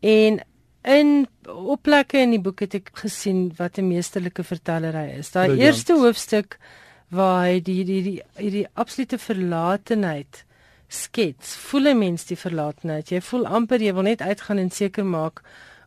En 0.00 0.40
in 0.82 1.28
op 1.44 1.82
plekke 1.82 2.18
in 2.18 2.30
die 2.30 2.40
boek 2.40 2.60
het 2.64 2.74
ek 2.74 2.90
gesien 2.92 3.52
wat 3.56 3.78
'n 3.78 3.88
meesterlike 3.88 4.44
vertellery 4.44 5.18
is. 5.18 5.30
Daai 5.30 5.58
eerste 5.58 5.96
hoofstuk 5.96 6.58
waar 7.08 7.44
hy 7.46 7.60
die 7.60 7.84
die 7.84 8.02
die 8.02 8.22
die, 8.36 8.50
die 8.50 8.66
absolute 8.74 9.18
verlatenheid 9.18 10.44
skets. 10.88 11.56
Voel 11.56 11.88
'n 11.88 11.98
mens 11.98 12.24
die 12.24 12.36
verlatenheid? 12.36 13.08
Jy 13.08 13.20
voel 13.20 13.46
amper 13.46 13.80
jy 13.80 13.92
wil 13.94 14.02
net 14.02 14.20
uitgaan 14.20 14.58
en 14.58 14.70
seker 14.70 15.04
maak 15.04 15.42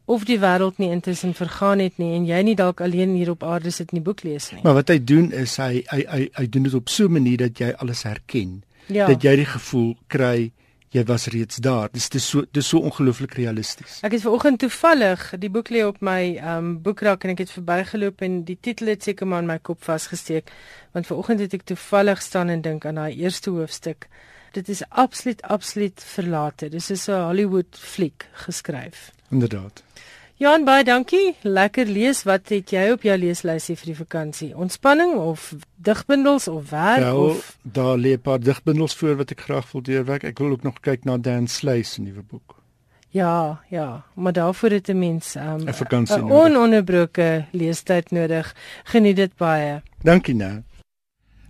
of 0.06 0.26
die 0.28 0.39
wêreld 0.39 0.78
nie 0.78 0.91
intussen 0.91 1.34
vergaan 1.34 1.80
het 1.80 1.97
nie 1.97 2.12
en 2.15 2.26
jy 2.26 2.41
nie 2.43 2.56
dalk 2.56 2.82
alleen 2.82 3.15
hier 3.15 3.32
op 3.32 3.43
aarde 3.43 3.71
sit 3.71 3.91
en 3.91 4.02
die 4.02 4.06
boek 4.06 4.23
lees 4.23 4.52
nie. 4.52 4.62
Maar 4.63 4.73
wat 4.82 4.91
hy 4.91 4.99
doen 5.04 5.32
is 5.32 5.56
hy 5.58 5.84
hy 5.88 6.04
hy, 6.10 6.30
hy 6.34 6.45
doen 6.49 6.63
dit 6.63 6.73
op 6.73 6.89
so 6.89 7.06
'n 7.06 7.12
manier 7.12 7.38
dat 7.38 7.58
jy 7.58 7.71
alles 7.78 8.04
herken. 8.04 8.63
Ja. 8.88 9.08
Dat 9.08 9.24
jy 9.24 9.36
die 9.36 9.50
gevoel 9.50 9.96
kry 10.08 10.52
jy 10.93 11.04
was 11.10 11.26
reeds 11.34 11.58
daar. 11.63 11.89
Dis 11.91 12.10
dis 12.13 12.26
so 12.30 12.46
dis 12.54 12.67
so 12.69 12.82
ongelooflik 12.86 13.34
realisties. 13.39 14.00
Ek 14.06 14.13
het 14.13 14.22
vanoggend 14.26 14.62
toevallig 14.62 15.24
die 15.41 15.50
boek 15.54 15.72
lê 15.74 15.82
op 15.88 16.02
my 16.06 16.36
um 16.56 16.76
boekrak 16.86 17.26
en 17.26 17.34
ek 17.34 17.46
het 17.46 17.54
verbygeloop 17.54 18.22
en 18.26 18.43
die 18.48 18.58
titel 18.62 18.91
het 18.93 19.06
seker 19.06 19.30
maar 19.30 19.41
in 19.46 19.50
my 19.50 19.58
kop 19.60 19.82
vasgesteek 19.84 20.52
want 20.93 21.10
vanoggend 21.10 21.41
het 21.46 21.56
ek 21.58 21.65
toevallig 21.74 22.22
staan 22.22 22.54
en 22.54 22.62
dink 22.62 22.86
aan 22.86 23.02
daai 23.02 23.15
eerste 23.15 23.54
hoofstuk. 23.56 24.08
Dit 24.54 24.69
is 24.69 24.84
absoluut 24.89 25.41
absoluut 25.50 26.04
verlate. 26.13 26.69
Dis 26.69 26.91
is 26.91 27.08
'n 27.10 27.26
Hollywood 27.26 27.74
fliek 27.80 28.28
geskryf. 28.46 29.12
Inderdaad. 29.32 29.83
Jan 30.41 30.65
baie 30.65 30.84
dankie. 30.84 31.36
Lekker 31.41 31.86
lees. 31.86 32.24
Wat 32.26 32.50
het 32.50 32.72
jy 32.74 32.88
op 32.91 33.06
jou 33.06 33.17
leeslysie 33.17 33.76
vir 33.78 33.91
die 33.91 33.98
vakansie? 34.00 34.50
Ontspanning 34.58 35.13
of 35.22 35.52
digbundels 35.76 36.48
of 36.48 36.72
werk 36.74 37.06
ja, 37.06 37.13
of 37.15 37.58
daar 37.62 37.98
lê 37.98 38.17
'n 38.17 38.22
paar 38.22 38.39
digbundels 38.39 38.96
voor 38.96 39.15
wat 39.15 39.32
ek 39.32 39.41
graag 39.41 39.72
wil 39.72 39.82
deurwerk. 39.82 40.24
Ek 40.24 40.38
wil 40.38 40.52
ook 40.52 40.63
nog 40.63 40.80
kyk 40.80 41.06
na 41.06 41.17
Dan 41.17 41.48
Slay 41.48 41.84
se 41.84 42.02
nuwe 42.02 42.22
boek. 42.22 42.63
Ja, 43.10 43.62
ja, 43.69 44.04
maar 44.15 44.34
daarvoor 44.34 44.69
het 44.69 44.88
'n 44.88 45.00
mens 45.00 45.36
um, 45.36 45.69
'n. 45.69 46.06
'n 46.10 46.32
ononderbroke 46.32 47.46
leestyd 47.52 48.12
nodig. 48.12 48.56
Geniet 48.84 49.15
dit 49.15 49.36
baie. 49.38 49.82
Dankie 50.02 50.36
nou. 50.36 50.63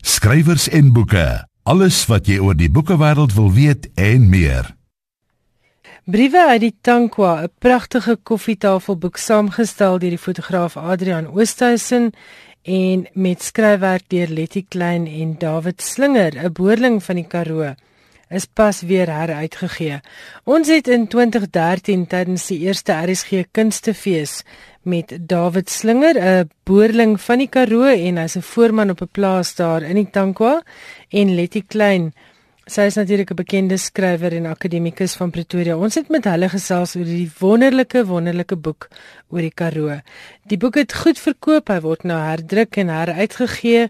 Skrywers 0.02 0.70
en 0.70 0.94
boeke. 0.94 1.48
Alles 1.64 2.06
wat 2.06 2.28
jy 2.28 2.40
oor 2.40 2.56
die 2.56 2.72
boekewêreld 2.72 3.34
wil 3.34 3.52
weet 3.52 3.90
en 3.94 4.30
meer. 4.30 4.76
Briewe 6.04 6.42
uit 6.50 6.60
die 6.60 6.76
Tankwa, 6.82 7.44
'n 7.44 7.52
pragtige 7.64 8.18
koffietafelboek 8.28 9.18
saamgestel 9.18 10.00
deur 10.00 10.12
die 10.12 10.20
fotograaf 10.20 10.76
Adrian 10.78 11.30
Oosthuizen 11.32 12.12
en 12.64 13.06
met 13.14 13.44
skryfwerk 13.44 14.04
deur 14.12 14.28
Letty 14.28 14.66
Klein 14.68 15.08
en 15.08 15.38
David 15.40 15.82
Slinger, 15.82 16.36
'n 16.36 16.52
boerling 16.52 17.04
van 17.04 17.16
die 17.16 17.28
Karoo, 17.28 17.76
is 18.30 18.46
pas 18.46 18.82
weer 18.82 19.08
heruitgegee. 19.08 20.02
Ons 20.44 20.68
het 20.68 20.88
in 20.88 21.08
2013 21.08 22.08
tydens 22.08 22.48
die 22.48 22.60
eerste 22.60 22.92
RSG 22.92 23.46
Kunstefees 23.52 24.44
met 24.82 25.18
David 25.22 25.70
Slinger, 25.70 26.20
'n 26.20 26.50
boerling 26.66 27.22
van 27.22 27.38
die 27.38 27.48
Karoo 27.48 27.86
en 27.86 28.18
hy's 28.18 28.36
'n 28.36 28.42
voorman 28.42 28.90
op 28.90 29.02
'n 29.02 29.12
plaas 29.12 29.56
daar 29.56 29.82
in 29.82 29.96
die 29.96 30.10
Tankwa 30.12 30.64
en 31.10 31.36
Letty 31.36 31.64
Klein 31.68 32.14
Sy 32.64 32.86
is 32.88 32.96
natuurlik 32.96 33.32
'n 33.32 33.36
bekende 33.36 33.78
skrywer 33.78 34.34
en 34.34 34.46
akademikus 34.46 35.16
van 35.16 35.32
Pretoria. 35.32 35.78
Ons 35.78 35.96
het 35.96 36.10
met 36.10 36.24
hulle 36.24 36.50
gesels 36.50 36.96
oor 36.96 37.04
die 37.04 37.32
wonderlike 37.40 38.06
wonderlike 38.06 38.56
boek 38.56 38.88
oor 39.30 39.42
die 39.42 39.52
Karoo. 39.52 40.00
Die 40.48 40.58
boek 40.58 40.76
het 40.76 40.94
goed 40.94 41.20
verkoop, 41.20 41.68
hy 41.68 41.80
word 41.82 42.04
nou 42.04 42.18
herdruk 42.18 42.78
en 42.78 42.88
heruitgegee 42.88 43.90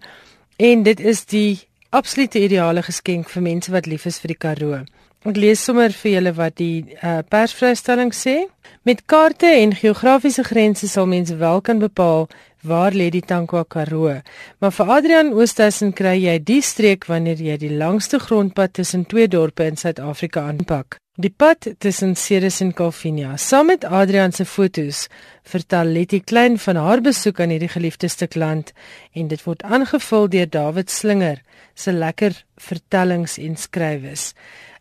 en 0.58 0.84
dit 0.84 1.00
is 1.00 1.26
die 1.26 1.60
absolute 1.92 2.40
ideale 2.40 2.82
geskenk 2.82 3.30
vir 3.30 3.42
mense 3.42 3.72
wat 3.72 3.86
lief 3.86 4.06
is 4.06 4.20
vir 4.20 4.28
die 4.28 4.42
Karoo. 4.42 4.86
Ek 5.24 5.38
lees 5.38 5.64
sommer 5.64 5.92
vir 5.92 6.12
julle 6.12 6.34
wat 6.34 6.58
die 6.58 6.98
uh, 7.04 7.20
persvrystelling 7.30 8.12
sê. 8.12 8.48
Met 8.84 9.06
kaarte 9.06 9.46
en 9.46 9.76
geografiese 9.76 10.44
grense 10.44 10.88
sal 10.88 11.06
mense 11.06 11.36
wel 11.36 11.62
kan 11.62 11.80
bepaal 11.80 12.28
waar 12.64 12.96
lê 12.96 13.10
die 13.12 13.22
Tankwa 13.22 13.64
Karoo. 13.68 14.22
Maar 14.60 14.72
vir 14.72 14.92
Adrian 14.98 15.32
Oosthuizen 15.36 15.94
kry 15.94 16.16
jy 16.24 16.40
die 16.40 16.62
streek 16.62 17.08
wanneer 17.12 17.40
jy 17.42 17.58
die 17.58 17.72
langste 17.78 18.20
grondpad 18.20 18.74
tussen 18.80 19.06
twee 19.06 19.28
dorpe 19.28 19.68
in 19.68 19.78
Suid-Afrika 19.78 20.48
aanpak. 20.48 20.98
Die 21.16 21.30
pad 21.30 21.68
tussen 21.78 22.16
Ceres 22.18 22.62
en 22.64 22.72
Kalvinia. 22.74 23.36
Saam 23.38 23.68
met 23.70 23.84
Adrian 23.86 24.32
se 24.34 24.46
fotos 24.46 25.08
vertel 25.46 25.92
Letty 25.94 26.24
Klein 26.26 26.58
van 26.58 26.80
haar 26.82 27.04
besoek 27.06 27.40
aan 27.40 27.54
hierdie 27.54 27.70
geliefde 27.70 28.10
stuk 28.10 28.34
land 28.34 28.72
en 29.14 29.28
dit 29.30 29.44
word 29.46 29.62
aangevul 29.62 30.26
deur 30.34 30.50
David 30.50 30.90
Slinger 30.90 31.44
se 31.76 31.94
lekker 31.94 32.34
vertellings 32.58 33.38
en 33.38 33.56
skrywes. 33.58 34.34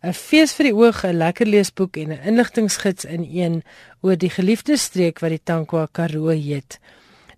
'n 0.02 0.16
Fees 0.16 0.56
vir 0.56 0.70
die 0.70 0.74
oog, 0.74 1.04
'n 1.04 1.18
lekker 1.18 1.46
leesboek 1.46 1.96
en 1.96 2.12
'n 2.12 2.24
inligtinggids 2.30 3.04
in 3.04 3.28
een 3.28 3.62
oor 4.00 4.16
die 4.16 4.30
geliefde 4.30 4.76
streek 4.76 5.20
wat 5.20 5.30
die 5.30 5.44
Tankwa 5.44 5.86
Karoo 5.92 6.28
heet. 6.28 6.80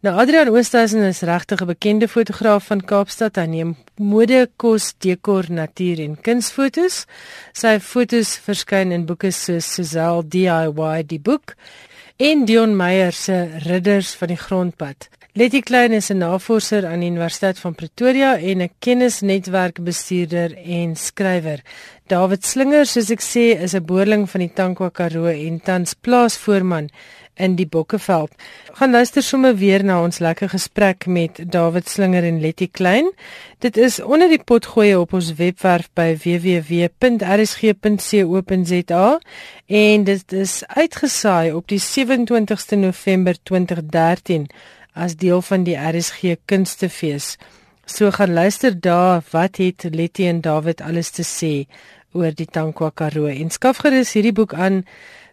Nou 0.05 0.13
Adrian 0.21 0.51
Oosthuizen 0.53 1.01
is 1.09 1.23
regtig 1.25 1.61
'n 1.63 1.67
bekende 1.67 2.09
fotograaf 2.09 2.67
van 2.67 2.85
Kaapstad. 2.85 3.37
Hy 3.37 3.47
neem 3.47 3.77
mode, 3.97 4.51
kos, 4.57 4.93
dekor, 4.99 5.45
natuur 5.49 5.99
en 5.99 6.21
kunsfoto's. 6.21 7.07
Sy 7.53 7.79
foto's 7.81 8.37
verskyn 8.37 8.93
in 8.93 9.07
boeke 9.07 9.31
soos 9.33 9.75
Suzelle 9.75 10.23
DIY 10.29 11.07
die 11.07 11.21
boek 11.21 11.57
en 12.17 12.45
Dion 12.45 12.77
Meyer 12.77 13.13
se 13.13 13.49
Ridders 13.65 14.15
van 14.15 14.29
die 14.29 14.37
Grondpad. 14.37 15.09
Letty 15.33 15.61
Klein 15.61 15.93
is 15.93 16.11
'n 16.11 16.19
navorser 16.19 16.87
aan 16.87 17.01
die 17.01 17.11
Universiteit 17.11 17.59
van 17.59 17.75
Pretoria 17.75 18.39
en 18.39 18.61
'n 18.61 18.71
kennisnetwerkbestuurder 18.79 20.53
en 20.65 20.97
skrywer. 20.97 21.61
David 22.07 22.45
Slinger, 22.45 22.87
soos 22.87 23.11
ek 23.11 23.21
sê, 23.21 23.59
is 23.63 23.75
'n 23.75 23.85
boerling 23.85 24.31
van 24.31 24.41
die 24.41 24.53
Tankwa 24.53 24.91
Karoo 24.91 25.27
en 25.27 25.61
tans 25.61 25.95
plaasvoorman 25.95 26.91
in 27.35 27.55
die 27.57 27.67
Bokkeveld. 27.67 28.31
Gaan 28.73 28.91
luister 28.91 29.23
sommer 29.23 29.57
weer 29.57 29.85
na 29.85 30.03
ons 30.03 30.19
lekker 30.19 30.49
gesprek 30.49 31.07
met 31.07 31.53
David 31.53 31.89
Slinger 31.89 32.25
en 32.25 32.41
Letty 32.41 32.69
Klein. 32.71 33.13
Dit 33.59 33.77
is 33.77 34.01
onder 34.03 34.29
die 34.29 34.43
potgoeie 34.45 35.01
op 35.01 35.13
ons 35.13 35.35
webwerf 35.35 35.91
by 35.95 36.17
www.rsg.co.za 36.25 37.09
en 39.67 40.05
dit 40.05 40.33
is 40.33 40.67
uitgesaai 40.67 41.53
op 41.53 41.69
die 41.69 41.81
27ste 41.81 42.77
November 42.79 43.35
2013 43.43 44.47
as 44.95 45.17
deel 45.17 45.43
van 45.43 45.65
die 45.67 45.77
RSG 45.77 46.37
Kunstefees. 46.45 47.37
So 47.85 48.11
gaan 48.11 48.33
luister 48.33 48.81
daar 48.81 49.23
wat 49.31 49.57
het 49.57 49.85
Letty 49.91 50.27
en 50.27 50.41
David 50.41 50.81
alles 50.81 51.11
te 51.11 51.23
sê 51.23 51.67
oor 52.15 52.33
die 52.33 52.47
Tankwa 52.47 52.91
Karoo 52.95 53.27
en 53.27 53.51
skaf 53.51 53.83
gerus 53.83 54.15
hierdie 54.15 54.33
boek 54.33 54.55
aan 54.55 54.85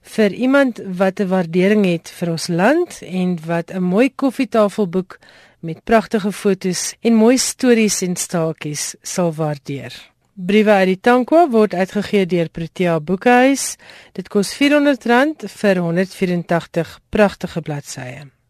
vir 0.02 0.32
iemand 0.34 0.82
wat 0.98 1.20
'n 1.20 1.28
waardering 1.28 1.86
het 1.86 2.10
vir 2.10 2.32
ons 2.32 2.48
land 2.48 3.02
en 3.02 3.38
wat 3.46 3.72
'n 3.72 3.84
mooi 3.84 4.10
koffietafelboek 4.16 5.20
met 5.60 5.84
pragtige 5.84 6.32
fotos 6.32 6.96
en 7.02 7.14
mooi 7.14 7.38
stories 7.38 8.02
en 8.02 8.16
staaltjies 8.16 8.96
sal 9.02 9.34
waardeer. 9.34 10.12
Briewe 10.34 10.72
uit 10.72 10.88
die 10.88 11.00
Tankwa 11.00 11.50
word 11.50 11.74
uitgegee 11.74 12.26
deur 12.26 12.50
Protea 12.50 13.00
Boekhuis. 13.00 13.76
Dit 14.14 14.28
kos 14.28 14.56
R400 14.56 15.46
vir 15.48 15.78
184 15.78 17.00
pragtige 17.10 17.62
bladsye. 17.62 18.41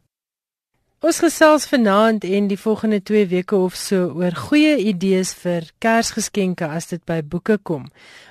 Ons 1.02 1.18
gesels 1.18 1.64
vanaand 1.66 2.22
en 2.30 2.46
die 2.46 2.60
volgende 2.62 3.00
2 3.02 3.26
weke 3.32 3.58
of 3.58 3.74
so 3.74 4.12
oor 4.20 4.36
goeie 4.38 4.76
idees 4.86 5.32
vir 5.34 5.66
Kersgeskenke 5.82 6.68
as 6.70 6.92
dit 6.92 7.02
by 7.10 7.24
boeke 7.26 7.56
kom. 7.66 7.88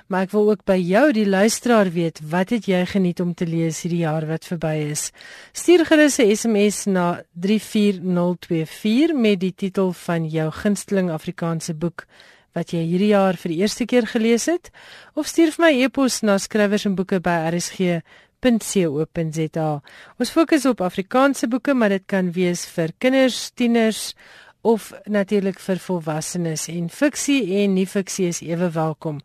Maar 0.07 0.29
ek 0.29 0.31
wil 0.31 0.47
ook 0.53 0.63
by 0.63 0.77
jou 0.79 1.01
die 1.11 1.25
luisteraar 1.27 1.91
weet, 1.91 2.21
wat 2.31 2.53
het 2.55 2.69
jy 2.71 2.79
geniet 2.93 3.19
om 3.19 3.33
te 3.35 3.43
lees 3.43 3.81
hierdie 3.83 4.05
jaar 4.05 4.23
wat 4.29 4.47
verby 4.47 4.71
is? 4.85 5.09
Stuur 5.51 5.83
gerus 5.89 6.21
'n 6.23 6.31
SMS 6.31 6.87
na 6.87 7.23
34024 7.35 9.19
met 9.19 9.43
die 9.43 9.51
titel 9.51 9.91
van 9.91 10.29
jou 10.29 10.49
gunsteling 10.51 11.11
Afrikaanse 11.11 11.73
boek 11.75 12.07
wat 12.55 12.71
jy 12.71 12.85
hierdie 12.87 13.11
jaar 13.11 13.35
vir 13.35 13.51
die 13.51 13.59
eerste 13.59 13.85
keer 13.85 14.07
gelees 14.07 14.45
het 14.45 14.71
of 15.13 15.27
stuur 15.27 15.51
vir 15.51 15.65
my 15.65 15.73
e-pos 15.83 16.21
na 16.21 16.37
skrywers 16.37 16.85
en 16.85 16.95
boeke 16.95 17.19
by 17.19 17.51
RSG 17.51 17.99
www.rsg.co.za. 18.41 19.81
Ons 20.19 20.31
fokus 20.33 20.65
op 20.65 20.81
Afrikaanse 20.81 21.47
boeke, 21.47 21.73
maar 21.73 21.89
dit 21.89 22.05
kan 22.05 22.31
wees 22.33 22.65
vir 22.73 22.93
kinders, 22.97 23.51
tieners 23.55 24.13
of 24.61 24.91
natuurlik 25.09 25.59
vir 25.59 25.79
volwassenes 25.81 26.67
en 26.69 26.89
fiksie 26.93 27.39
en 27.61 27.73
nie 27.73 27.87
fiksie 27.89 28.27
is 28.29 28.41
ewe 28.45 28.69
welkom. 28.73 29.21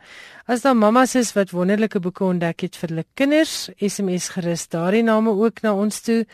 As 0.48 0.62
daar 0.64 0.76
mammas 0.76 1.14
is 1.14 1.34
wat 1.36 1.52
wonderlike 1.52 2.00
boeke 2.00 2.24
ontdek 2.24 2.64
het 2.64 2.76
vir 2.80 2.92
hulle 2.92 3.04
kinders, 3.14 3.68
SMS 3.76 4.30
gerus 4.36 4.64
daardie 4.72 5.04
name 5.04 5.34
ook 5.36 5.60
na 5.62 5.74
ons 5.76 6.00
toe 6.00 6.24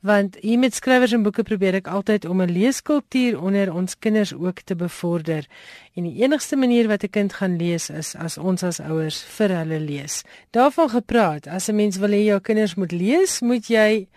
want 0.00 0.36
hier 0.40 0.58
met 0.58 0.74
skrywers 0.74 1.12
en 1.12 1.22
boeke 1.22 1.42
probeer 1.42 1.74
ek 1.80 1.88
altyd 1.90 2.24
om 2.24 2.42
'n 2.42 2.52
leeskultuur 2.52 3.40
onder 3.40 3.72
ons 3.74 3.98
kinders 3.98 4.34
ook 4.34 4.60
te 4.60 4.76
bevorder. 4.76 5.46
En 5.94 6.02
die 6.02 6.22
enigste 6.22 6.56
manier 6.56 6.88
wat 6.88 7.02
'n 7.02 7.10
kind 7.10 7.32
gaan 7.32 7.56
lees 7.56 7.90
is 7.90 8.14
as 8.16 8.38
ons 8.38 8.62
as 8.62 8.80
ouers 8.80 9.22
vir 9.22 9.48
hulle 9.48 9.80
lees. 9.80 10.22
Daarvan 10.50 10.88
gepraat, 10.88 11.46
as 11.46 11.68
'n 11.68 11.74
mens 11.74 11.96
wil 11.96 12.10
hê 12.10 12.24
jou 12.24 12.40
kinders 12.40 12.74
moet 12.74 12.92
lees, 12.92 13.40
moet 13.40 13.66
jy 13.66 14.08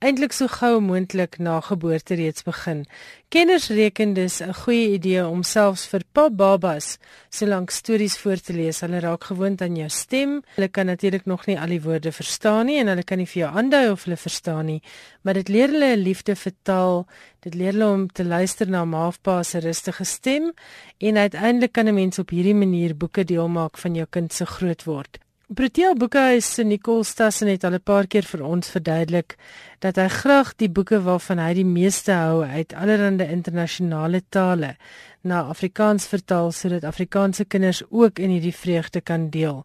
eintlik 0.00 0.32
so 0.32 0.48
gou 0.48 0.78
moontlik 0.80 1.36
na 1.44 1.58
geboorte 1.60 2.16
reeds 2.16 2.44
begin. 2.46 2.86
Kenners 3.28 3.68
reken 3.68 4.14
dis 4.14 4.40
'n 4.40 4.54
goeie 4.62 4.92
idee 4.96 5.26
om 5.26 5.42
selfs 5.42 5.84
vir 5.90 6.02
pap 6.12 6.32
babas 6.36 6.98
solank 7.28 7.70
stories 7.70 8.16
voor 8.18 8.40
te 8.40 8.52
lees. 8.52 8.80
Hulle 8.80 9.00
raak 9.00 9.24
gewoond 9.24 9.60
aan 9.62 9.76
jou 9.76 9.88
stem. 9.88 10.42
Hulle 10.54 10.68
kan 10.68 10.86
natuurlik 10.86 11.26
nog 11.26 11.46
nie 11.46 11.60
al 11.60 11.68
die 11.68 11.82
woorde 11.82 12.12
verstaan 12.12 12.66
nie 12.66 12.78
en 12.78 12.86
hulle 12.86 13.04
kan 13.04 13.18
nie 13.18 13.26
vir 13.26 13.42
jou 13.42 13.54
aandui 13.56 13.90
of 13.90 14.04
hulle 14.04 14.16
verstaan 14.16 14.66
nie, 14.66 14.82
maar 15.22 15.34
dit 15.34 15.48
leer 15.48 15.68
hulle 15.68 15.96
'n 15.96 16.02
liefde 16.02 16.36
vir 16.36 16.52
taal. 16.62 17.06
Dit 17.40 17.54
leer 17.54 17.72
hulle 17.72 17.92
om 17.92 18.08
te 18.08 18.24
luister 18.24 18.68
na 18.70 18.84
ma 18.84 19.06
of 19.06 19.20
pa 19.22 19.42
se 19.42 19.58
rustige 19.58 20.04
stem 20.04 20.52
en 20.98 21.16
uiteindelik 21.16 21.72
kan 21.72 21.86
'n 21.88 21.94
mens 21.94 22.18
op 22.18 22.30
hierdie 22.30 22.54
manier 22.54 22.96
boeke 22.96 23.24
deel 23.24 23.48
maak 23.48 23.78
van 23.78 23.94
jou 23.94 24.06
kind 24.10 24.32
se 24.32 24.46
groot 24.46 24.84
word. 24.84 25.18
Protea 25.50 25.94
Boekhuis 25.98 26.46
se 26.54 26.62
Nicole 26.62 27.04
Stassen 27.04 27.48
het 27.48 27.64
al 27.64 27.74
'n 27.74 27.82
paar 27.82 28.06
keer 28.06 28.22
vir 28.22 28.42
ons 28.44 28.70
verduidelik 28.70 29.34
dat 29.78 29.96
hy 29.96 30.08
graag 30.08 30.54
die 30.56 30.68
boeke 30.68 31.00
waarvan 31.02 31.38
hy 31.38 31.54
die 31.54 31.64
meeste 31.64 32.12
hou 32.12 32.44
uit 32.44 32.74
allerlei 32.74 33.26
internasionale 33.32 34.22
tale 34.28 34.76
na 35.20 35.40
Afrikaans 35.42 36.06
vertaal 36.06 36.52
sodat 36.52 36.84
Afrikaanse 36.84 37.44
kinders 37.44 37.82
ook 37.90 38.18
in 38.18 38.30
hierdie 38.30 38.54
vreugde 38.54 39.00
kan 39.00 39.28
deel. 39.30 39.64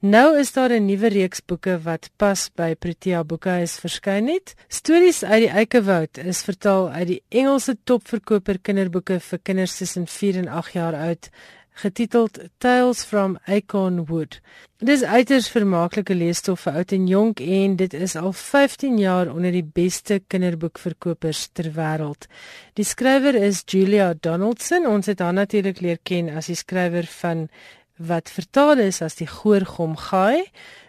Nou 0.00 0.38
is 0.38 0.52
daar 0.52 0.72
'n 0.72 0.86
nuwe 0.86 1.08
reeks 1.08 1.44
boeke 1.44 1.78
wat 1.82 2.10
pas 2.16 2.50
by 2.54 2.74
Protea 2.74 3.24
Boekhuis 3.24 3.78
verskyn 3.78 4.28
het. 4.28 4.54
Stories 4.68 5.24
uit 5.24 5.42
die 5.42 5.50
Eikewoud 5.50 6.18
is 6.18 6.42
vertaal 6.42 6.88
uit 6.90 7.06
die 7.06 7.22
Engelse 7.28 7.76
topverkoper 7.84 8.58
kinderboeke 8.58 9.20
vir 9.20 9.38
kinders 9.42 9.76
tussen 9.76 10.06
4 10.06 10.36
en 10.36 10.48
8 10.48 10.72
jaar 10.72 10.94
oud 10.94 11.30
getiteld 11.76 12.38
Tales 12.58 13.04
from 13.04 13.36
Acorn 13.46 14.06
Wood. 14.06 14.40
Dit 14.80 14.88
is 14.88 15.02
uiters 15.02 15.48
vermaaklike 15.48 16.14
leesstof 16.16 16.66
vir 16.66 16.80
oud 16.80 16.92
en 16.96 17.06
jonk 17.08 17.40
en 17.40 17.76
dit 17.80 17.94
is 17.96 18.16
al 18.16 18.32
15 18.32 18.98
jaar 19.00 19.30
onder 19.32 19.52
die 19.52 19.64
beste 19.64 20.18
kinderboekverkopers 20.32 21.46
ter 21.52 21.70
wêreld. 21.76 22.28
Die 22.76 22.84
skrywer 22.84 23.36
is 23.36 23.62
Julia 23.64 24.14
Donaldson. 24.20 24.88
Ons 24.88 25.08
het 25.12 25.24
haar 25.24 25.36
natuurlik 25.36 25.80
leer 25.84 26.00
ken 26.02 26.32
as 26.32 26.48
die 26.52 26.58
skrywer 26.58 27.08
van 27.20 27.48
wat 27.96 28.30
vertaal 28.30 28.78
is 28.78 29.00
as 29.02 29.16
die 29.16 29.26
Goorgom 29.26 29.96
Gaai. 29.96 30.44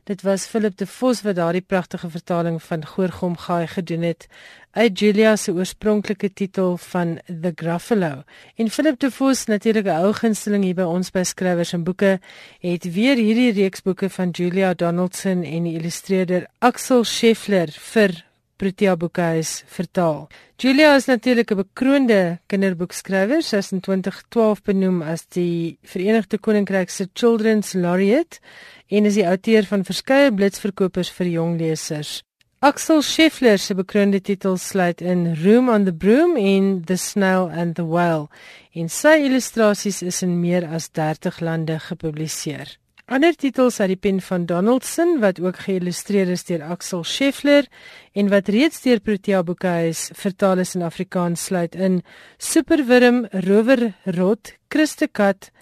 Dit 0.07 0.21
was 0.21 0.45
Philip 0.47 0.77
de 0.77 0.87
Vos 0.87 1.21
wat 1.21 1.35
daardie 1.35 1.61
pragtige 1.61 2.09
vertaling 2.09 2.61
van 2.63 2.85
Goorgom 2.85 3.37
Gaai 3.37 3.67
gedoen 3.67 4.01
het 4.01 4.27
uit 4.71 4.99
Julia 4.99 5.35
se 5.35 5.51
oorspronklike 5.51 6.33
titel 6.33 6.77
van 6.77 7.19
The 7.41 7.51
Gruffalo. 7.55 8.23
En 8.55 8.69
Philip 8.69 8.99
de 8.99 9.11
Vos, 9.11 9.45
natuurlik 9.45 9.85
'n 9.85 10.03
ou 10.03 10.13
gunsteling 10.13 10.63
hier 10.63 10.75
by 10.75 10.81
ons 10.81 11.11
by 11.11 11.23
skrywers 11.23 11.73
en 11.73 11.83
boeke, 11.83 12.19
het 12.59 12.93
weer 12.93 13.15
hierdie 13.15 13.51
reeks 13.51 13.81
boeke 13.81 14.09
van 14.09 14.29
Julia 14.29 14.73
Donaldson 14.73 15.43
en 15.43 15.63
die 15.63 15.77
illustreerder 15.79 16.47
Axel 16.59 17.03
Scheffler 17.03 17.69
vir 17.71 18.26
Protea 18.57 18.95
Boekhuis 18.97 19.63
vertaal. 19.69 20.27
Julia 20.57 20.95
is 20.95 21.05
natuurlik 21.05 21.51
'n 21.51 21.57
bekroonde 21.61 22.39
kinderboekskrywer. 22.49 23.41
Sy 23.41 23.57
is 23.57 23.71
in 23.71 23.79
2012 23.79 24.61
benoem 24.63 25.01
as 25.01 25.25
die 25.25 25.77
Verenigde 25.83 26.37
Koninkryk 26.37 26.89
se 26.89 27.07
Children's 27.13 27.73
Laureate 27.73 28.39
en 28.87 29.05
is 29.05 29.13
die 29.13 29.27
outeur 29.27 29.63
van 29.65 29.83
verskeie 29.83 30.31
blitsverkopers 30.31 31.11
vir 31.11 31.27
jong 31.27 31.59
lesers. 31.59 32.23
Axel 32.59 33.01
Scheffler 33.01 33.59
se 33.59 33.75
bekroonde 33.75 34.21
titels 34.21 34.67
sluit 34.67 35.01
in 35.01 35.35
Room 35.43 35.69
on 35.69 35.85
the 35.85 35.93
Broom 35.93 36.35
en 36.37 36.81
The 36.85 36.97
Snail 36.97 37.51
and 37.53 37.75
the 37.75 37.85
Whale. 37.85 38.27
En 38.73 38.89
sy 38.89 39.19
illustrasies 39.27 40.01
is 40.01 40.23
in 40.23 40.39
meer 40.39 40.65
as 40.65 40.87
30 40.87 41.39
lande 41.41 41.79
gepubliseer. 41.79 42.77
Ander 43.07 43.37
titels 43.39 43.77
uit 43.79 43.93
die 43.93 44.01
pen 44.03 44.17
van 44.19 44.43
Donaldson 44.49 45.21
wat 45.23 45.37
ook 45.39 45.61
geïllustreer 45.63 46.27
is 46.33 46.41
deur 46.43 46.65
Axel 46.67 47.05
Scheffler 47.07 47.69
en 48.11 48.27
wat 48.27 48.49
reeds 48.51 48.81
deur 48.83 48.99
Protea 48.99 49.45
Boekhuis 49.47 50.09
vertaal 50.11 50.59
is 50.59 50.75
in 50.75 50.83
Afrikaans 50.83 51.45
sluit 51.47 51.77
in 51.79 52.01
Superwurm, 52.37 53.21
Rower 53.31 53.93
Rot, 54.03 54.51
Christe 54.67 55.07
Kat, 55.07 55.53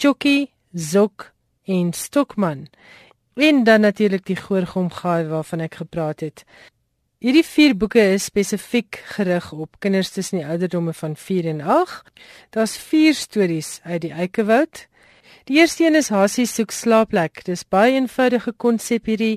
Chokkie, 0.00 0.48
Zok 0.72 1.28
en 1.68 1.92
Stokman. 1.92 2.70
En 3.36 3.64
dan 3.68 3.84
natuurlik 3.84 4.24
die 4.24 4.38
Goorgom 4.40 4.88
Gaai 4.88 5.28
waarvan 5.28 5.66
ek 5.68 5.76
gepraat 5.84 6.24
het. 6.24 6.46
Hierdie 7.20 7.44
vier 7.44 7.76
boeke 7.76 8.00
is 8.14 8.30
spesifiek 8.32 9.02
gerig 9.12 9.52
op 9.52 9.76
kinders 9.84 10.08
tussen 10.16 10.40
die 10.40 10.48
ouderdomme 10.48 10.96
van 10.96 11.20
4 11.20 11.52
en 11.52 11.60
8. 11.60 12.08
Daar's 12.56 12.80
vier 12.80 13.12
stories 13.12 13.82
uit 13.84 14.08
die 14.08 14.14
Eikewoud. 14.16 14.86
Die 15.44 15.58
eerste 15.58 15.84
een 15.84 15.94
is 15.94 16.08
Hasie 16.08 16.46
soek 16.48 16.70
slaapplek. 16.72 17.42
Dis 17.44 17.66
baie 17.68 17.98
eenvoudige 17.98 18.54
konsep 18.56 19.10
hierdie. 19.10 19.34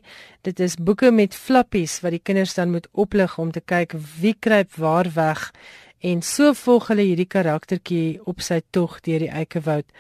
Dit 0.48 0.62
is 0.64 0.78
boeke 0.80 1.10
met 1.12 1.36
flappies 1.36 1.98
wat 2.00 2.16
die 2.16 2.22
kinders 2.24 2.54
dan 2.56 2.72
moet 2.72 2.88
oplig 2.96 3.36
om 3.38 3.52
te 3.52 3.60
kyk 3.60 3.98
wie 4.22 4.32
kruip 4.40 4.72
waar 4.80 5.10
weg 5.18 5.50
en 6.00 6.22
so 6.24 6.54
volg 6.54 6.88
hulle 6.94 7.04
hierdie 7.10 7.28
karaktertjie 7.28 8.22
op 8.24 8.40
sy 8.40 8.62
tog 8.72 9.02
deur 9.04 9.26
die 9.26 9.34
Eikewoud. 9.34 9.92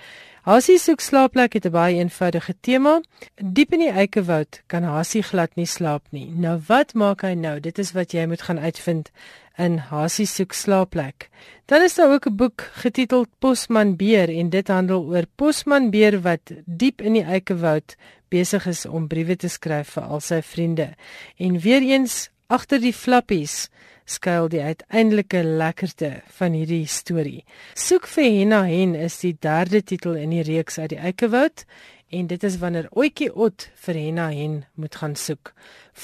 Hasie 0.48 0.78
soek 0.80 1.04
slaapplek 1.04 1.60
het 1.60 1.66
'n 1.66 1.76
baie 1.76 2.00
eenvoudige 2.00 2.56
tema. 2.62 3.02
Diep 3.36 3.74
in 3.74 3.80
die 3.80 3.92
Eikewoud 3.92 4.62
kan 4.68 4.84
Hasie 4.84 5.24
glad 5.24 5.56
nie 5.56 5.66
slaap 5.66 6.04
nie. 6.12 6.32
Nou 6.32 6.62
wat 6.68 6.94
maak 6.94 7.22
hy 7.22 7.34
nou? 7.34 7.60
Dit 7.60 7.80
is 7.80 7.92
wat 7.92 8.12
jy 8.12 8.26
moet 8.26 8.42
gaan 8.42 8.60
uitvind 8.60 9.12
in 9.58 9.78
Hasie 9.90 10.28
soek 10.30 10.54
slaapplek. 10.54 11.30
Dan 11.68 11.82
is 11.82 11.96
daar 11.96 12.14
ook 12.14 12.28
'n 12.28 12.36
boek 12.36 12.62
getiteld 12.84 13.30
Posman 13.40 13.96
Beer 13.96 14.30
en 14.30 14.50
dit 14.50 14.68
handel 14.68 15.04
oor 15.06 15.26
Posman 15.36 15.90
Beer 15.90 16.22
wat 16.22 16.52
diep 16.66 17.02
in 17.02 17.14
die 17.14 17.26
Eikewoud 17.26 17.96
besig 18.30 18.66
is 18.68 18.86
om 18.86 19.08
briewe 19.08 19.36
te 19.36 19.48
skryf 19.48 19.90
vir 19.90 20.04
al 20.04 20.20
sy 20.20 20.42
vriende. 20.42 20.96
En 21.38 21.60
weer 21.60 21.82
eens 21.82 22.30
agter 22.48 22.80
die 22.80 22.94
flappies 22.94 23.70
skuil 24.08 24.48
die 24.50 24.62
uiteindelike 24.62 25.44
lekkerte 25.44 26.22
van 26.38 26.56
hierdie 26.56 26.86
storie. 26.88 27.44
Soek 27.76 28.08
vir 28.08 28.24
Henna 28.24 28.64
Hen 28.64 28.96
is 28.96 29.20
die 29.20 29.36
derde 29.40 29.82
titel 29.84 30.16
in 30.16 30.30
die 30.30 30.46
reeks 30.48 30.80
uit 30.80 30.90
die 30.96 31.00
Eikewoud 31.00 31.66
en 32.10 32.28
dit 32.28 32.44
is 32.44 32.58
wanneer 32.62 32.88
Oetjie 32.96 33.30
Ot 33.36 33.68
vir 33.84 34.00
Henna 34.00 34.30
Hen 34.32 34.62
moet 34.80 34.96
gaan 34.96 35.16
soek. 35.20 35.52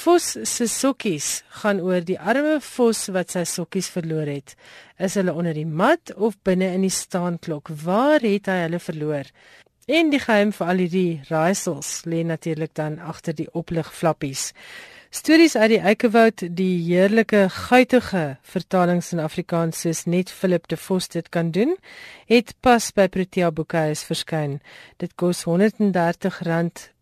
Vos 0.04 0.34
se 0.50 0.68
sokkies 0.68 1.44
gaan 1.62 1.80
oor 1.80 2.04
die 2.04 2.20
arme 2.20 2.58
vos 2.62 3.06
wat 3.16 3.32
sy 3.32 3.46
sokkies 3.48 3.88
verloor 3.94 4.28
het. 4.28 4.56
Is 5.00 5.16
hulle 5.20 5.34
onder 5.34 5.56
die 5.56 5.68
mat 5.68 6.14
of 6.16 6.36
binne 6.44 6.74
in 6.76 6.84
die 6.84 6.94
staanklok? 6.94 7.72
Waar 7.86 8.24
het 8.26 8.52
hy 8.52 8.60
hulle 8.66 8.82
verloor? 8.84 9.30
En 9.88 10.12
die 10.12 10.20
geheim 10.24 10.54
vir 10.56 10.70
al 10.72 10.80
hierdie 10.80 11.22
raaisels 11.28 12.04
lê 12.08 12.22
natuurlik 12.24 12.76
dan 12.80 13.00
agter 13.04 13.36
die 13.36 13.50
oplig 13.52 13.90
flappies. 13.92 14.52
Stories 15.14 15.54
uit 15.56 15.70
die 15.70 15.78
Eikewoud, 15.78 16.42
die 16.58 16.82
heerlike 16.88 17.44
guitige 17.54 18.38
vertalings 18.50 19.12
in 19.14 19.20
Afrikaans 19.22 19.84
soos 19.84 20.10
net 20.10 20.32
Philip 20.34 20.66
de 20.72 20.78
Vos 20.78 21.06
dit 21.14 21.30
kan 21.30 21.52
doen, 21.54 21.76
het 22.26 22.56
pas 22.66 22.90
by 22.98 23.06
Protea 23.14 23.52
Boekhuis 23.54 24.02
verskyn. 24.10 24.58
Dit 24.98 25.14
kos 25.14 25.46
R130 25.46 26.34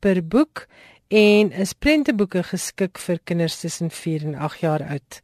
per 0.04 0.20
boek 0.28 0.68
en 1.08 1.56
is 1.56 1.72
prenteboeke 1.72 2.44
geskik 2.50 3.00
vir 3.00 3.24
kinders 3.24 3.64
tussen 3.64 3.88
4 3.96 4.28
en 4.28 4.36
8 4.36 4.60
jaar 4.60 4.84
oud. 4.92 5.24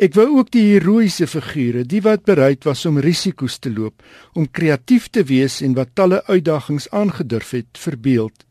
Ek 0.00 0.14
wou 0.16 0.26
ook 0.38 0.50
die 0.54 0.64
heroïese 0.72 1.26
figure, 1.28 1.84
die 1.84 2.00
wat 2.04 2.24
bereid 2.24 2.64
was 2.64 2.86
om 2.88 3.00
risiko's 3.04 3.58
te 3.58 3.70
loop, 3.70 4.02
om 4.34 4.48
kreatief 4.48 5.08
te 5.12 5.24
wees 5.28 5.60
en 5.62 5.74
wat 5.76 5.94
talle 5.94 6.22
uitdagings 6.28 6.88
aangedurf 6.90 7.52
het, 7.56 7.68
verbeeld, 7.76 8.46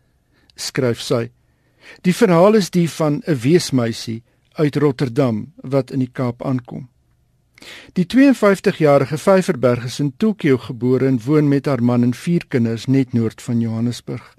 skryf 0.55 1.01
sy. 1.01 1.28
Die 2.05 2.13
verhaal 2.13 2.59
is 2.59 2.69
die 2.69 2.88
van 2.89 3.21
'n 3.25 3.39
weesmeisie 3.41 4.23
uit 4.57 4.75
Rotterdam 4.75 5.53
wat 5.63 5.91
in 5.91 5.99
die 5.99 6.11
Kaap 6.11 6.45
aankom. 6.45 6.89
Die 7.93 8.05
52-jarige 8.05 9.17
Vyverberg 9.17 9.86
is 9.86 9.99
in 9.99 10.13
Tokio 10.17 10.57
gebore 10.57 11.07
en 11.07 11.19
woon 11.25 11.47
met 11.47 11.65
haar 11.65 11.84
man 11.84 12.03
en 12.03 12.13
vier 12.13 12.45
kinders 12.47 12.86
net 12.86 13.13
noord 13.13 13.41
van 13.41 13.59
Johannesburg. 13.59 14.37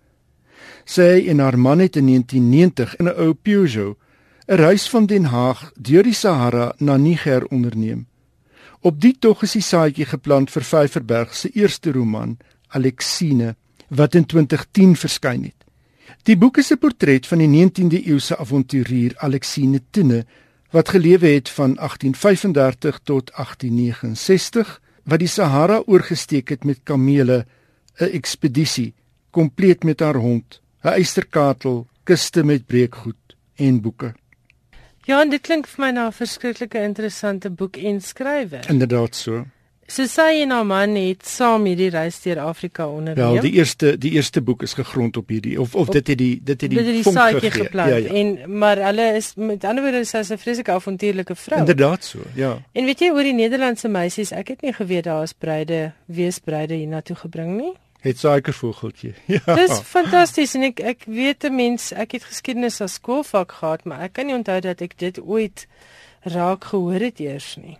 Sy 0.88 1.26
en 1.28 1.42
haar 1.44 1.58
man 1.60 1.82
het 1.84 1.96
in 2.00 2.06
1990 2.08 2.96
in 2.96 3.08
'n 3.08 3.18
ou 3.20 3.32
Peugeot 3.34 3.98
'n 4.48 4.54
reis 4.56 4.88
van 4.88 5.06
Den 5.06 5.24
Haag 5.24 5.72
deur 5.76 6.02
die 6.02 6.14
Sahara 6.14 6.72
na 6.78 6.96
Niger 6.96 7.46
onderneem. 7.46 8.06
Op 8.80 9.00
die 9.00 9.16
tog 9.18 9.42
is 9.42 9.52
die 9.52 9.62
saadjie 9.62 10.06
geplant 10.06 10.50
vir 10.50 10.62
Vyverberg 10.62 11.34
se 11.34 11.50
eerste 11.50 11.92
roman, 11.92 12.36
Alexine, 12.68 13.56
wat 13.88 14.14
in 14.14 14.26
2010 14.26 14.96
verskyn 14.96 15.42
het. 15.42 15.64
Die 16.22 16.36
boek 16.36 16.56
is 16.56 16.72
'n 16.72 16.78
portret 16.78 17.26
van 17.26 17.38
die 17.38 17.48
19de 17.48 18.06
eeuse 18.06 18.36
avonturier 18.36 19.12
Alexine 19.16 19.82
Tine 19.90 20.24
wat 20.70 20.88
gelewe 20.88 21.26
het 21.26 21.48
van 21.48 21.76
1835 21.76 23.00
tot 23.02 23.30
1869 23.34 24.80
wat 25.04 25.18
die 25.18 25.28
Sahara 25.28 25.82
oorgesteek 25.86 26.48
het 26.48 26.64
met 26.64 26.78
kamele, 26.82 27.46
'n 28.00 28.04
ekspedisie 28.04 28.94
kompleet 29.30 29.84
met 29.84 30.00
haar 30.00 30.16
hond, 30.16 30.60
'n 30.84 30.88
eysterkatel, 30.88 31.86
kiste 32.04 32.44
met 32.44 32.66
breekgoed 32.66 33.36
en 33.56 33.80
boeke. 33.80 34.14
Ja, 35.08 35.20
en 35.20 35.30
dit 35.30 35.40
klink 35.40 35.66
vir 35.66 35.84
my 35.84 35.90
na 35.90 36.06
'n 36.06 36.12
verskriklike 36.12 36.82
interessante 36.82 37.50
boek 37.50 37.76
en 37.76 38.00
skrywer. 38.00 38.68
Inderdaad 38.68 39.14
so. 39.14 39.44
Sy 39.88 40.42
en 40.42 40.50
haar 40.52 40.66
man 40.68 40.96
het 41.00 41.24
saam 41.24 41.64
hierdie 41.64 41.88
reis 41.88 42.18
deur 42.20 42.42
Afrika 42.44 42.84
onderneem. 42.88 43.32
Wel, 43.32 43.40
die 43.40 43.52
eerste 43.56 43.94
die 43.96 44.10
eerste 44.18 44.42
boek 44.44 44.62
is 44.62 44.74
gegrond 44.76 45.16
op 45.16 45.28
hierdie 45.28 45.56
of 45.60 45.74
of 45.74 45.88
dit 45.88 46.10
het 46.12 46.18
die 46.18 46.40
dit 46.42 46.60
het 46.60 46.70
die, 46.70 46.82
die 46.82 47.02
vonk 47.02 47.16
saadjie 47.16 47.40
gegee. 47.50 47.64
geplant 47.64 47.88
Ja, 47.88 47.96
ja. 47.96 48.12
en 48.20 48.58
maar 48.58 48.76
hulle 48.76 49.06
is 49.16 49.32
met 49.36 49.64
ander 49.64 49.82
woorde 49.82 50.04
sy 50.04 50.18
is 50.18 50.30
'n 50.30 50.38
vreeslike 50.38 50.72
avontuurlike 50.72 51.34
vrou. 51.34 51.60
Inderdaad 51.60 52.04
so. 52.04 52.18
Ja. 52.34 52.58
En 52.72 52.84
weet 52.84 53.00
jy 53.00 53.10
oor 53.10 53.22
die 53.22 53.32
Nederlandse 53.32 53.88
meisies, 53.88 54.32
ek 54.32 54.48
het 54.48 54.62
nie 54.62 54.72
geweet 54.72 55.04
daar 55.04 55.22
is 55.22 55.32
bruide, 55.32 55.92
weesbruide 56.06 56.74
hiernatoe 56.74 57.16
gebring 57.16 57.56
nie. 57.56 57.72
Het 58.00 58.18
suikervogeltjie. 58.18 59.14
Ja. 59.34 59.54
Dis 59.54 59.80
fantasties 59.84 60.54
en 60.54 60.68
ek 60.70 60.80
ek 60.80 61.04
weet 61.06 61.44
'n 61.44 61.54
mens, 61.54 61.92
ek 61.92 62.12
het 62.12 62.24
geskiedenis 62.24 62.80
as 62.80 62.94
skoolvak 63.00 63.52
gehad, 63.52 63.84
maar 63.84 64.00
ek 64.06 64.12
kan 64.12 64.26
nie 64.26 64.34
onthou 64.34 64.60
dat 64.60 64.80
ek 64.80 64.98
dit 64.98 65.20
ooit 65.20 65.66
raak 66.22 66.64
gehoor 66.64 67.00
het 67.00 67.20
eers 67.20 67.56
nie. 67.56 67.78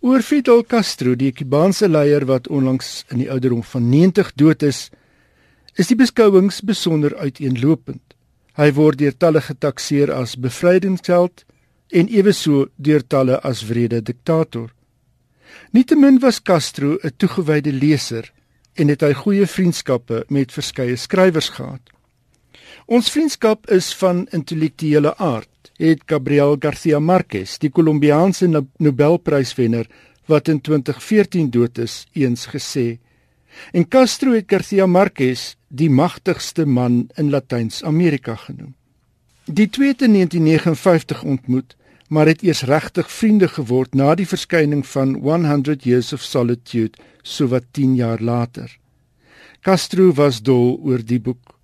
Oor 0.00 0.22
Fidel 0.22 0.64
Castro, 0.64 1.14
die 1.14 1.32
Kubaanse 1.32 1.88
leier 1.88 2.26
wat 2.26 2.48
onlangs 2.48 3.04
in 3.10 3.18
die 3.18 3.30
ouderdom 3.30 3.62
van 3.62 3.88
90 3.88 4.32
dood 4.34 4.62
is, 4.62 4.90
is 5.74 5.90
die 5.90 5.98
beskouings 5.98 6.60
besonder 6.62 7.16
uiteenlopend. 7.16 8.14
Hy 8.54 8.70
word 8.72 8.98
deur 8.98 9.16
talle 9.18 9.40
getakseer 9.42 10.12
as 10.14 10.36
bevrydingsheld 10.38 11.44
en 11.90 12.08
eweso 12.08 12.68
deur 12.76 13.02
talle 13.06 13.40
as 13.42 13.64
wrede 13.66 14.00
diktator. 14.02 14.70
Nietemin 15.74 16.20
was 16.22 16.42
Castro 16.42 16.98
'n 17.02 17.14
toegewyde 17.16 17.72
leser 17.72 18.30
en 18.74 18.90
het 18.90 19.02
hy 19.06 19.12
goeie 19.14 19.46
vriendskappe 19.46 20.24
met 20.28 20.52
verskeie 20.52 20.96
skrywers 20.96 21.48
gehad. 21.54 21.82
Ons 22.86 23.10
vriendskap 23.10 23.70
is 23.72 23.92
van 23.96 24.26
intellektuele 24.36 25.14
aard, 25.16 25.70
het 25.80 26.02
Gabriel 26.06 26.56
Garcia 26.60 26.98
Marquez, 27.00 27.56
die 27.58 27.70
Kolumbiaanse 27.70 28.46
No- 28.46 28.66
Nobelpryswenner 28.78 29.88
wat 30.26 30.48
in 30.48 30.60
2014 30.60 31.50
dood 31.50 31.78
is, 31.78 32.04
eens 32.12 32.46
gesê. 32.52 32.98
En 33.72 33.88
Castro 33.88 34.32
het 34.32 34.48
Garcia 34.48 34.86
Marquez 34.86 35.54
die 35.68 35.90
magtigste 35.90 36.66
man 36.66 37.08
in 37.16 37.30
Latyns-Amerika 37.30 38.34
genoem. 38.36 38.74
Die 39.44 39.68
twee 39.68 39.92
het 39.92 40.02
in 40.02 40.12
1959 40.12 41.22
ontmoet, 41.22 41.76
maar 42.08 42.26
het 42.26 42.42
eers 42.42 42.62
regtig 42.62 43.10
vriende 43.10 43.48
geword 43.48 43.94
na 43.94 44.14
die 44.14 44.26
verskyning 44.28 44.86
van 44.86 45.14
100 45.14 45.84
Years 45.84 46.12
of 46.12 46.22
Solitude 46.22 46.98
sowat 47.22 47.64
10 47.70 47.94
jaar 47.94 48.20
later. 48.20 48.78
Castro 49.60 50.12
was 50.12 50.42
dol 50.42 50.78
oor 50.84 51.00
die 51.04 51.20
boek. 51.20 51.54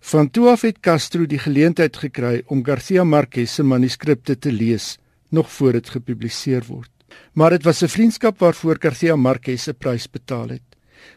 Van 0.00 0.30
toe 0.30 0.48
af 0.48 0.62
het 0.62 0.80
Castro 0.80 1.26
die 1.26 1.38
geleentheid 1.38 1.96
gekry 1.96 2.42
om 2.46 2.64
Garcia 2.64 3.04
Marquez 3.04 3.54
se 3.54 3.62
manuskripte 3.62 4.38
te 4.38 4.52
lees 4.52 4.98
nog 5.28 5.52
voor 5.52 5.72
dit 5.72 5.88
gepubliseer 5.90 6.64
word. 6.66 6.90
Maar 7.32 7.50
dit 7.50 7.62
was 7.62 7.82
'n 7.82 7.88
vriendskap 7.88 8.38
waarvoor 8.38 8.76
Garcia 8.78 9.16
Marquez 9.16 9.68
'n 9.68 9.74
prys 9.78 10.10
betaal 10.10 10.48
het. 10.48 10.62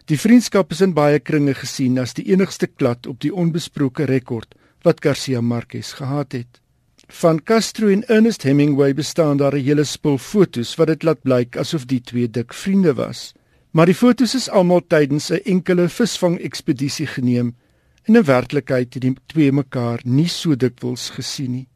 Die 0.05 0.19
vriendskap 0.19 0.71
is 0.71 0.81
in 0.81 0.93
baie 0.93 1.19
kringe 1.19 1.53
gesien 1.53 1.99
as 1.99 2.13
die 2.13 2.25
enigste 2.25 2.67
klad 2.67 3.07
op 3.07 3.19
die 3.21 3.33
onbesproke 3.33 4.03
rekord 4.03 4.55
wat 4.81 5.03
Garcia 5.03 5.41
Marquez 5.41 5.93
gehad 5.93 6.31
het. 6.31 6.64
Van 7.07 7.43
Castro 7.43 7.87
en 7.87 8.07
Ernest 8.07 8.41
Hemingway 8.43 8.93
bestaan 8.93 9.37
daar 9.37 9.53
'n 9.53 9.63
hele 9.63 9.83
spul 9.83 10.17
fotos 10.17 10.75
wat 10.75 10.87
dit 10.87 11.03
laat 11.03 11.21
blyk 11.21 11.57
asof 11.57 11.85
die 11.85 12.01
twee 12.01 12.29
dik 12.29 12.53
vriende 12.53 12.93
was. 12.93 13.33
Maar 13.71 13.85
die 13.85 13.95
fotos 13.95 14.35
is 14.35 14.49
almal 14.49 14.81
tydens 14.87 15.29
'n 15.29 15.43
enkele 15.43 15.89
visvang-ekspedisie 15.89 17.07
geneem 17.07 17.55
en 18.03 18.15
in 18.15 18.23
werklikheid 18.23 18.93
het 18.93 19.01
die 19.01 19.15
twee 19.25 19.51
mekaar 19.51 20.01
nie 20.03 20.27
so 20.27 20.55
dikwels 20.55 21.09
gesien 21.09 21.51
nie. 21.51 21.67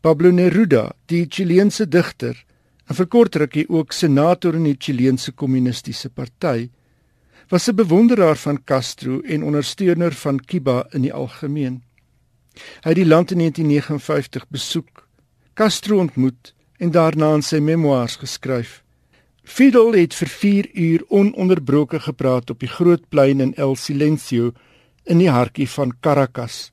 Pablo 0.00 0.30
Neruda, 0.30 0.92
die 1.06 1.26
Chileense 1.28 1.88
digter, 1.88 2.44
en 2.88 2.94
vir 2.94 3.06
kort 3.06 3.36
rukkie 3.36 3.68
ook 3.68 3.92
senator 3.92 4.54
in 4.54 4.64
die 4.64 4.76
Chileense 4.78 5.32
Kommunistiese 5.32 6.10
Party, 6.10 6.70
was 7.48 7.68
'n 7.68 7.74
bewonderaar 7.74 8.36
van 8.36 8.64
Castro 8.64 9.20
en 9.20 9.42
ondersteuner 9.42 10.12
van 10.12 10.44
Cuba 10.44 10.86
in 10.92 11.02
die 11.02 11.12
algemeen. 11.12 11.82
Hy 12.84 12.92
het 12.92 13.00
die 13.00 13.06
land 13.06 13.30
in 13.30 13.38
1959 13.38 14.48
besoek, 14.48 15.08
Castro 15.54 15.98
ontmoet 15.98 16.54
en 16.78 16.90
daarna 16.90 17.34
in 17.34 17.42
sy 17.42 17.60
memoirs 17.62 18.16
geskryf. 18.16 18.82
Fidel 19.44 19.92
het 19.92 20.14
vir 20.14 20.28
4 20.28 20.68
uur 20.72 21.04
ononderbroke 21.08 22.00
gepraat 22.00 22.50
op 22.50 22.60
die 22.60 22.70
groot 22.70 23.08
plein 23.08 23.40
in 23.40 23.54
El 23.54 23.76
Silencio 23.76 24.52
in 25.04 25.20
die 25.20 25.30
hartjie 25.30 25.68
van 25.68 25.92
Caracas. 26.00 26.72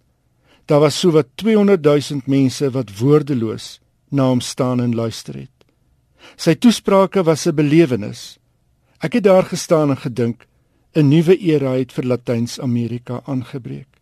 Daar 0.66 0.80
was 0.80 1.00
sowat 1.00 1.28
200 1.36 1.84
000 1.84 2.22
mense 2.26 2.72
wat 2.72 2.98
woordeloos 2.98 3.80
na 4.10 4.30
hom 4.30 4.42
staan 4.42 4.82
en 4.82 4.96
luister 4.96 5.36
het. 5.36 5.58
Sy 6.38 6.56
toesprake 6.56 7.24
was 7.24 7.48
'n 7.48 7.56
belewenis. 7.56 8.40
Ek 9.00 9.14
het 9.14 9.24
daar 9.24 9.44
gestaan 9.44 9.90
en 9.90 9.98
gedink 9.98 10.48
'n 10.96 11.08
nuwe 11.08 11.38
era 11.38 11.72
het 11.78 11.92
vir 11.94 12.06
Latyns-Amerika 12.06 13.22
aangebreek. 13.26 14.01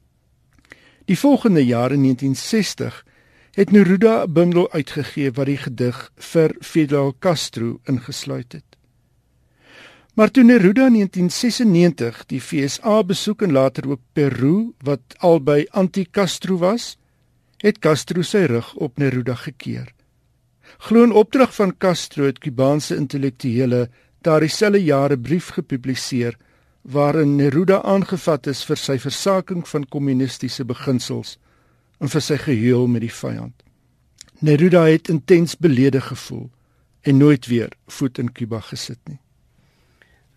Die 1.10 1.18
volgende 1.18 1.66
jaar 1.66 1.92
in 1.92 2.02
1960 2.02 3.06
het 3.52 3.72
Neruda 3.72 4.24
'n 4.24 4.34
bundel 4.34 4.72
uitgegee 4.72 5.32
wat 5.32 5.46
die 5.46 5.58
gedig 5.58 6.12
vir 6.16 6.56
Fidel 6.60 7.16
Castro 7.20 7.80
ingesluit 7.84 8.52
het. 8.52 8.78
Maar 10.14 10.32
toe 10.32 10.44
Neruda 10.44 10.86
in 10.86 10.94
1996 10.94 12.26
die 12.26 12.42
FSA 12.42 13.04
besoek 13.04 13.42
en 13.42 13.52
later 13.52 13.90
ook 13.90 14.00
Peru 14.14 14.72
wat 14.78 15.02
albei 15.18 15.66
anti-Castro 15.70 16.58
was, 16.58 16.98
het 17.58 17.80
Castro 17.80 18.22
sy 18.22 18.46
rug 18.46 18.76
op 18.76 18.98
Neruda 18.98 19.36
gekeer. 19.36 19.94
Glo 20.78 21.04
in 21.04 21.12
opdrag 21.12 21.56
van 21.56 21.78
Castro 21.78 22.24
het 22.24 22.40
Kubaanse 22.40 22.96
intellektuele 22.96 23.90
daardie 24.22 24.50
selfde 24.50 24.84
jare 24.84 25.18
brief 25.18 25.50
gepubliseer 25.50 26.38
waarin 26.92 27.36
Neruda 27.38 27.82
aangevat 27.86 28.48
is 28.48 28.64
vir 28.66 28.80
sy 28.82 28.98
versaking 29.02 29.68
van 29.68 29.86
kommunistiese 29.94 30.66
beginsels 30.66 31.38
en 32.00 32.10
vir 32.10 32.22
sy 32.22 32.38
gehuil 32.38 32.88
met 32.88 33.04
die 33.06 33.14
vyand. 33.14 33.54
Neruda 34.42 34.86
het 34.88 35.10
intens 35.12 35.58
beledig 35.58 36.08
gevoel 36.08 36.50
en 37.02 37.18
nooit 37.18 37.46
weer 37.48 37.70
voet 37.88 38.18
in 38.20 38.32
Kuba 38.32 38.60
gesit 38.60 39.00
nie. 39.10 39.20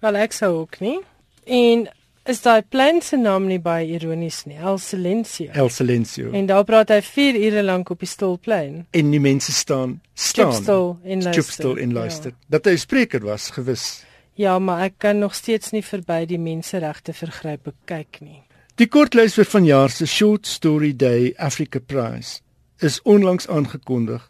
Wel 0.02 0.16
ek 0.16 0.32
sou 0.34 0.52
ook 0.60 0.80
nie. 0.82 0.98
En 1.46 1.86
is 2.26 2.42
daai 2.42 2.62
plein 2.62 3.00
se 3.02 3.16
naam 3.16 3.46
nie 3.46 3.58
baie 3.62 3.86
ironies 3.96 4.44
nie, 4.46 4.58
El 4.58 4.78
Silencio. 4.78 5.50
El 5.54 5.70
Silencio. 5.70 6.30
En, 6.30 6.46
daar 6.46 6.64
praat 6.64 6.90
hy 6.90 7.00
4 7.02 7.38
ure 7.48 7.62
lank 7.66 7.90
op 7.90 7.98
die 8.02 8.10
stilplein. 8.10 8.86
en 8.90 9.10
die 9.10 9.20
mense 9.20 9.52
staan 9.52 10.00
staan 10.14 10.52
Stoepstil 10.52 10.98
en 11.02 11.22
luister. 11.22 11.42
stoepstil 11.42 11.76
en 11.76 11.92
luister. 11.92 12.30
Ja. 12.30 12.46
Dat 12.48 12.64
hy 12.64 12.72
'n 12.72 12.78
spreker 12.78 13.24
was 13.24 13.50
gewis. 13.50 14.04
Ja, 14.34 14.58
maar 14.58 14.86
ek 14.86 14.94
kan 14.98 15.18
nog 15.18 15.34
steeds 15.34 15.70
nie 15.70 15.82
verby 15.84 16.24
die 16.26 16.40
menseregte 16.40 17.12
vergrype 17.12 17.74
kyk 17.84 18.20
nie. 18.24 18.40
Die 18.80 18.88
kortlys 18.88 19.34
vir 19.36 19.44
vanjaar 19.44 19.92
se 19.92 20.06
Short 20.08 20.48
Story 20.48 20.94
Day 20.96 21.34
Africa 21.36 21.80
Prize 21.80 22.40
is 22.80 23.02
onlangs 23.04 23.48
aangekondig 23.48 24.24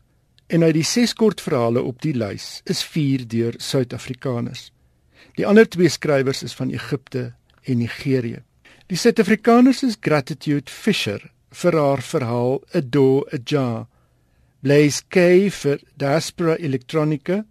en 0.52 0.62
uit 0.66 0.74
die 0.74 0.84
6 0.84 1.14
kortverhale 1.14 1.82
op 1.82 2.02
die 2.02 2.14
lys 2.18 2.60
is 2.64 2.82
4 2.82 3.28
deur 3.30 3.54
Suid-Afrikaners. 3.62 4.72
Die 5.38 5.46
ander 5.46 5.68
twee 5.70 5.88
skrywers 5.88 6.42
is 6.42 6.56
van 6.58 6.74
Egipte 6.74 7.32
en 7.62 7.78
Nigerië. 7.78 8.42
Die 8.90 8.98
Suid-Afrikaners 8.98 9.84
is 9.86 9.96
Gratitude 10.00 10.68
Fisher 10.72 11.30
vir 11.62 11.78
haar 11.78 12.02
verhaal 12.02 12.58
A 12.74 12.82
Door 12.82 13.30
Ajar, 13.32 13.86
Blaze 14.60 15.06
K 15.08 15.48
vir 15.62 15.80
Diaspora 15.96 16.58
Electronica, 16.58 17.44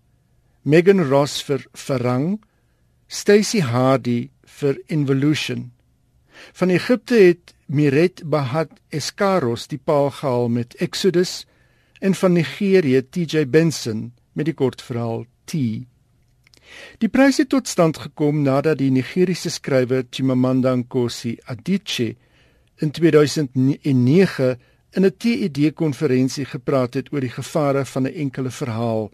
Megan 0.63 0.99
Ross 1.09 1.41
vir 1.41 1.63
Farang, 1.73 2.39
Stacy 3.07 3.61
Hardy 3.61 4.29
vir 4.45 4.77
Involution. 4.87 5.71
Van 6.53 6.69
Egipte 6.69 7.15
het 7.15 7.53
Miret 7.65 8.21
Bahad 8.29 8.69
Escaros 8.93 9.65
die 9.71 9.79
paal 9.79 10.11
gehaal 10.11 10.49
met 10.49 10.75
Exodus 10.77 11.47
en 11.99 12.13
van 12.13 12.33
Nigerië 12.37 13.01
TJ 13.09 13.47
Benson 13.49 14.11
met 14.33 14.45
die 14.45 14.53
kortverhaal 14.53 15.25
T. 15.49 15.57
Die 17.01 17.09
prys 17.09 17.41
het 17.41 17.49
tot 17.49 17.67
stand 17.67 17.97
gekom 17.97 18.43
nadat 18.45 18.77
die 18.79 18.91
Nigeriese 18.93 19.49
skrywer 19.49 20.05
Chimamanda 20.09 20.75
Ngozi 20.75 21.39
Adichie 21.49 22.17
in 22.77 22.91
2009 22.91 24.59
in 24.93 25.05
'n 25.05 25.17
TED-konferensie 25.17 26.45
gepraat 26.45 26.93
het 26.93 27.11
oor 27.13 27.21
die 27.21 27.33
gevare 27.33 27.85
van 27.85 28.03
'n 28.03 28.13
enkele 28.13 28.51
verhaal, 28.51 29.11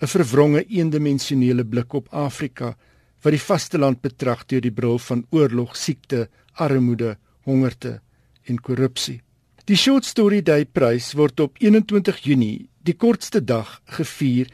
'n 0.00 0.06
verwronge 0.06 0.64
eendimensionele 0.64 1.64
blik 1.64 1.92
op 1.92 2.08
Afrika 2.10 2.76
wat 3.22 3.32
die 3.32 3.40
vasteland 3.40 4.00
betrag 4.00 4.46
deur 4.46 4.60
die 4.60 4.72
bril 4.72 4.98
van 4.98 5.26
oorlog, 5.30 5.76
siekte, 5.76 6.28
armoede, 6.52 7.16
hongerte 7.42 8.00
en 8.44 8.60
korrupsie. 8.60 9.22
Die 9.64 9.76
Short 9.76 10.04
Story 10.04 10.42
Day 10.42 10.64
prys 10.64 11.12
word 11.12 11.40
op 11.40 11.58
21 11.58 12.18
Junie, 12.18 12.68
die 12.82 12.94
kortste 12.94 13.44
dag, 13.44 13.80
gevier 13.84 14.46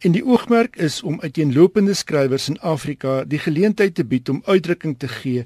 En 0.00 0.14
die 0.16 0.22
oogmerk 0.24 0.78
is 0.80 1.02
om 1.04 1.20
uiteenlopende 1.20 1.92
skrywers 1.94 2.48
in 2.48 2.56
Afrika 2.64 3.24
die 3.28 3.38
geleentheid 3.38 3.94
te 3.94 4.04
bied 4.04 4.28
om 4.32 4.40
uitdrukking 4.46 4.94
te 4.98 5.08
gee 5.12 5.44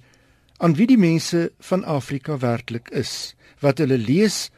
aan 0.62 0.76
wie 0.78 0.86
die 0.86 0.98
mense 0.98 1.48
van 1.58 1.82
Afrika 1.84 2.36
werklik 2.38 2.92
is, 2.94 3.34
wat 3.58 3.82
hulle 3.82 3.98
lees, 3.98 4.52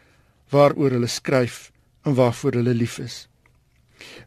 waaroor 0.53 0.99
hulle 0.99 1.09
skryf 1.09 1.70
en 2.05 2.14
waarvoor 2.14 2.61
hulle 2.61 2.74
lief 2.76 2.99
is. 3.01 3.24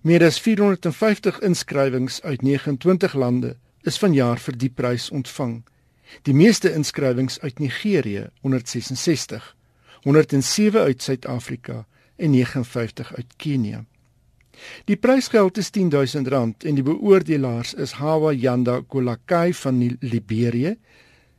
Meer 0.02 0.24
as 0.24 0.40
450 0.40 1.40
inskrywings 1.42 2.22
uit 2.22 2.42
29 2.42 3.14
lande 3.14 3.56
is 3.84 3.98
vanjaar 3.98 4.40
vir 4.40 4.58
die 4.58 4.70
prys 4.70 5.10
ontvang. 5.10 5.62
Die 6.26 6.34
meeste 6.34 6.72
inskrywings 6.74 7.40
uit 7.40 7.60
Nigerië, 7.60 8.30
166, 8.42 9.56
107 10.04 10.82
uit 10.82 11.02
Suid-Afrika 11.02 11.86
en 12.16 12.32
59 12.32 13.14
uit 13.16 13.34
Kenia. 13.38 13.86
Die 14.86 14.98
prysgeld 14.98 15.58
is 15.58 15.72
R10000 15.72 16.66
en 16.68 16.76
die 16.76 16.84
beoordelaars 16.84 17.74
is 17.74 17.96
Hawa 18.00 18.34
Yanda 18.34 18.82
Kolakai 18.88 19.54
van 19.54 19.80
Liberië, 20.00 20.76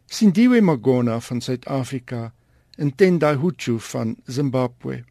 Sindiwe 0.07 0.61
Magona 0.61 1.21
van 1.21 1.41
Suid-Afrika 1.41 2.33
en 2.77 2.95
Tendai 2.95 3.37
Huchu 3.37 3.79
van 3.79 4.17
Zimbabwe. 4.27 5.05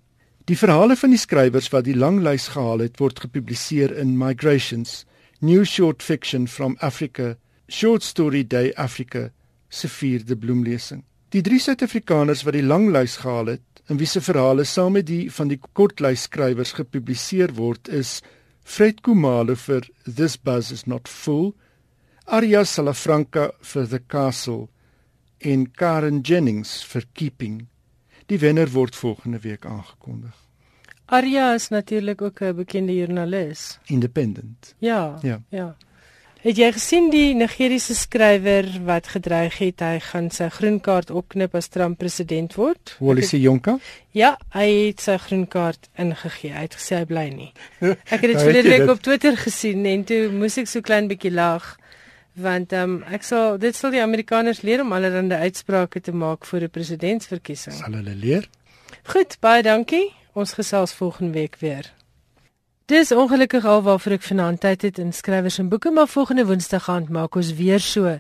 Die 0.50 0.58
verhale 0.58 0.96
van 0.98 1.12
die 1.14 1.20
skrywers 1.22 1.68
wat 1.70 1.86
die 1.86 1.94
langlys 1.94 2.48
gehaal 2.56 2.82
het, 2.82 2.96
word 2.98 3.20
gepubliseer 3.22 3.92
in 4.02 4.16
Migrations, 4.18 5.04
New 5.46 5.62
Short 5.62 6.02
Fiction 6.02 6.48
from 6.50 6.74
Africa, 6.82 7.36
Short 7.70 8.02
Story 8.02 8.42
Day 8.42 8.72
Africa 8.74 9.28
se 9.70 9.86
vierde 9.94 10.34
bloemlesing. 10.34 11.04
Die 11.30 11.44
drie 11.46 11.62
Suid-Afrikaners 11.62 12.42
wat 12.48 12.58
die 12.58 12.66
langlys 12.66 13.20
gehaal 13.22 13.54
het, 13.54 13.84
en 13.94 14.02
wie 14.02 14.10
se 14.10 14.26
verhale 14.26 14.66
saam 14.66 14.98
met 14.98 15.06
die 15.06 15.30
van 15.30 15.54
die 15.54 15.60
kortlys 15.78 16.26
skrywers 16.26 16.74
gepubliseer 16.82 17.54
word 17.54 17.94
is 17.94 18.18
Fred 18.66 19.06
Kumalo 19.06 19.54
vir 19.68 19.86
This 20.10 20.34
Buzz 20.34 20.74
is 20.74 20.88
Not 20.90 21.06
Full, 21.14 21.52
Arya 22.26 22.66
Salafranca 22.66 23.52
vir 23.62 23.86
The 23.94 24.02
Castle 24.02 24.66
en 25.46 25.70
Karen 25.70 26.24
Jennings 26.26 26.80
vir 26.90 27.06
Keeping. 27.14 27.68
Die 28.30 28.38
wenner 28.42 28.70
word 28.74 28.98
volgende 28.98 29.42
week 29.42 29.66
aangekondig. 29.66 30.39
Arya 31.10 31.54
is 31.54 31.68
natuurlik 31.70 32.22
ook 32.22 32.42
'n 32.42 32.56
bekende 32.56 32.96
joernalis. 32.96 33.80
Independent. 33.86 34.76
Ja. 34.78 35.18
Ja. 35.22 35.42
ja. 35.50 35.76
Het 36.40 36.58
jy 36.58 36.72
gesien 36.72 37.10
die 37.10 37.34
Nigeriese 37.36 37.96
skrywer 37.96 38.68
wat 38.88 39.08
gedreig 39.08 39.58
het 39.58 39.80
hy 39.84 39.98
gaan 40.00 40.30
sy 40.32 40.48
groen 40.50 40.78
kaart 40.80 41.10
opknip 41.12 41.56
as 41.56 41.68
Trump 41.68 41.98
president 41.98 42.54
word? 42.56 42.94
Wally 43.00 43.26
Sejonka? 43.28 43.78
Ja, 44.16 44.38
hy 44.56 44.68
het 44.88 45.02
sy 45.02 45.18
groen 45.18 45.48
kaart 45.48 45.90
ingegee. 46.00 46.54
Hy 46.54 46.62
het 46.62 46.78
gesê 46.80 47.02
hy 47.02 47.06
bly 47.06 47.26
nie. 47.34 47.52
Ek 48.14 48.22
het 48.22 48.30
dit 48.32 48.42
verlede 48.42 48.70
week 48.70 48.90
op 48.90 49.02
Twitter 49.02 49.38
gesien 49.38 49.86
en 49.86 50.04
toe 50.04 50.30
moes 50.32 50.58
ek 50.58 50.68
so 50.68 50.82
klein 50.82 51.08
bietjie 51.08 51.34
lag 51.34 51.76
want 52.40 52.72
um, 52.74 53.02
ek 53.12 53.26
sal 53.28 53.58
dit 53.60 53.76
sal 53.76 53.92
die 53.92 54.00
Amerikaners 54.00 54.62
leer 54.62 54.86
om 54.86 54.94
allerlei 54.96 55.42
uitsprake 55.44 56.00
te 56.00 56.14
maak 56.16 56.46
voor 56.46 56.62
'n 56.62 56.70
presidentsverkiesing. 56.70 57.76
Sal 57.76 57.94
hulle 58.00 58.16
leer? 58.16 58.48
Goed, 59.04 59.38
baie 59.42 59.64
dankie. 59.64 60.19
Ons 60.34 60.54
gesels 60.54 60.94
volgende 60.94 61.32
week 61.34 61.56
weer. 61.60 61.94
Dis 62.90 63.12
ongelukkig 63.12 63.66
al 63.66 63.82
waarvoor 63.86 64.16
ek 64.16 64.24
vanaand 64.26 64.60
tyd 64.62 64.82
het 64.82 65.00
in 65.02 65.12
skrywers 65.14 65.60
en 65.62 65.68
boeke, 65.70 65.92
maar 65.94 66.08
volgende 66.10 66.46
Woensdag 66.50 66.88
gaan 66.88 67.08
maak 67.14 67.36
ons 67.38 67.52
weer 67.58 67.82
so. 67.82 68.16